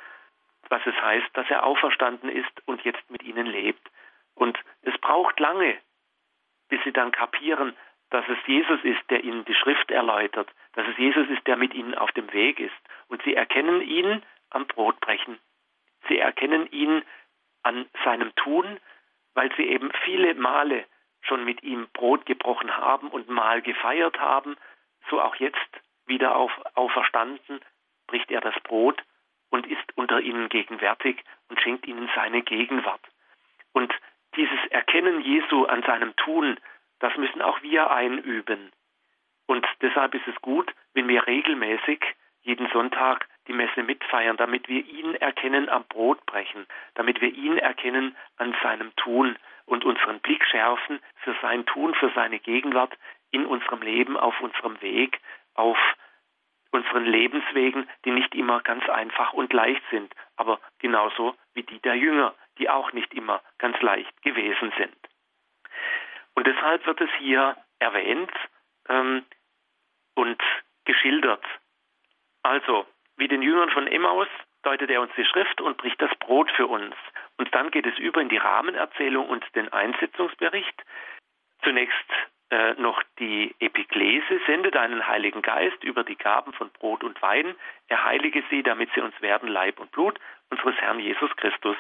was 0.69 0.83
es 0.87 0.95
heißt, 1.01 1.29
dass 1.35 1.49
er 1.51 1.65
auferstanden 1.65 2.29
ist 2.29 2.53
und 2.67 2.83
jetzt 2.83 3.11
mit 3.11 3.23
ihnen 3.23 3.47
lebt. 3.47 3.91
Und 4.35 4.59
es 4.83 4.97
braucht 4.99 5.41
lange, 5.41 5.79
bis 6.69 6.83
sie 6.85 6.93
dann 6.93 7.13
kapieren, 7.13 7.75
dass 8.11 8.25
es 8.29 8.39
Jesus 8.47 8.81
ist, 8.83 9.03
der 9.09 9.25
ihnen 9.25 9.45
die 9.45 9.55
Schrift 9.55 9.91
erläutert, 9.91 10.49
dass 10.75 10.87
es 10.87 10.97
Jesus 10.99 11.29
ist, 11.29 11.47
der 11.47 11.57
mit 11.57 11.75
ihnen 11.75 11.95
auf 11.95 12.13
dem 12.13 12.33
Weg 12.33 12.61
ist. 12.61 12.75
Und 13.09 13.23
sie 13.23 13.35
erkennen 13.35 13.81
ihn 13.81 14.23
am 14.51 14.67
Brotbrechen. 14.67 15.39
Sie 16.09 16.19
erkennen 16.19 16.71
ihn 16.71 17.03
an 17.63 17.87
seinem 18.05 18.35
Tun, 18.37 18.81
weil 19.35 19.55
sie 19.57 19.65
eben 19.65 19.91
viele 20.05 20.35
Male 20.35 20.85
schon 21.23 21.45
mit 21.45 21.63
ihm 21.63 21.89
Brot 21.93 22.27
gebrochen 22.27 22.77
haben 22.77 23.09
und 23.09 23.29
Mahl 23.29 23.63
gefeiert 23.63 24.19
haben, 24.19 24.57
so 25.09 25.21
auch 25.21 25.37
jetzt 25.37 25.59
wieder 26.07 26.37
auf, 26.37 26.53
auferstanden, 26.75 27.61
bricht 28.07 28.31
er 28.31 28.41
das 28.41 28.59
Brot 28.63 29.03
und 29.51 29.67
ist 29.67 29.97
unter 29.97 30.21
ihnen 30.21 30.49
gegenwärtig 30.49 31.23
und 31.49 31.61
schenkt 31.61 31.87
ihnen 31.87 32.09
seine 32.15 32.43
Gegenwart. 32.43 33.03
Und 33.73 33.93
dieses 34.37 34.59
Erkennen 34.71 35.21
Jesu 35.21 35.65
an 35.65 35.83
seinem 35.83 36.15
Tun, 36.17 36.59
das 36.99 37.17
müssen 37.17 37.43
auch 37.43 37.63
wir 37.63 37.91
einüben. 37.91 38.73
Und 39.47 39.67
deshalb 39.81 40.15
ist 40.15 40.27
es 40.29 40.41
gut, 40.41 40.73
wenn 40.95 41.09
wir 41.09 41.27
regelmäßig 41.27 42.01
jeden 42.43 42.69
Sonntag 42.71 43.29
die 43.51 43.57
Messe 43.57 43.83
mitfeiern, 43.83 44.37
damit 44.37 44.69
wir 44.69 44.87
ihn 44.87 45.17
erkennen 45.17 45.69
am 45.69 45.83
Brotbrechen, 45.89 46.67
damit 46.95 47.21
wir 47.21 47.35
ihn 47.35 47.59
erkennen 47.59 48.17
an 48.37 48.55
seinem 48.63 48.95
Tun 48.95 49.37
und 49.67 49.85
unseren 49.85 50.21
Blick 50.21 50.45
schärfen 50.45 51.01
für 51.25 51.35
sein 51.43 51.67
Tun, 51.67 51.93
für 51.97 52.13
seine 52.15 52.39
Gegenwart 52.39 52.97
in 53.33 53.47
unserem 53.47 53.83
Leben, 53.83 54.17
auf 54.17 54.41
unserem 54.41 54.81
Weg, 54.81 55.19
auf 55.55 55.77
unseren 56.71 57.07
Lebenswegen, 57.07 57.89
die 58.05 58.13
nicht 58.13 58.37
immer 58.37 58.61
ganz 58.61 58.89
einfach 58.89 59.33
und 59.33 59.53
leicht 59.53 59.83
sind, 59.91 60.15
aber 60.37 60.61
genauso 60.79 61.35
wie 61.55 61.65
die 61.65 61.81
der 61.81 61.97
Jünger, 61.97 62.37
die 62.59 62.71
auch 62.71 62.93
nicht 62.93 63.13
immer 63.15 63.43
ganz 63.59 63.81
leicht 63.83 64.23
gewesen 64.23 64.73
sind. 64.79 64.97
Und 66.35 66.47
deshalb 66.47 66.87
wird 66.87 67.01
es 67.01 67.11
hier 67.19 67.57
erwähnt 67.81 68.31
ähm, 68.89 69.25
und 70.15 70.41
geschildert. 70.85 71.45
Also, 72.45 72.87
wie 73.21 73.29
den 73.29 73.43
Jüngern 73.43 73.71
von 73.71 73.87
Emmaus 73.87 74.29
deutet 74.63 74.91
er 74.91 75.03
uns 75.03 75.13
die 75.17 75.25
Schrift 75.25 75.61
und 75.61 75.77
bricht 75.77 76.01
das 76.01 76.11
Brot 76.19 76.51
für 76.53 76.67
uns. 76.67 76.95
Und 77.37 77.55
dann 77.55 77.71
geht 77.71 77.87
es 77.87 77.99
über 77.99 78.21
in 78.21 78.31
die 78.31 78.39
Rahmenerzählung 78.39 79.29
und 79.29 79.45
den 79.55 79.73
Einsetzungsbericht. 79.73 80.83
Zunächst 81.63 81.95
äh, 82.51 82.75
noch 82.75 83.03
die 83.19 83.55
Epiklese, 83.61 84.41
sende 84.47 84.71
deinen 84.71 85.07
Heiligen 85.07 85.43
Geist 85.43 85.85
über 85.85 86.03
die 86.03 86.17
Gaben 86.17 86.53
von 86.55 86.71
Brot 86.71 87.05
und 87.05 87.21
Wein, 87.23 87.55
er 87.89 88.05
heilige 88.05 88.43
sie, 88.51 88.63
damit 88.63 88.91
sie 88.95 89.03
uns 89.03 89.19
werden 89.21 89.49
Leib 89.49 89.79
und 89.81 89.93
Blut 89.93 90.19
unseres 90.51 90.77
Herrn 90.77 90.99
Jesus 90.99 91.31
Christus. 91.37 91.77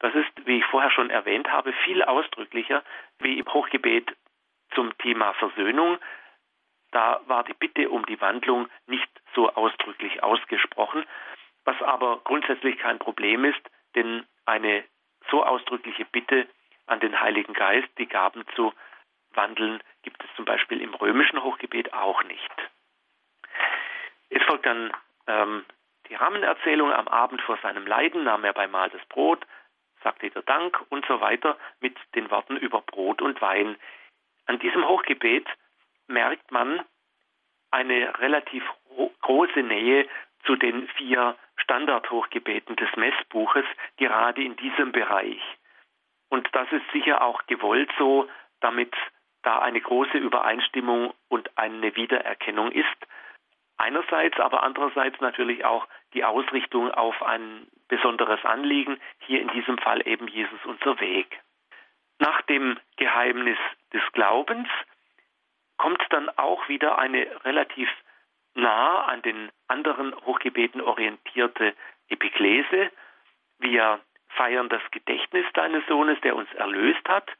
Das 0.00 0.14
ist, 0.14 0.30
wie 0.44 0.58
ich 0.58 0.64
vorher 0.66 0.90
schon 0.90 1.10
erwähnt 1.10 1.50
habe, 1.52 1.72
viel 1.84 2.02
ausdrücklicher 2.02 2.82
wie 3.20 3.38
im 3.38 3.46
Hochgebet 3.46 4.14
zum 4.74 4.96
Thema 4.98 5.34
Versöhnung. 5.34 5.98
Da 6.90 7.20
war 7.26 7.44
die 7.44 7.54
Bitte 7.54 7.90
um 7.90 8.04
die 8.06 8.20
Wandlung 8.20 8.68
nicht 8.86 9.08
so 9.34 9.50
ausdrücklich 9.50 10.22
ausgesprochen, 10.22 11.04
was 11.64 11.80
aber 11.82 12.20
grundsätzlich 12.24 12.78
kein 12.78 12.98
Problem 12.98 13.44
ist, 13.44 13.60
denn 13.94 14.26
eine 14.46 14.84
so 15.30 15.44
ausdrückliche 15.44 16.04
Bitte 16.04 16.48
an 16.86 17.00
den 17.00 17.20
Heiligen 17.20 17.52
Geist, 17.52 17.88
die 17.98 18.06
Gaben 18.06 18.44
zu 18.54 18.72
wandeln, 19.32 19.82
gibt 20.02 20.22
es 20.24 20.30
zum 20.34 20.44
Beispiel 20.44 20.80
im 20.80 20.94
römischen 20.94 21.42
Hochgebet 21.42 21.92
auch 21.92 22.22
nicht. 22.24 22.50
Es 24.30 24.42
folgt 24.44 24.66
dann 24.66 24.92
ähm, 25.26 25.64
die 26.08 26.14
Rahmenerzählung. 26.14 26.92
Am 26.92 27.08
Abend 27.08 27.40
vor 27.42 27.58
seinem 27.62 27.86
Leiden 27.86 28.24
nahm 28.24 28.44
er 28.44 28.52
beim 28.52 28.70
Mahl 28.70 28.90
das 28.90 29.04
Brot, 29.06 29.46
sagte 30.02 30.30
der 30.30 30.42
Dank 30.42 30.80
und 30.88 31.04
so 31.06 31.20
weiter 31.20 31.56
mit 31.80 31.96
den 32.14 32.30
Worten 32.30 32.56
über 32.56 32.80
Brot 32.80 33.22
und 33.22 33.40
Wein. 33.40 33.76
An 34.46 34.58
diesem 34.58 34.86
Hochgebet 34.86 35.46
merkt 36.06 36.50
man 36.50 36.84
eine 37.70 38.18
relativ 38.18 38.64
große 39.22 39.62
Nähe 39.62 40.08
zu 40.44 40.56
den 40.56 40.88
vier 40.88 41.36
Standardhochgebeten 41.56 42.76
des 42.76 42.88
Messbuches, 42.96 43.64
gerade 43.96 44.42
in 44.42 44.56
diesem 44.56 44.92
Bereich. 44.92 45.40
Und 46.28 46.48
das 46.52 46.70
ist 46.72 46.88
sicher 46.92 47.22
auch 47.22 47.46
gewollt 47.46 47.90
so, 47.98 48.28
damit 48.60 48.94
da 49.42 49.58
eine 49.58 49.80
große 49.80 50.18
Übereinstimmung 50.18 51.12
und 51.28 51.50
eine 51.56 51.94
Wiedererkennung 51.96 52.72
ist. 52.72 52.86
Einerseits, 53.76 54.38
aber 54.38 54.62
andererseits 54.62 55.20
natürlich 55.20 55.64
auch 55.64 55.86
die 56.12 56.24
Ausrichtung 56.24 56.90
auf 56.90 57.22
ein 57.22 57.66
besonderes 57.88 58.44
Anliegen, 58.44 59.00
hier 59.20 59.40
in 59.40 59.48
diesem 59.48 59.78
Fall 59.78 60.06
eben 60.06 60.28
Jesus 60.28 60.60
unser 60.64 61.00
Weg. 61.00 61.40
Nach 62.18 62.42
dem 62.42 62.78
Geheimnis 62.96 63.58
des 63.92 64.02
Glaubens 64.12 64.68
kommt 65.78 66.04
dann 66.10 66.28
auch 66.36 66.68
wieder 66.68 66.98
eine 66.98 67.26
relativ 67.44 67.88
nah 68.54 69.04
an 69.06 69.22
den 69.22 69.50
anderen 69.68 70.14
Hochgebeten 70.26 70.80
orientierte 70.80 71.74
Epiklese. 72.08 72.90
Wir 73.58 74.00
feiern 74.28 74.68
das 74.68 74.82
Gedächtnis 74.90 75.46
deines 75.54 75.86
Sohnes, 75.86 76.20
der 76.22 76.36
uns 76.36 76.52
erlöst 76.54 77.08
hat. 77.08 77.30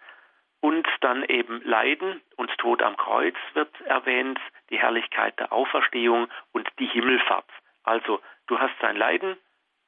Und 0.60 0.86
dann 1.00 1.24
eben 1.24 1.62
Leiden 1.62 2.20
und 2.36 2.50
Tod 2.58 2.82
am 2.82 2.96
Kreuz 2.96 3.36
wird 3.54 3.80
erwähnt, 3.82 4.38
die 4.68 4.78
Herrlichkeit 4.78 5.38
der 5.38 5.52
Auferstehung 5.52 6.28
und 6.52 6.68
die 6.78 6.86
Himmelfahrt. 6.86 7.48
Also 7.82 8.20
du 8.46 8.58
hast 8.58 8.74
sein 8.80 8.96
Leiden 8.96 9.38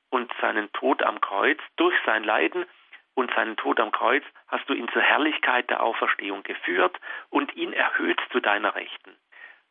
und 0.09 0.33
seinen 0.41 0.73
Tod 0.73 1.03
am 1.03 1.20
Kreuz. 1.20 1.59
Durch 1.77 1.95
sein 2.07 2.25
Leiden 2.25 2.64
und 3.14 3.31
seinen 3.35 3.57
Tod 3.57 3.81
am 3.81 3.93
Kreuz 3.93 4.25
hast 4.49 4.66
du 4.68 4.73
ihn 4.73 4.89
zur 4.89 5.03
Herrlichkeit 5.03 5.68
der 5.68 5.83
Auferstehung 5.83 6.43
geführt 6.43 6.99
und 7.29 7.55
ihn 7.55 7.75
erhöht 7.75 8.20
zu 8.31 8.41
deiner 8.41 8.75
Rechten. 8.75 9.14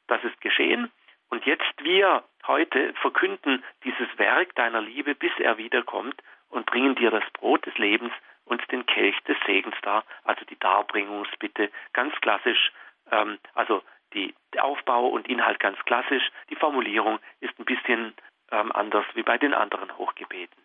Das 0.08 0.24
ist 0.24 0.40
geschehen 0.42 0.92
und 1.32 1.46
jetzt 1.46 1.74
wir 1.82 2.24
heute 2.46 2.94
verkünden 2.96 3.64
dieses 3.84 4.08
Werk 4.18 4.54
deiner 4.56 4.82
Liebe, 4.82 5.16
bis 5.16 5.32
er 5.40 5.58
wiederkommt 5.58 6.22
und 6.50 6.66
bringen 6.66 6.96
dir 6.96 7.10
das 7.10 7.24
Brot 7.34 7.66
des 7.66 7.78
Lebens 7.78 8.12
und 8.46 8.62
den 8.72 8.86
Kelch 8.86 9.18
des 9.24 9.38
Segens 9.46 9.76
dar, 9.82 10.04
also 10.26 10.44
die 10.46 10.60
Darbringungsbitte, 10.60 11.72
ganz 11.94 12.14
klassisch, 12.22 12.72
ähm, 13.12 13.40
also 13.56 13.82
die 14.14 14.36
Aufbau 14.60 15.08
und 15.08 15.30
Inhalt 15.30 15.60
ganz 15.62 15.80
klassisch, 15.86 16.30
die 16.50 16.56
Formulierung 16.56 17.20
ist 17.40 17.58
ein 17.58 17.66
bisschen 17.66 18.14
ähm, 18.52 18.72
anders 18.74 19.06
wie 19.14 19.24
bei 19.24 19.38
den 19.38 19.54
anderen 19.54 19.98
Hochgebeten. 19.98 20.62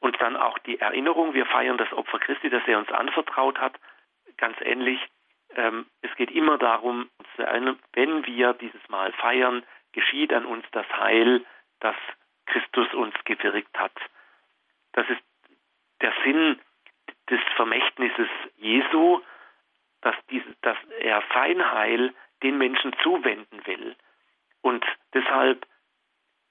Und 0.00 0.20
dann 0.20 0.36
auch 0.36 0.58
die 0.58 0.78
Erinnerung, 0.78 1.32
wir 1.32 1.46
feiern 1.46 1.78
das 1.78 1.90
Opfer 1.94 2.18
Christi, 2.18 2.50
das 2.50 2.62
er 2.66 2.78
uns 2.78 2.92
anvertraut 2.92 3.58
hat, 3.58 3.74
ganz 4.36 4.56
ähnlich. 4.60 5.00
Ähm, 5.56 5.86
es 6.02 6.14
geht 6.16 6.30
immer 6.30 6.58
darum, 6.58 7.08
wenn 7.94 8.26
wir 8.26 8.52
dieses 8.52 8.86
Mal 8.90 9.12
feiern, 9.12 9.62
geschieht 9.94 10.32
an 10.32 10.44
uns 10.44 10.64
das 10.72 10.86
Heil, 10.98 11.44
das 11.80 11.96
Christus 12.46 12.92
uns 12.94 13.14
gewirkt 13.24 13.78
hat. 13.78 13.92
Das 14.92 15.08
ist 15.08 15.22
der 16.00 16.12
Sinn 16.24 16.60
des 17.30 17.40
Vermächtnisses 17.56 18.28
Jesu, 18.56 19.20
dass, 20.02 20.14
diese, 20.30 20.54
dass 20.60 20.76
er 21.00 21.22
sein 21.32 21.72
Heil 21.72 22.12
den 22.42 22.58
Menschen 22.58 22.94
zuwenden 23.02 23.66
will. 23.66 23.96
Und 24.60 24.84
deshalb 25.14 25.66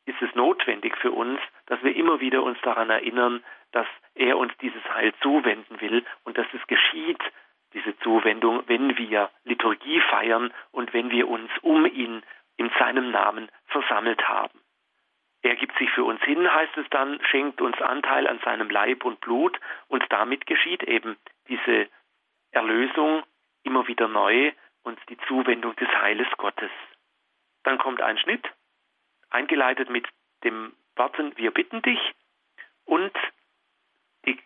ist 0.05 0.21
es 0.21 0.33
notwendig 0.35 0.97
für 0.97 1.11
uns, 1.11 1.39
dass 1.67 1.81
wir 1.83 1.95
immer 1.95 2.19
wieder 2.19 2.43
uns 2.43 2.59
daran 2.61 2.89
erinnern, 2.89 3.43
dass 3.71 3.87
er 4.15 4.37
uns 4.37 4.53
dieses 4.61 4.83
Heil 4.93 5.13
zuwenden 5.21 5.79
will 5.81 6.05
und 6.23 6.37
dass 6.37 6.47
es 6.53 6.65
geschieht, 6.67 7.21
diese 7.73 7.97
Zuwendung, 7.99 8.63
wenn 8.67 8.97
wir 8.97 9.31
Liturgie 9.45 9.99
feiern 10.01 10.53
und 10.71 10.93
wenn 10.93 11.09
wir 11.09 11.27
uns 11.27 11.49
um 11.61 11.85
ihn 11.85 12.23
in 12.57 12.71
seinem 12.79 13.11
Namen 13.11 13.49
versammelt 13.67 14.27
haben. 14.27 14.59
Er 15.41 15.55
gibt 15.55 15.77
sich 15.77 15.89
für 15.91 16.05
uns 16.05 16.21
hin, 16.23 16.51
heißt 16.51 16.77
es 16.77 16.89
dann, 16.89 17.19
schenkt 17.29 17.59
uns 17.61 17.79
Anteil 17.81 18.27
an 18.27 18.39
seinem 18.45 18.69
Leib 18.69 19.03
und 19.03 19.19
Blut 19.19 19.59
und 19.87 20.03
damit 20.09 20.45
geschieht 20.45 20.83
eben 20.83 21.17
diese 21.49 21.89
Erlösung 22.51 23.23
immer 23.63 23.87
wieder 23.87 24.07
neu 24.07 24.53
und 24.83 24.99
die 25.09 25.17
Zuwendung 25.27 25.75
des 25.75 25.89
Heiles 25.89 26.27
Gottes. 26.37 26.71
Dann 27.63 27.77
kommt 27.77 28.01
ein 28.01 28.17
Schnitt, 28.17 28.45
eingeleitet 29.29 29.89
mit 29.89 30.07
dem 30.43 30.73
Worten 30.95 31.35
Wir 31.37 31.51
bitten 31.51 31.81
dich 31.81 31.99
und 32.85 33.11
die 34.25 34.39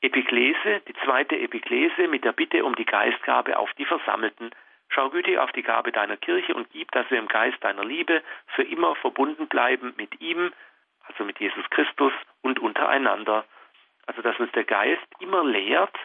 Epiklese, 0.00 0.82
die 0.86 0.94
zweite 1.04 1.38
Epiklese 1.38 2.08
mit 2.08 2.24
der 2.24 2.32
Bitte 2.32 2.64
um 2.64 2.74
die 2.76 2.84
Geistgabe 2.84 3.58
auf 3.58 3.72
die 3.74 3.86
Versammelten. 3.86 4.50
Schau 4.94 5.10
gütig 5.10 5.38
auf 5.38 5.50
die 5.50 5.62
Gabe 5.62 5.90
deiner 5.90 6.16
Kirche 6.16 6.54
und 6.54 6.70
gib, 6.70 6.92
dass 6.92 7.10
wir 7.10 7.18
im 7.18 7.26
Geist 7.26 7.62
deiner 7.64 7.84
Liebe 7.84 8.22
für 8.54 8.62
immer 8.62 8.94
verbunden 8.96 9.48
bleiben 9.48 9.92
mit 9.96 10.20
ihm, 10.20 10.52
also 11.08 11.24
mit 11.24 11.40
Jesus 11.40 11.68
Christus 11.70 12.12
und 12.42 12.60
untereinander. 12.60 13.44
Also 14.06 14.22
dass 14.22 14.38
uns 14.38 14.52
der 14.52 14.62
Geist 14.62 15.02
immer 15.18 15.42
lehrt, 15.42 15.96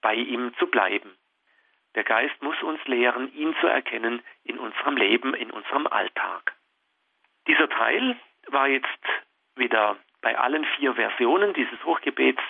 bei 0.00 0.14
ihm 0.14 0.52
zu 0.58 0.66
bleiben. 0.66 1.16
Der 1.94 2.02
Geist 2.02 2.34
muss 2.42 2.60
uns 2.62 2.84
lehren, 2.86 3.32
ihn 3.34 3.54
zu 3.60 3.68
erkennen 3.68 4.20
in 4.42 4.58
unserem 4.58 4.96
Leben, 4.96 5.34
in 5.34 5.52
unserem 5.52 5.86
Alltag. 5.86 6.54
Dieser 7.46 7.68
Teil 7.68 8.16
war 8.48 8.66
jetzt 8.66 8.88
wieder 9.54 9.96
bei 10.22 10.36
allen 10.36 10.64
vier 10.76 10.94
Versionen 10.94 11.52
dieses 11.54 11.84
Hochgebets 11.84 12.42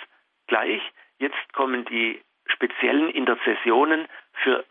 gleich. 0.47 0.81
Jetzt 1.19 1.53
kommen 1.53 1.85
die 1.85 2.23
speziellen 2.47 3.09
Interzessionen 3.09 4.07
für 4.41 4.65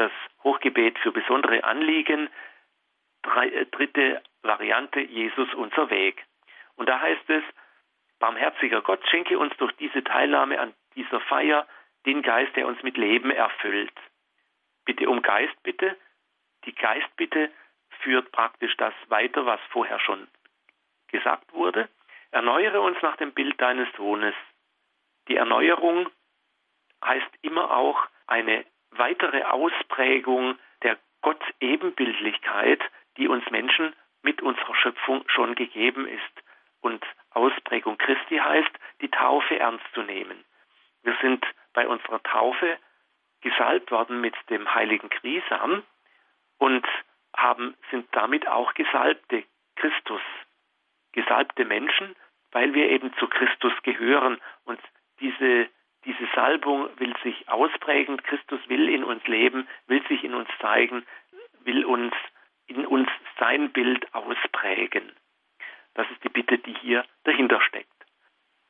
das 0.00 0.12
Hochgebet 0.42 0.98
für 0.98 1.12
besondere 1.12 1.62
Anliegen. 1.64 2.30
Äh, 3.36 3.66
dritte 3.66 4.22
Variante, 4.42 5.00
Jesus 5.00 5.52
unser 5.54 5.90
Weg. 5.90 6.24
Und 6.76 6.88
da 6.88 7.00
heißt 7.00 7.28
es, 7.28 7.44
barmherziger 8.18 8.80
Gott, 8.80 9.06
schenke 9.08 9.38
uns 9.38 9.54
durch 9.58 9.72
diese 9.76 10.02
Teilnahme 10.02 10.58
an 10.58 10.74
dieser 10.96 11.20
Feier 11.20 11.66
den 12.06 12.22
Geist, 12.22 12.56
der 12.56 12.66
uns 12.66 12.82
mit 12.82 12.96
Leben 12.96 13.30
erfüllt. 13.30 13.92
Bitte 14.86 15.08
um 15.08 15.20
Geist, 15.20 15.62
bitte. 15.62 15.96
Die 16.64 16.74
Geistbitte 16.74 17.50
führt 18.00 18.32
praktisch 18.32 18.74
das 18.78 18.94
weiter, 19.08 19.44
was 19.44 19.60
vorher 19.68 20.00
schon 20.00 20.26
gesagt 21.08 21.52
wurde. 21.52 21.88
Erneuere 22.30 22.80
uns 22.80 22.96
nach 23.02 23.16
dem 23.16 23.32
Bild 23.32 23.60
deines 23.60 23.88
Sohnes. 23.96 24.34
Die 25.28 25.36
Erneuerung 25.36 26.08
heißt 27.04 27.30
immer 27.42 27.70
auch 27.76 28.08
eine 28.26 28.64
weitere 28.90 29.42
Ausprägung 29.44 30.58
der 30.82 30.98
Gott-Ebenbildlichkeit, 31.22 32.80
die 33.16 33.28
uns 33.28 33.48
Menschen 33.50 33.94
mit 34.22 34.42
unserer 34.42 34.74
Schöpfung 34.74 35.24
schon 35.28 35.54
gegeben 35.54 36.06
ist. 36.06 36.44
Und 36.80 37.04
Ausprägung 37.30 37.98
Christi 37.98 38.38
heißt, 38.38 38.70
die 39.00 39.10
Taufe 39.10 39.58
ernst 39.58 39.84
zu 39.94 40.02
nehmen. 40.02 40.44
Wir 41.02 41.16
sind 41.20 41.44
bei 41.72 41.86
unserer 41.86 42.22
Taufe 42.22 42.78
gesalbt 43.40 43.90
worden 43.90 44.20
mit 44.20 44.34
dem 44.50 44.72
heiligen 44.74 45.08
Grisam 45.08 45.82
und 46.58 46.86
haben, 47.36 47.76
sind 47.90 48.06
damit 48.12 48.46
auch 48.46 48.74
gesalbte 48.74 49.44
Christus, 49.76 50.20
gesalbte 51.12 51.64
Menschen, 51.64 52.14
weil 52.52 52.74
wir 52.74 52.90
eben 52.90 53.14
zu 53.14 53.28
Christus 53.28 53.72
gehören 53.82 54.40
und 54.64 54.80
diese, 55.20 55.68
diese 56.04 56.26
Salbung 56.34 56.88
will 56.98 57.14
sich 57.22 57.48
ausprägen, 57.48 58.22
Christus 58.22 58.60
will 58.68 58.88
in 58.88 59.04
uns 59.04 59.26
leben, 59.26 59.68
will 59.86 60.02
sich 60.08 60.24
in 60.24 60.34
uns 60.34 60.48
zeigen, 60.60 61.04
will 61.64 61.84
uns 61.84 62.14
in 62.66 62.86
uns 62.86 63.08
sein 63.38 63.70
Bild 63.72 64.12
ausprägen. 64.14 65.12
Das 65.94 66.10
ist 66.10 66.22
die 66.24 66.28
Bitte, 66.28 66.58
die 66.58 66.74
hier 66.74 67.04
dahinter 67.24 67.60
steckt. 67.60 67.88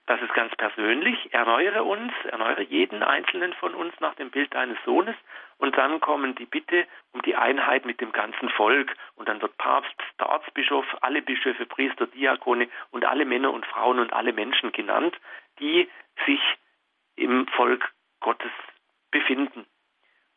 Das 0.06 0.20
ist 0.22 0.34
ganz 0.34 0.52
persönlich. 0.56 1.32
Erneuere 1.32 1.84
uns, 1.84 2.12
erneuere 2.24 2.62
jeden 2.62 3.04
einzelnen 3.04 3.52
von 3.52 3.74
uns 3.74 3.94
nach 4.00 4.14
dem 4.16 4.30
Bild 4.30 4.52
deines 4.52 4.76
Sohnes. 4.84 5.14
Und 5.58 5.76
dann 5.76 6.00
kommen 6.00 6.34
die 6.34 6.46
Bitte 6.46 6.88
um 7.12 7.22
die 7.22 7.36
Einheit 7.36 7.84
mit 7.84 8.00
dem 8.00 8.10
ganzen 8.10 8.48
Volk. 8.48 8.92
Und 9.14 9.28
dann 9.28 9.40
wird 9.40 9.56
Papst, 9.58 9.94
der 10.18 10.30
Ortsbischof, 10.30 10.84
alle 11.02 11.22
Bischöfe, 11.22 11.64
Priester, 11.64 12.08
Diakone 12.08 12.68
und 12.90 13.04
alle 13.04 13.24
Männer 13.24 13.52
und 13.52 13.64
Frauen 13.66 14.00
und 14.00 14.12
alle 14.12 14.32
Menschen 14.32 14.72
genannt, 14.72 15.16
die 15.60 15.88
sich 16.26 16.40
im 17.20 17.46
Volk 17.48 17.92
Gottes 18.20 18.52
befinden 19.10 19.66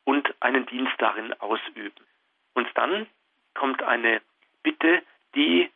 und 0.03 0.33
einen 0.41 0.65
Dienst 0.65 0.93
darin 0.97 1.33
ausüben. 1.39 2.05
Und 2.53 2.67
dann 2.75 3.07
kommt 3.53 3.81
eine 3.83 4.21
Bitte, 4.63 5.03
die 5.35 5.69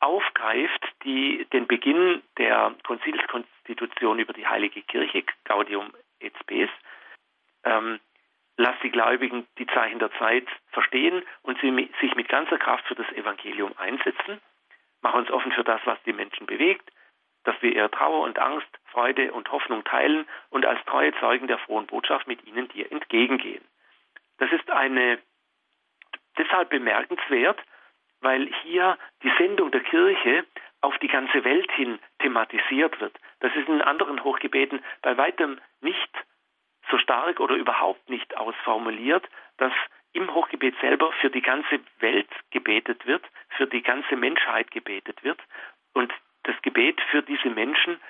aufgreift, 0.00 0.84
die 1.04 1.46
den 1.52 1.66
Beginn 1.66 2.22
der 2.38 2.74
Konzilskonstitution 2.84 4.18
über 4.18 4.32
die 4.32 4.46
Heilige 4.46 4.82
Kirche, 4.82 5.24
Gaudium 5.44 5.92
et 6.18 6.36
Spes, 6.38 6.68
ähm, 7.64 8.00
lass 8.56 8.74
die 8.82 8.90
Gläubigen 8.90 9.46
die 9.58 9.66
Zeichen 9.66 10.00
der 10.00 10.12
Zeit 10.18 10.46
verstehen 10.72 11.22
und 11.42 11.60
sie 11.60 11.90
sich 12.00 12.14
mit 12.16 12.28
ganzer 12.28 12.58
Kraft 12.58 12.84
für 12.86 12.96
das 12.96 13.10
Evangelium 13.12 13.72
einsetzen. 13.78 14.40
Mach 15.02 15.14
uns 15.14 15.30
offen 15.30 15.52
für 15.52 15.64
das, 15.64 15.80
was 15.84 16.02
die 16.04 16.12
Menschen 16.12 16.46
bewegt, 16.46 16.90
dass 17.44 17.60
wir 17.60 17.74
ihre 17.74 17.90
Trauer 17.90 18.22
und 18.22 18.38
Angst, 18.38 18.68
Freude 18.86 19.32
und 19.32 19.50
Hoffnung 19.50 19.84
teilen 19.84 20.26
und 20.50 20.66
als 20.66 20.84
treue 20.84 21.12
Zeugen 21.20 21.48
der 21.48 21.58
frohen 21.58 21.86
Botschaft 21.86 22.26
mit 22.26 22.44
ihnen 22.46 22.68
dir 22.68 22.90
entgegengehen. 22.92 23.64
Das 24.38 24.50
ist 24.52 24.70
eine 24.70 25.18
deshalb 26.38 26.70
bemerkenswert, 26.70 27.60
weil 28.20 28.48
hier 28.62 28.98
die 29.22 29.32
Sendung 29.38 29.70
der 29.70 29.82
Kirche 29.82 30.44
auf 30.80 30.96
die 30.98 31.08
ganze 31.08 31.44
Welt 31.44 31.70
hin 31.72 31.98
thematisiert 32.18 33.00
wird. 33.00 33.16
Das 33.40 33.54
ist 33.54 33.68
in 33.68 33.82
anderen 33.82 34.22
Hochgebeten 34.24 34.82
bei 35.00 35.16
weitem 35.16 35.60
nicht 35.80 36.10
so 36.90 36.98
stark 36.98 37.40
oder 37.40 37.54
überhaupt 37.54 38.08
nicht 38.08 38.36
ausformuliert, 38.36 39.28
dass 39.58 39.72
im 40.12 40.32
Hochgebet 40.34 40.74
selber 40.80 41.12
für 41.20 41.30
die 41.30 41.40
ganze 41.40 41.80
Welt 42.00 42.28
gebetet 42.50 43.06
wird, 43.06 43.24
für 43.56 43.66
die 43.66 43.82
ganze 43.82 44.16
Menschheit 44.16 44.70
gebetet 44.70 45.22
wird 45.24 45.40
und 45.94 46.12
das 46.44 46.60
Gebet 46.62 47.00
für 47.10 47.22
diese 47.22 47.50
Menschen 47.50 48.00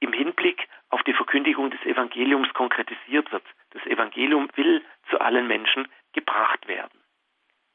im 0.00 0.12
Hinblick 0.12 0.68
auf 0.90 1.02
die 1.04 1.12
Verkündigung 1.12 1.70
des 1.70 1.80
Evangeliums 1.82 2.52
konkretisiert 2.54 3.30
wird. 3.30 3.44
Das 3.70 3.84
Evangelium 3.86 4.48
will 4.56 4.84
zu 5.10 5.20
allen 5.20 5.46
Menschen 5.46 5.88
gebracht 6.12 6.66
werden. 6.66 7.00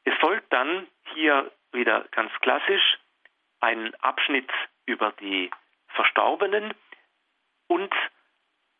Es 0.04 0.14
folgt 0.18 0.52
dann 0.52 0.86
hier 1.14 1.50
wieder 1.72 2.06
ganz 2.10 2.32
klassisch 2.40 2.98
ein 3.60 3.94
Abschnitt 3.96 4.50
über 4.86 5.12
die 5.20 5.50
Verstorbenen 5.88 6.74
und 7.66 7.92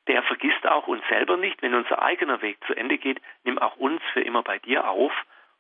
der 0.07 0.23
vergisst 0.23 0.67
auch 0.67 0.87
uns 0.87 1.03
selber 1.09 1.37
nicht, 1.37 1.61
wenn 1.63 1.75
unser 1.75 2.01
eigener 2.03 2.41
Weg 2.41 2.59
zu 2.67 2.75
Ende 2.75 2.97
geht, 2.97 3.21
nimm 3.45 3.59
auch 3.59 3.77
uns 3.77 4.01
für 4.13 4.23
immer 4.23 4.43
bei 4.43 4.59
dir 4.59 4.89
auf 4.89 5.13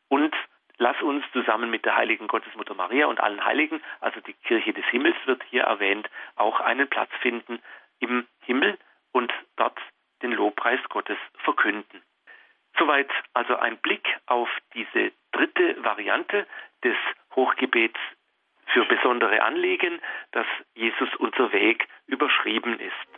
und 0.08 0.34
lass 0.78 1.00
uns 1.02 1.24
zusammen 1.32 1.70
mit 1.70 1.84
der 1.84 1.96
heiligen 1.96 2.26
Gottesmutter 2.28 2.74
Maria 2.74 3.06
und 3.06 3.20
allen 3.20 3.44
Heiligen, 3.44 3.82
also 4.00 4.20
die 4.20 4.32
Kirche 4.32 4.72
des 4.72 4.84
Himmels 4.86 5.16
wird 5.26 5.42
hier 5.50 5.64
erwähnt, 5.64 6.08
auch 6.36 6.60
einen 6.60 6.88
Platz 6.88 7.10
finden 7.20 7.60
im 7.98 8.26
Himmel 8.40 8.78
und 9.12 9.32
dort 9.56 9.78
den 10.22 10.32
Lobpreis 10.32 10.80
Gottes 10.88 11.18
verkünden. 11.44 12.02
Soweit 12.78 13.10
also 13.34 13.56
ein 13.56 13.76
Blick 13.78 14.06
auf 14.26 14.48
diese 14.74 15.12
dritte 15.32 15.82
Variante 15.84 16.46
des 16.84 16.96
Hochgebets 17.34 17.98
für 18.66 18.84
besondere 18.84 19.42
Anliegen, 19.42 20.00
dass 20.32 20.46
Jesus 20.74 21.08
unser 21.16 21.52
Weg 21.52 21.88
überschrieben 22.06 22.78
ist. 22.78 23.17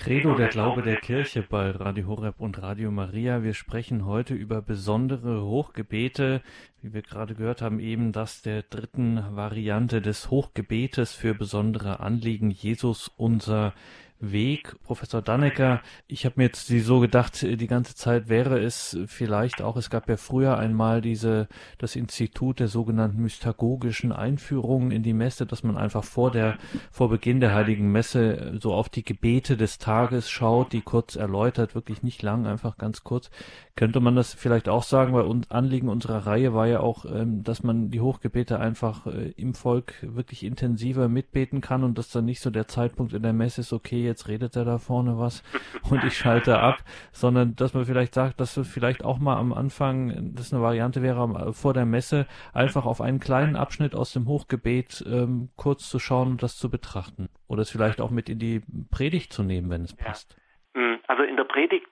Credo, 0.00 0.34
der 0.34 0.48
Glaube 0.48 0.80
der 0.80 0.96
Kirche 0.96 1.42
bei 1.42 1.70
Radio 1.72 2.06
Horeb 2.06 2.40
und 2.40 2.62
Radio 2.62 2.90
Maria. 2.90 3.42
Wir 3.42 3.52
sprechen 3.52 4.06
heute 4.06 4.32
über 4.32 4.62
besondere 4.62 5.42
Hochgebete, 5.44 6.40
wie 6.80 6.94
wir 6.94 7.02
gerade 7.02 7.34
gehört 7.34 7.60
haben, 7.60 7.80
eben 7.80 8.10
das 8.10 8.40
der 8.40 8.62
dritten 8.62 9.22
Variante 9.36 10.00
des 10.00 10.30
Hochgebetes 10.30 11.12
für 11.12 11.34
besondere 11.34 12.00
Anliegen. 12.00 12.50
Jesus, 12.50 13.12
unser 13.18 13.74
Weg. 14.20 14.74
Professor 14.84 15.22
Dannecker, 15.22 15.80
ich 16.06 16.24
habe 16.24 16.34
mir 16.36 16.44
jetzt 16.44 16.66
so 16.66 17.00
gedacht, 17.00 17.42
die 17.42 17.66
ganze 17.66 17.94
Zeit 17.94 18.28
wäre 18.28 18.60
es 18.60 18.98
vielleicht 19.06 19.62
auch, 19.62 19.76
es 19.76 19.90
gab 19.90 20.08
ja 20.08 20.16
früher 20.16 20.58
einmal 20.58 21.00
diese, 21.00 21.48
das 21.78 21.96
Institut 21.96 22.60
der 22.60 22.68
sogenannten 22.68 23.22
mystagogischen 23.22 24.12
Einführungen 24.12 24.90
in 24.90 25.02
die 25.02 25.14
Messe, 25.14 25.46
dass 25.46 25.62
man 25.62 25.76
einfach 25.76 26.04
vor 26.04 26.30
der, 26.30 26.58
vor 26.90 27.08
Beginn 27.08 27.40
der 27.40 27.54
Heiligen 27.54 27.90
Messe 27.90 28.58
so 28.60 28.74
auf 28.74 28.88
die 28.88 29.04
Gebete 29.04 29.56
des 29.56 29.78
Tages 29.78 30.30
schaut, 30.30 30.72
die 30.72 30.82
kurz 30.82 31.16
erläutert, 31.16 31.74
wirklich 31.74 32.02
nicht 32.02 32.22
lang, 32.22 32.46
einfach 32.46 32.76
ganz 32.76 33.02
kurz. 33.04 33.30
Könnte 33.76 34.00
man 34.00 34.14
das 34.14 34.34
vielleicht 34.34 34.68
auch 34.68 34.82
sagen, 34.82 35.14
weil 35.14 35.24
uns 35.24 35.50
Anliegen 35.50 35.88
unserer 35.88 36.26
Reihe 36.26 36.52
war 36.52 36.66
ja 36.66 36.80
auch, 36.80 37.06
ähm, 37.06 37.42
dass 37.42 37.62
man 37.62 37.90
die 37.90 38.00
Hochgebete 38.00 38.60
einfach 38.60 39.06
äh, 39.06 39.32
im 39.36 39.54
Volk 39.54 39.94
wirklich 40.02 40.44
intensiver 40.44 41.08
mitbeten 41.08 41.62
kann 41.62 41.82
und 41.82 41.96
dass 41.96 42.10
dann 42.10 42.26
nicht 42.26 42.40
so 42.40 42.50
der 42.50 42.68
Zeitpunkt 42.68 43.14
in 43.14 43.22
der 43.22 43.32
Messe 43.32 43.62
ist, 43.62 43.72
okay, 43.72 44.09
jetzt 44.10 44.28
redet 44.28 44.56
er 44.56 44.64
da 44.64 44.78
vorne 44.78 45.18
was 45.18 45.42
und 45.90 46.04
ich 46.04 46.16
schalte 46.16 46.58
ab, 46.58 46.78
sondern 47.12 47.56
dass 47.56 47.74
man 47.74 47.84
vielleicht 47.84 48.14
sagt, 48.14 48.40
dass 48.40 48.56
es 48.56 48.72
vielleicht 48.72 49.04
auch 49.04 49.18
mal 49.18 49.36
am 49.36 49.52
Anfang, 49.52 50.34
das 50.34 50.52
eine 50.52 50.62
Variante 50.62 51.02
wäre, 51.02 51.52
vor 51.52 51.72
der 51.72 51.86
Messe 51.86 52.26
einfach 52.52 52.86
auf 52.86 53.00
einen 53.00 53.20
kleinen 53.20 53.56
Abschnitt 53.56 53.94
aus 53.94 54.12
dem 54.12 54.26
Hochgebet 54.26 55.04
ähm, 55.06 55.50
kurz 55.56 55.88
zu 55.88 55.98
schauen 55.98 56.32
und 56.32 56.42
das 56.42 56.56
zu 56.56 56.70
betrachten. 56.70 57.28
Oder 57.48 57.62
es 57.62 57.70
vielleicht 57.70 58.00
auch 58.00 58.10
mit 58.10 58.28
in 58.28 58.38
die 58.38 58.60
Predigt 58.90 59.32
zu 59.32 59.42
nehmen, 59.42 59.70
wenn 59.70 59.82
es 59.82 59.96
passt. 59.96 60.36
Hm, 60.74 60.98
also 61.06 61.22
in 61.22 61.36
der 61.36 61.44
Predigt 61.44 61.88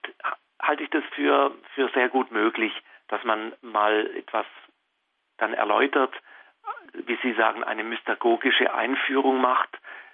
halte 0.61 0.83
ich 0.83 0.89
das 0.89 1.03
für, 1.15 1.51
für 1.73 1.89
sehr 1.93 2.09
gut 2.09 2.31
möglich, 2.31 2.71
dass 3.07 3.23
man 3.23 3.53
mal 3.61 4.07
etwas 4.15 4.45
dann 5.37 5.53
erläutert, 5.53 6.13
wie 6.93 7.17
Sie 7.21 7.33
sagen, 7.33 7.63
eine 7.63 7.83
mystagogische 7.83 8.73
Einführung 8.73 9.41
macht, 9.41 9.69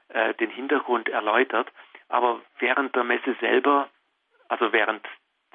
äh, 0.09 0.33
den 0.35 0.49
Hintergrund 0.49 1.09
erläutert. 1.09 1.71
Aber 2.09 2.41
während 2.59 2.95
der 2.95 3.03
Messe 3.03 3.35
selber, 3.39 3.89
also 4.47 4.71
während 4.71 5.05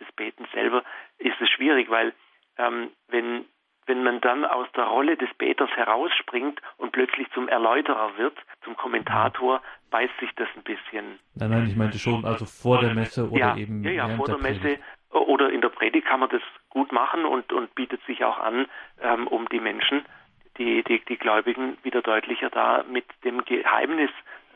des 0.01 0.11
Betens 0.13 0.51
selber, 0.53 0.83
ist 1.19 1.41
es 1.41 1.49
schwierig, 1.51 1.91
weil 1.91 2.13
ähm, 2.59 2.91
wenn, 3.09 3.45
wenn 3.87 4.03
man 4.03 4.21
dann 4.21 4.45
aus 4.45 4.67
der 4.77 4.85
Rolle 4.85 5.17
des 5.17 5.33
Beters 5.39 5.71
herausspringt 5.71 6.61
und 6.77 6.93
plötzlich 6.93 7.31
zum 7.33 7.49
Erläuterer 7.49 8.17
wird, 8.17 8.37
zum 8.65 8.77
Kommentator, 8.77 9.63
beißt 9.91 10.19
sich 10.21 10.31
das 10.37 10.49
ein 10.57 10.63
bisschen. 10.63 11.19
Nein, 11.35 11.51
nein, 11.51 11.67
ich 11.67 11.77
meinte 11.77 11.99
schon, 11.99 12.25
also 12.25 12.45
vor 12.45 12.81
der 12.81 12.95
Messe 12.95 13.29
oder 13.29 13.39
ja, 13.39 13.57
eben. 13.57 13.83
Ja, 13.85 13.91
ja, 13.91 14.09
vor 14.17 14.27
der, 14.27 14.37
der 14.37 14.51
Messe 14.51 14.79
oder 15.11 15.51
in 15.51 15.61
der 15.61 15.71
Predigt 15.71 16.07
kann 16.07 16.21
man 16.21 16.29
das 16.29 16.43
gut 16.69 16.93
machen 16.93 17.25
und, 17.25 17.53
und 17.53 17.75
bietet 17.75 18.01
sich 18.07 18.25
auch 18.25 18.39
an, 18.39 18.67
ähm, 19.01 19.27
um 19.27 19.49
die 19.49 19.61
Menschen, 19.61 20.05
die, 20.59 20.85
die, 20.85 21.05
die 21.05 21.17
Gläubigen 21.17 21.79
wieder 21.83 22.03
deutlicher 22.03 22.51
da 22.51 22.85
mit 22.89 23.05
dem 23.25 23.45
Geheimnis 23.45 24.11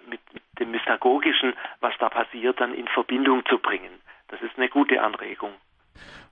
mit 0.09 0.21
dem 0.59 0.71
Mystagogischen, 0.71 1.55
was 1.81 1.95
da 1.99 2.09
passiert, 2.09 2.61
dann 2.61 2.75
in 2.75 2.89
Verbindung 2.89 3.45
zu 3.47 3.59
bringen. 3.59 4.01
Das 4.29 4.41
ist 4.43 4.57
eine 4.57 4.69
gute 4.69 5.03
Anregung. 5.03 5.53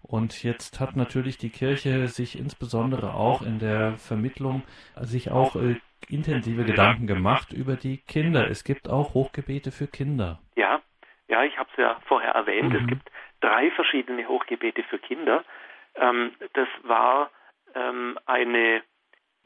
Und 0.02 0.42
jetzt 0.42 0.80
hat 0.80 0.96
natürlich 0.96 1.38
die 1.38 1.50
Kirche 1.50 2.08
sich 2.08 2.38
insbesondere 2.38 3.14
auch 3.14 3.42
in 3.42 3.58
der 3.58 3.96
Vermittlung 3.98 4.62
sich 5.00 5.30
auch 5.30 5.54
äh, 5.56 5.76
intensive 6.08 6.64
Gedanken 6.64 7.06
gemacht 7.06 7.52
über 7.52 7.76
die 7.76 7.98
Kinder. 7.98 8.50
Es 8.50 8.64
gibt 8.64 8.88
auch 8.88 9.14
Hochgebete 9.14 9.70
für 9.70 9.86
Kinder. 9.86 10.40
Ja, 10.56 10.80
ja, 11.28 11.44
ich 11.44 11.56
habe 11.56 11.70
es 11.72 11.76
ja 11.78 12.00
vorher 12.06 12.32
erwähnt. 12.32 12.70
Mhm. 12.70 12.80
Es 12.80 12.86
gibt 12.88 13.10
drei 13.40 13.70
verschiedene 13.70 14.26
Hochgebete 14.26 14.82
für 14.82 14.98
Kinder. 14.98 15.44
Ähm, 15.94 16.32
das 16.54 16.68
war 16.82 17.30
ähm, 17.74 18.18
eine 18.26 18.82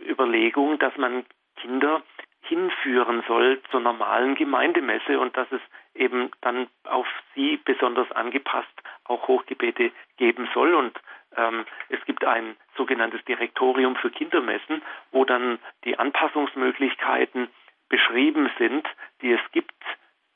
Überlegung, 0.01 0.79
dass 0.79 0.97
man 0.97 1.24
Kinder 1.57 2.03
hinführen 2.47 3.22
soll 3.26 3.61
zur 3.70 3.80
normalen 3.80 4.34
Gemeindemesse 4.34 5.18
und 5.18 5.36
dass 5.36 5.51
es 5.53 5.61
eben 5.94 6.30
dann 6.40 6.68
auf 6.84 7.07
sie 7.34 7.59
besonders 7.64 8.11
angepasst 8.12 8.68
auch 9.05 9.28
Hochgebete 9.28 9.92
geben 10.16 10.49
soll. 10.55 10.74
Und 10.74 10.99
ähm, 11.36 11.64
es 11.88 12.05
gibt 12.05 12.24
ein 12.24 12.57
sogenanntes 12.76 13.24
Direktorium 13.24 13.97
für 13.97 14.11
Kindermessen, 14.11 14.82
wo 15.12 15.24
dann 15.24 15.59
die 15.84 15.99
Anpassungsmöglichkeiten 15.99 17.49
beschrieben 17.88 18.51
sind, 18.59 18.86
die 19.22 19.32
es 19.32 19.40
gibt, 19.53 19.72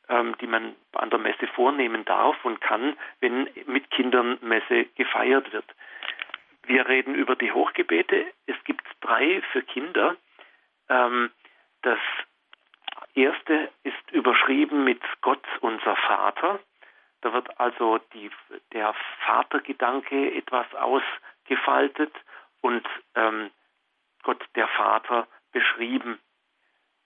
ähm, 0.09 0.37
die 0.41 0.47
man 0.47 0.75
an 0.93 1.11
der 1.11 1.19
Messe 1.19 1.47
vornehmen 1.49 2.05
darf 2.05 2.37
und 2.45 2.61
kann, 2.61 2.97
wenn 3.21 3.49
mit 3.67 3.91
Kindern 3.91 4.39
Messe 4.41 4.87
gefeiert 4.97 5.53
wird. 5.53 5.67
Wir 6.65 6.87
reden 6.87 7.15
über 7.15 7.37
die 7.37 7.53
Hochgebete. 7.53 8.27
Es 8.47 8.57
gibt 8.65 8.85
drei 9.01 9.43
für 9.53 9.63
Kinder. 9.63 10.17
Ähm, 10.89 11.31
das 11.83 11.99
erste 13.15 13.71
ist 13.83 14.11
überschrieben 14.13 14.85
mit 14.85 15.01
Gott 15.21 15.45
unser 15.61 15.97
Vater. 15.97 16.61
Da 17.23 17.33
wird 17.33 17.61
also 17.61 17.99
die, 18.15 18.31
der 18.73 18.95
Vatergedanke 19.27 20.35
etwas 20.35 20.67
ausgefaltet 20.75 22.15
und 22.61 22.87
ähm, 23.15 23.51
Gott 24.23 24.43
der 24.55 24.69
Vater 24.69 25.27
beschrieben. 25.53 26.19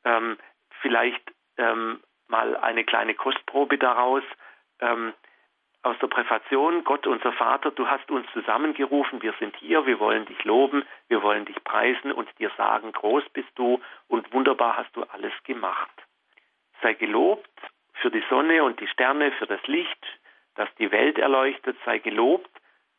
Ähm, 0.04 0.36
vielleicht 0.80 1.32
ähm, 1.56 2.00
mal 2.28 2.56
eine 2.56 2.84
kleine 2.84 3.14
Kostprobe 3.14 3.78
daraus. 3.78 4.22
Ähm, 4.80 5.14
aus 5.84 5.98
der 5.98 6.06
Präfation, 6.06 6.82
Gott 6.84 7.06
unser 7.06 7.32
Vater, 7.32 7.70
du 7.70 7.86
hast 7.86 8.10
uns 8.10 8.26
zusammengerufen, 8.32 9.22
wir 9.22 9.34
sind 9.38 9.54
hier, 9.56 9.84
wir 9.86 10.00
wollen 10.00 10.24
dich 10.24 10.42
loben, 10.44 10.84
wir 11.08 11.22
wollen 11.22 11.44
dich 11.44 11.62
preisen 11.62 12.10
und 12.10 12.28
dir 12.38 12.50
sagen, 12.56 12.92
groß 12.92 13.24
bist 13.34 13.50
du 13.56 13.80
und 14.08 14.32
wunderbar 14.32 14.78
hast 14.78 14.94
du 14.96 15.02
alles 15.02 15.32
gemacht. 15.44 15.92
Sei 16.80 16.94
gelobt 16.94 17.50
für 17.94 18.10
die 18.10 18.24
Sonne 18.30 18.64
und 18.64 18.80
die 18.80 18.86
Sterne, 18.86 19.32
für 19.32 19.46
das 19.46 19.64
Licht, 19.66 20.06
das 20.54 20.68
die 20.78 20.90
Welt 20.90 21.18
erleuchtet, 21.18 21.76
sei 21.84 21.98
gelobt 21.98 22.50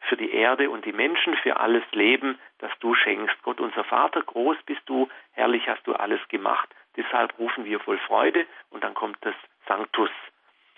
für 0.02 0.18
die 0.18 0.32
Erde 0.32 0.70
und 0.70 0.86
die 0.86 0.94
Menschen, 0.94 1.36
für 1.38 1.60
alles 1.60 1.84
Leben, 1.92 2.40
das 2.60 2.72
du 2.80 2.94
schenkst. 2.94 3.42
Gott 3.42 3.60
unser 3.60 3.84
Vater, 3.84 4.22
groß 4.22 4.58
bist 4.66 4.82
du, 4.86 5.10
herrlich 5.32 5.68
hast 5.68 5.86
du 5.88 5.94
alles 5.94 6.22
gemacht, 6.28 6.70
deshalb 6.96 7.38
rufen 7.40 7.66
wir 7.66 7.80
voll 7.80 7.98
Freude 7.98 8.46
und 8.70 8.84
dann 8.84 8.94
kommt 8.94 9.18
das 9.22 9.36
Sanctus. 9.68 10.12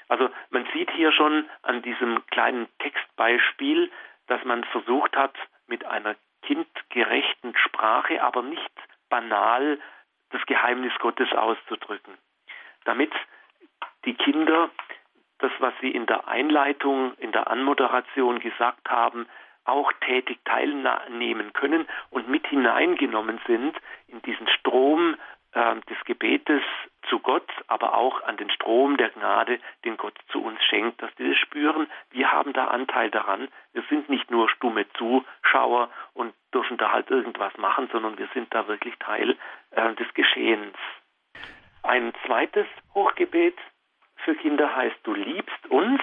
Also 0.10 0.30
man 0.50 0.66
sieht 0.74 0.92
hier 0.92 1.12
schon 1.12 1.50
an 1.64 1.82
diesem 1.82 2.26
kleinen 2.28 2.68
Textbeispiel, 2.80 3.92
dass 4.28 4.44
man 4.46 4.64
versucht 4.66 5.16
hat, 5.16 5.36
mit 5.68 5.86
einer 5.86 6.16
kindgerechten 6.44 7.56
Sprache, 7.58 8.24
aber 8.24 8.42
nicht 8.42 8.72
banal 9.10 9.80
das 10.30 10.46
Geheimnis 10.46 10.94
Gottes 11.00 11.32
auszudrücken. 11.34 12.18
Damit 12.86 13.12
die 14.06 14.14
Kinder 14.14 14.70
das, 15.40 15.52
was 15.60 15.74
sie 15.82 15.92
in 15.92 16.06
der 16.06 16.28
Einleitung, 16.28 17.14
in 17.16 17.32
der 17.32 17.50
Anmoderation 17.50 18.40
gesagt 18.40 18.90
haben, 18.90 19.28
auch 19.66 19.92
tätig 20.06 20.40
teilnehmen 20.46 21.52
können 21.54 21.88
und 22.10 22.30
mit 22.30 22.48
hineingenommen 22.48 23.40
sind 23.46 23.76
in 24.08 24.22
diesen 24.22 24.48
Strom 24.48 25.18
äh, 25.54 25.76
des 25.90 25.98
Gebetes 26.06 26.64
zu 27.10 27.20
Gott, 27.20 27.50
aber 27.68 27.96
auch 27.96 28.22
an 28.24 28.38
den 28.38 28.50
Strom 28.50 28.98
der 28.98 29.10
Gnade, 29.10 29.60
den 29.86 29.98
Gott 29.98 30.18
zu 30.30 30.44
uns 30.44 30.62
schenkt, 30.64 31.02
dass 31.02 31.14
die 31.16 31.30
das 31.30 31.38
spüren, 31.38 31.88
wir 32.12 32.32
haben 32.32 32.54
da 32.54 32.66
Anteil 32.66 33.10
daran. 33.10 33.48
Wir 33.74 33.84
sind 33.90 34.10
nicht 34.10 34.30
nur 34.30 34.50
stumme 34.50 34.86
Zuschauer 34.94 35.90
und 36.14 36.34
dürfen 36.54 36.78
da 36.78 36.92
halt 36.92 37.10
irgendwas 37.10 37.56
machen, 37.58 37.90
sondern 37.92 38.18
wir 38.18 38.28
sind 38.34 38.54
da 38.54 38.68
wirklich 38.68 38.96
Teil 39.00 39.38
äh, 39.72 39.94
des 39.96 40.14
Geschehens. 40.14 40.76
Ein 41.84 42.14
zweites 42.26 42.68
Hochgebet 42.94 43.58
für 44.18 44.36
Kinder 44.36 44.76
heißt 44.76 44.98
Du 45.04 45.14
liebst 45.14 45.68
uns. 45.70 46.02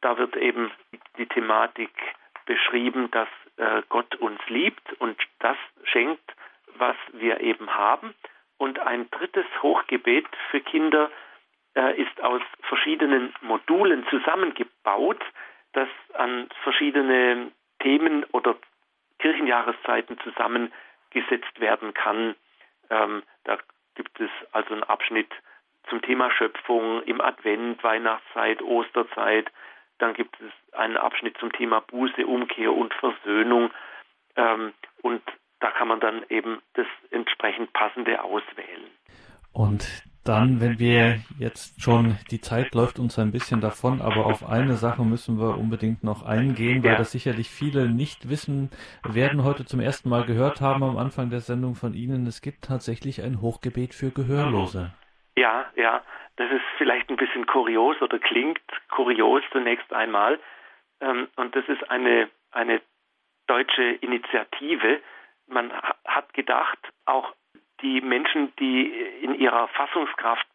Da 0.00 0.18
wird 0.18 0.36
eben 0.36 0.70
die 1.16 1.26
Thematik 1.26 1.92
beschrieben, 2.46 3.10
dass 3.12 3.28
äh, 3.56 3.82
Gott 3.88 4.16
uns 4.16 4.40
liebt 4.48 4.92
und 4.94 5.16
das 5.38 5.56
schenkt, 5.84 6.34
was 6.76 6.96
wir 7.12 7.40
eben 7.40 7.72
haben. 7.72 8.14
Und 8.58 8.78
ein 8.78 9.10
drittes 9.10 9.46
Hochgebet 9.62 10.26
für 10.50 10.60
Kinder 10.60 11.10
äh, 11.74 12.00
ist 12.00 12.20
aus 12.22 12.42
verschiedenen 12.62 13.34
Modulen 13.40 14.06
zusammengebaut, 14.08 15.22
das 15.72 15.88
an 16.14 16.48
verschiedene 16.62 17.50
Themen 17.80 18.24
oder 18.32 18.56
Kirchenjahreszeiten 19.18 20.18
zusammengesetzt 20.20 21.60
werden 21.60 21.94
kann. 21.94 22.36
Ähm, 22.90 23.22
da 23.44 23.58
gibt 23.94 24.20
es 24.20 24.30
also 24.52 24.74
einen 24.74 24.84
Abschnitt 24.84 25.32
zum 25.88 26.00
Thema 26.02 26.30
Schöpfung 26.30 27.02
im 27.02 27.20
Advent, 27.20 27.82
Weihnachtszeit, 27.82 28.62
Osterzeit. 28.62 29.50
Dann 29.98 30.14
gibt 30.14 30.36
es 30.40 30.74
einen 30.74 30.96
Abschnitt 30.96 31.36
zum 31.38 31.52
Thema 31.52 31.80
Buße, 31.80 32.26
Umkehr 32.26 32.72
und 32.72 32.94
Versöhnung. 32.94 33.70
Ähm, 34.36 34.72
und 35.02 35.22
da 35.60 35.70
kann 35.70 35.88
man 35.88 36.00
dann 36.00 36.24
eben 36.28 36.60
das 36.74 36.86
entsprechend 37.14 37.72
passende 37.72 38.22
auswählen. 38.22 38.90
Und 39.52 39.86
dann, 40.24 40.60
wenn 40.60 40.78
wir 40.78 41.18
jetzt 41.38 41.82
schon, 41.82 42.16
die 42.30 42.40
Zeit 42.40 42.74
läuft 42.74 42.98
uns 42.98 43.18
ein 43.18 43.30
bisschen 43.30 43.60
davon, 43.60 44.00
aber 44.00 44.26
auf 44.26 44.48
eine 44.48 44.74
Sache 44.74 45.02
müssen 45.02 45.38
wir 45.38 45.58
unbedingt 45.58 46.02
noch 46.02 46.24
eingehen, 46.24 46.82
weil 46.82 46.96
das 46.96 47.12
sicherlich 47.12 47.50
viele 47.50 47.88
nicht 47.88 48.30
wissen 48.30 48.70
werden, 49.06 49.44
heute 49.44 49.66
zum 49.66 49.80
ersten 49.80 50.08
Mal 50.08 50.24
gehört 50.24 50.62
haben 50.62 50.82
am 50.82 50.96
Anfang 50.96 51.28
der 51.28 51.40
Sendung 51.40 51.74
von 51.74 51.92
Ihnen. 51.92 52.26
Es 52.26 52.40
gibt 52.40 52.64
tatsächlich 52.64 53.22
ein 53.22 53.42
Hochgebet 53.42 53.92
für 53.94 54.10
Gehörlose. 54.10 54.94
Ja, 55.36 55.66
ja, 55.76 56.02
das 56.36 56.50
ist 56.50 56.64
vielleicht 56.78 57.10
ein 57.10 57.16
bisschen 57.16 57.46
kurios 57.46 58.00
oder 58.00 58.18
klingt 58.18 58.62
kurios 58.90 59.42
zunächst 59.52 59.92
einmal. 59.92 60.40
Ähm, 61.00 61.28
und 61.36 61.54
das 61.54 61.68
ist 61.68 61.90
eine, 61.90 62.30
eine 62.50 62.80
deutsche 63.46 63.82
Initiative. 63.82 65.00
Man 65.46 65.70
hat 66.06 66.32
gedacht, 66.32 66.78
auch 67.06 67.34
die 67.80 68.00
Menschen, 68.00 68.54
die 68.56 68.86
in 69.22 69.34
ihrer 69.34 69.68
Fassungskraft 69.68 70.46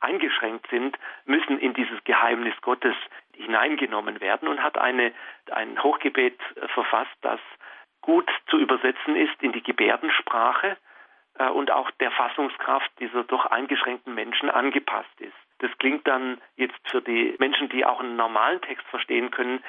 eingeschränkt 0.00 0.66
sind, 0.70 0.98
müssen 1.24 1.58
in 1.58 1.74
dieses 1.74 2.02
Geheimnis 2.04 2.54
Gottes 2.60 2.94
hineingenommen 3.34 4.20
werden 4.20 4.48
und 4.48 4.62
hat 4.62 4.78
eine, 4.78 5.12
ein 5.50 5.82
Hochgebet 5.82 6.38
verfasst, 6.74 7.16
das 7.22 7.40
gut 8.00 8.30
zu 8.48 8.58
übersetzen 8.58 9.16
ist 9.16 9.42
in 9.42 9.52
die 9.52 9.62
Gebärdensprache 9.62 10.76
äh, 11.38 11.48
und 11.48 11.70
auch 11.70 11.90
der 11.92 12.10
Fassungskraft 12.12 12.90
dieser 13.00 13.24
doch 13.24 13.46
eingeschränkten 13.46 14.14
Menschen 14.14 14.50
angepasst 14.50 15.20
ist. 15.20 15.34
Das 15.58 15.70
klingt 15.78 16.06
dann 16.06 16.40
jetzt 16.56 16.78
für 16.90 17.00
die 17.00 17.34
Menschen, 17.38 17.68
die 17.68 17.84
auch 17.84 18.00
einen 18.00 18.16
normalen 18.16 18.60
Text 18.60 18.86
verstehen 18.88 19.30
können, 19.30 19.62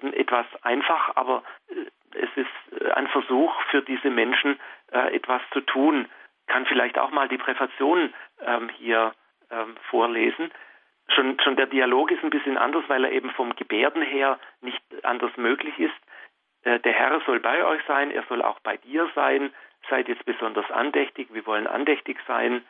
etwas 0.00 0.46
einfach, 0.62 1.16
aber 1.16 1.42
äh, 1.68 1.86
es 2.14 2.30
ist 2.36 2.92
ein 2.94 3.06
Versuch 3.08 3.52
für 3.70 3.82
diese 3.82 4.10
Menschen, 4.10 4.58
äh, 4.92 5.14
etwas 5.14 5.42
zu 5.52 5.60
tun, 5.60 6.08
kann 6.46 6.66
vielleicht 6.66 6.98
auch 6.98 7.10
mal 7.10 7.28
die 7.28 7.38
Präfation 7.38 8.12
ähm, 8.44 8.68
hier 8.68 9.14
ähm, 9.50 9.76
vorlesen. 9.88 10.50
Schon, 11.08 11.38
schon 11.40 11.56
der 11.56 11.66
Dialog 11.66 12.10
ist 12.10 12.22
ein 12.22 12.30
bisschen 12.30 12.58
anders, 12.58 12.84
weil 12.88 13.04
er 13.04 13.12
eben 13.12 13.30
vom 13.30 13.54
Gebärden 13.56 14.02
her 14.02 14.38
nicht 14.60 14.82
anders 15.02 15.36
möglich 15.36 15.78
ist. 15.78 15.94
Äh, 16.64 16.80
der 16.80 16.92
Herr 16.92 17.20
soll 17.26 17.40
bei 17.40 17.64
euch 17.64 17.82
sein, 17.86 18.10
er 18.10 18.24
soll 18.24 18.42
auch 18.42 18.60
bei 18.60 18.76
dir 18.76 19.10
sein. 19.14 19.52
Seid 19.90 20.08
jetzt 20.08 20.24
besonders 20.24 20.70
andächtig. 20.70 21.28
Wir 21.32 21.44
wollen 21.46 21.66
andächtig 21.66 22.18
sein. 22.26 22.64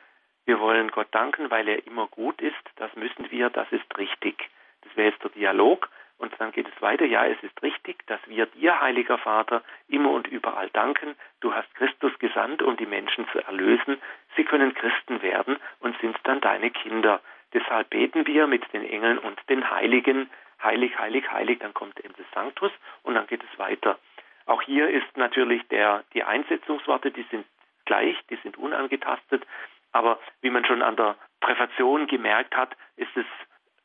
Wir 0.44 0.60
wollen 0.60 0.90
Gott 0.90 1.08
danken, 1.12 1.50
weil 1.50 1.68
er 1.68 1.86
immer 1.86 2.06
gut 2.06 2.40
ist. 2.40 2.56
Das 2.76 2.94
müssen 2.96 3.30
wir, 3.30 3.50
das 3.50 3.70
ist 3.70 3.98
richtig. 3.98 4.48
Das 4.82 4.96
wäre 4.96 5.10
jetzt 5.10 5.22
der 5.22 5.30
Dialog. 5.30 5.88
Und 6.22 6.32
dann 6.38 6.52
geht 6.52 6.68
es 6.68 6.80
weiter. 6.80 7.04
Ja, 7.04 7.26
es 7.26 7.42
ist 7.42 7.60
richtig, 7.64 8.06
dass 8.06 8.20
wir 8.28 8.46
dir, 8.46 8.80
heiliger 8.80 9.18
Vater, 9.18 9.60
immer 9.88 10.12
und 10.12 10.28
überall 10.28 10.70
danken. 10.70 11.16
Du 11.40 11.52
hast 11.52 11.74
Christus 11.74 12.16
gesandt, 12.20 12.62
um 12.62 12.76
die 12.76 12.86
Menschen 12.86 13.26
zu 13.32 13.40
erlösen. 13.40 14.00
Sie 14.36 14.44
können 14.44 14.72
Christen 14.72 15.20
werden 15.20 15.56
und 15.80 15.98
sind 15.98 16.16
dann 16.22 16.40
deine 16.40 16.70
Kinder. 16.70 17.20
Deshalb 17.52 17.90
beten 17.90 18.24
wir 18.24 18.46
mit 18.46 18.72
den 18.72 18.88
Engeln 18.88 19.18
und 19.18 19.36
den 19.48 19.68
Heiligen. 19.68 20.30
Heilig, 20.62 20.96
heilig, 20.96 21.28
heilig. 21.28 21.58
Dann 21.58 21.74
kommt 21.74 21.98
eben 21.98 22.14
das 22.16 22.26
Sanctus 22.32 22.70
und 23.02 23.14
dann 23.14 23.26
geht 23.26 23.42
es 23.42 23.58
weiter. 23.58 23.98
Auch 24.46 24.62
hier 24.62 24.90
ist 24.90 25.16
natürlich 25.16 25.66
der, 25.68 26.04
die 26.14 26.22
Einsetzungsworte, 26.22 27.10
die 27.10 27.26
sind 27.32 27.44
gleich, 27.84 28.16
die 28.30 28.38
sind 28.44 28.56
unangetastet. 28.58 29.44
Aber 29.90 30.20
wie 30.40 30.50
man 30.50 30.64
schon 30.64 30.82
an 30.82 30.94
der 30.94 31.16
Präfation 31.40 32.06
gemerkt 32.06 32.56
hat, 32.56 32.76
ist 32.94 33.16
es 33.16 33.26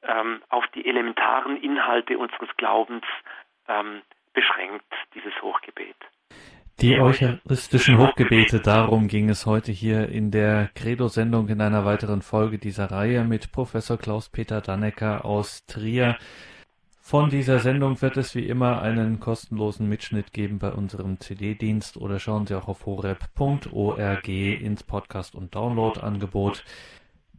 ähm, 0.03 0.41
auf 0.49 0.65
die 0.75 0.85
elementaren 0.85 1.57
Inhalte 1.61 2.17
unseres 2.17 2.49
Glaubens 2.57 3.03
ähm, 3.67 4.01
beschränkt, 4.33 4.85
dieses 5.13 5.33
Hochgebet. 5.41 5.95
Die 6.79 6.99
eucharistischen 6.99 7.97
Hochgebete, 7.97 8.59
darum 8.59 9.07
ging 9.07 9.29
es 9.29 9.47
heute 9.47 9.71
hier 9.71 10.09
in 10.09 10.29
der 10.29 10.69
Credo-Sendung 10.75 11.47
in 11.49 11.59
einer 11.59 11.85
weiteren 11.85 12.21
Folge 12.21 12.59
dieser 12.59 12.91
Reihe 12.91 13.23
mit 13.23 13.51
Professor 13.51 13.97
Klaus-Peter 13.97 14.61
Dannecker 14.61 15.25
aus 15.25 15.65
Trier. 15.65 16.17
Von 17.01 17.31
dieser 17.31 17.57
Sendung 17.59 17.99
wird 18.03 18.17
es 18.17 18.35
wie 18.35 18.45
immer 18.45 18.81
einen 18.83 19.19
kostenlosen 19.19 19.89
Mitschnitt 19.89 20.33
geben 20.33 20.59
bei 20.59 20.71
unserem 20.71 21.19
CD-Dienst 21.19 21.97
oder 21.97 22.19
schauen 22.19 22.45
Sie 22.45 22.53
auch 22.53 22.67
auf 22.67 22.85
horeb.org 22.85 24.27
ins 24.27 24.83
Podcast- 24.83 25.33
und 25.33 25.55
Download-Angebot. 25.55 26.63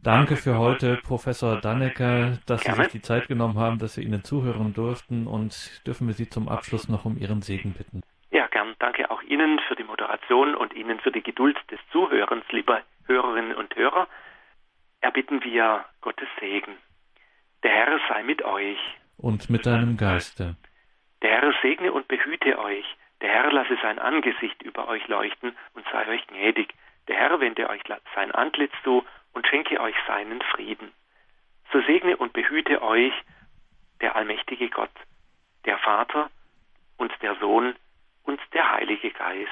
Danke 0.01 0.37
für 0.37 0.57
heute, 0.57 0.97
Professor 1.03 1.59
Dannecker, 1.59 2.37
dass 2.45 2.63
Gerne. 2.63 2.77
Sie 2.77 2.83
sich 2.83 2.91
die 2.93 3.01
Zeit 3.01 3.27
genommen 3.27 3.59
haben, 3.59 3.79
dass 3.79 3.97
wir 3.97 4.03
Ihnen 4.05 4.23
zuhören 4.23 4.73
durften 4.73 5.27
und 5.27 5.85
dürfen 5.85 6.07
wir 6.07 6.13
Sie 6.13 6.29
zum 6.29 6.47
Abschluss 6.47 6.87
noch 6.87 7.03
um 7.03 7.17
Ihren 7.17 7.41
Segen 7.41 7.73
bitten. 7.73 8.01
Ja, 8.31 8.47
gern. 8.47 8.75
Danke 8.79 9.11
auch 9.11 9.21
Ihnen 9.23 9.59
für 9.67 9.75
die 9.75 9.83
Moderation 9.83 10.55
und 10.55 10.73
Ihnen 10.73 11.01
für 11.01 11.11
die 11.11 11.21
Geduld 11.21 11.57
des 11.69 11.79
Zuhörens, 11.91 12.45
liebe 12.51 12.81
Hörerinnen 13.07 13.55
und 13.55 13.75
Hörer. 13.75 14.07
Erbitten 15.01 15.43
wir 15.43 15.83
Gottes 15.99 16.29
Segen. 16.39 16.77
Der 17.63 17.71
Herr 17.71 17.99
sei 18.07 18.23
mit 18.23 18.41
euch. 18.43 18.79
Und 19.17 19.49
mit 19.49 19.65
deinem 19.65 19.97
Geiste. 19.97 20.55
Der 21.21 21.41
Herr 21.41 21.53
segne 21.61 21.91
und 21.91 22.07
behüte 22.07 22.57
euch. 22.57 22.85
Der 23.21 23.29
Herr 23.29 23.51
lasse 23.51 23.77
sein 23.81 23.99
Angesicht 23.99 24.63
über 24.63 24.87
euch 24.87 25.05
leuchten 25.09 25.57
und 25.73 25.85
sei 25.91 26.07
euch 26.07 26.25
gnädig. 26.27 26.73
Der 27.09 27.17
Herr 27.17 27.39
wende 27.41 27.69
euch 27.69 27.81
sein 28.15 28.31
Antlitz 28.31 28.71
zu 28.83 29.03
und 29.33 29.47
schenke 29.47 29.79
euch 29.79 29.95
seinen 30.07 30.41
Frieden. 30.53 30.91
So 31.71 31.81
segne 31.81 32.17
und 32.17 32.33
behüte 32.33 32.81
euch 32.81 33.13
der 34.01 34.15
allmächtige 34.15 34.69
Gott, 34.69 34.91
der 35.65 35.77
Vater 35.77 36.29
und 36.97 37.11
der 37.21 37.35
Sohn 37.35 37.75
und 38.23 38.39
der 38.53 38.71
Heilige 38.71 39.11
Geist. 39.11 39.49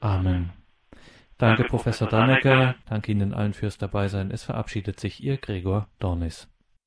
Amen. 0.00 0.50
Danke, 1.38 1.64
Professor 1.64 2.08
Dannecker. 2.08 2.74
Danke 2.88 3.12
Ihnen 3.12 3.32
allen 3.32 3.54
fürs 3.54 3.78
Dabeisein. 3.78 4.30
Es 4.30 4.44
verabschiedet 4.44 4.98
sich 4.98 5.22
Ihr 5.22 5.36
Gregor 5.36 5.88
Dornis. 6.00 6.48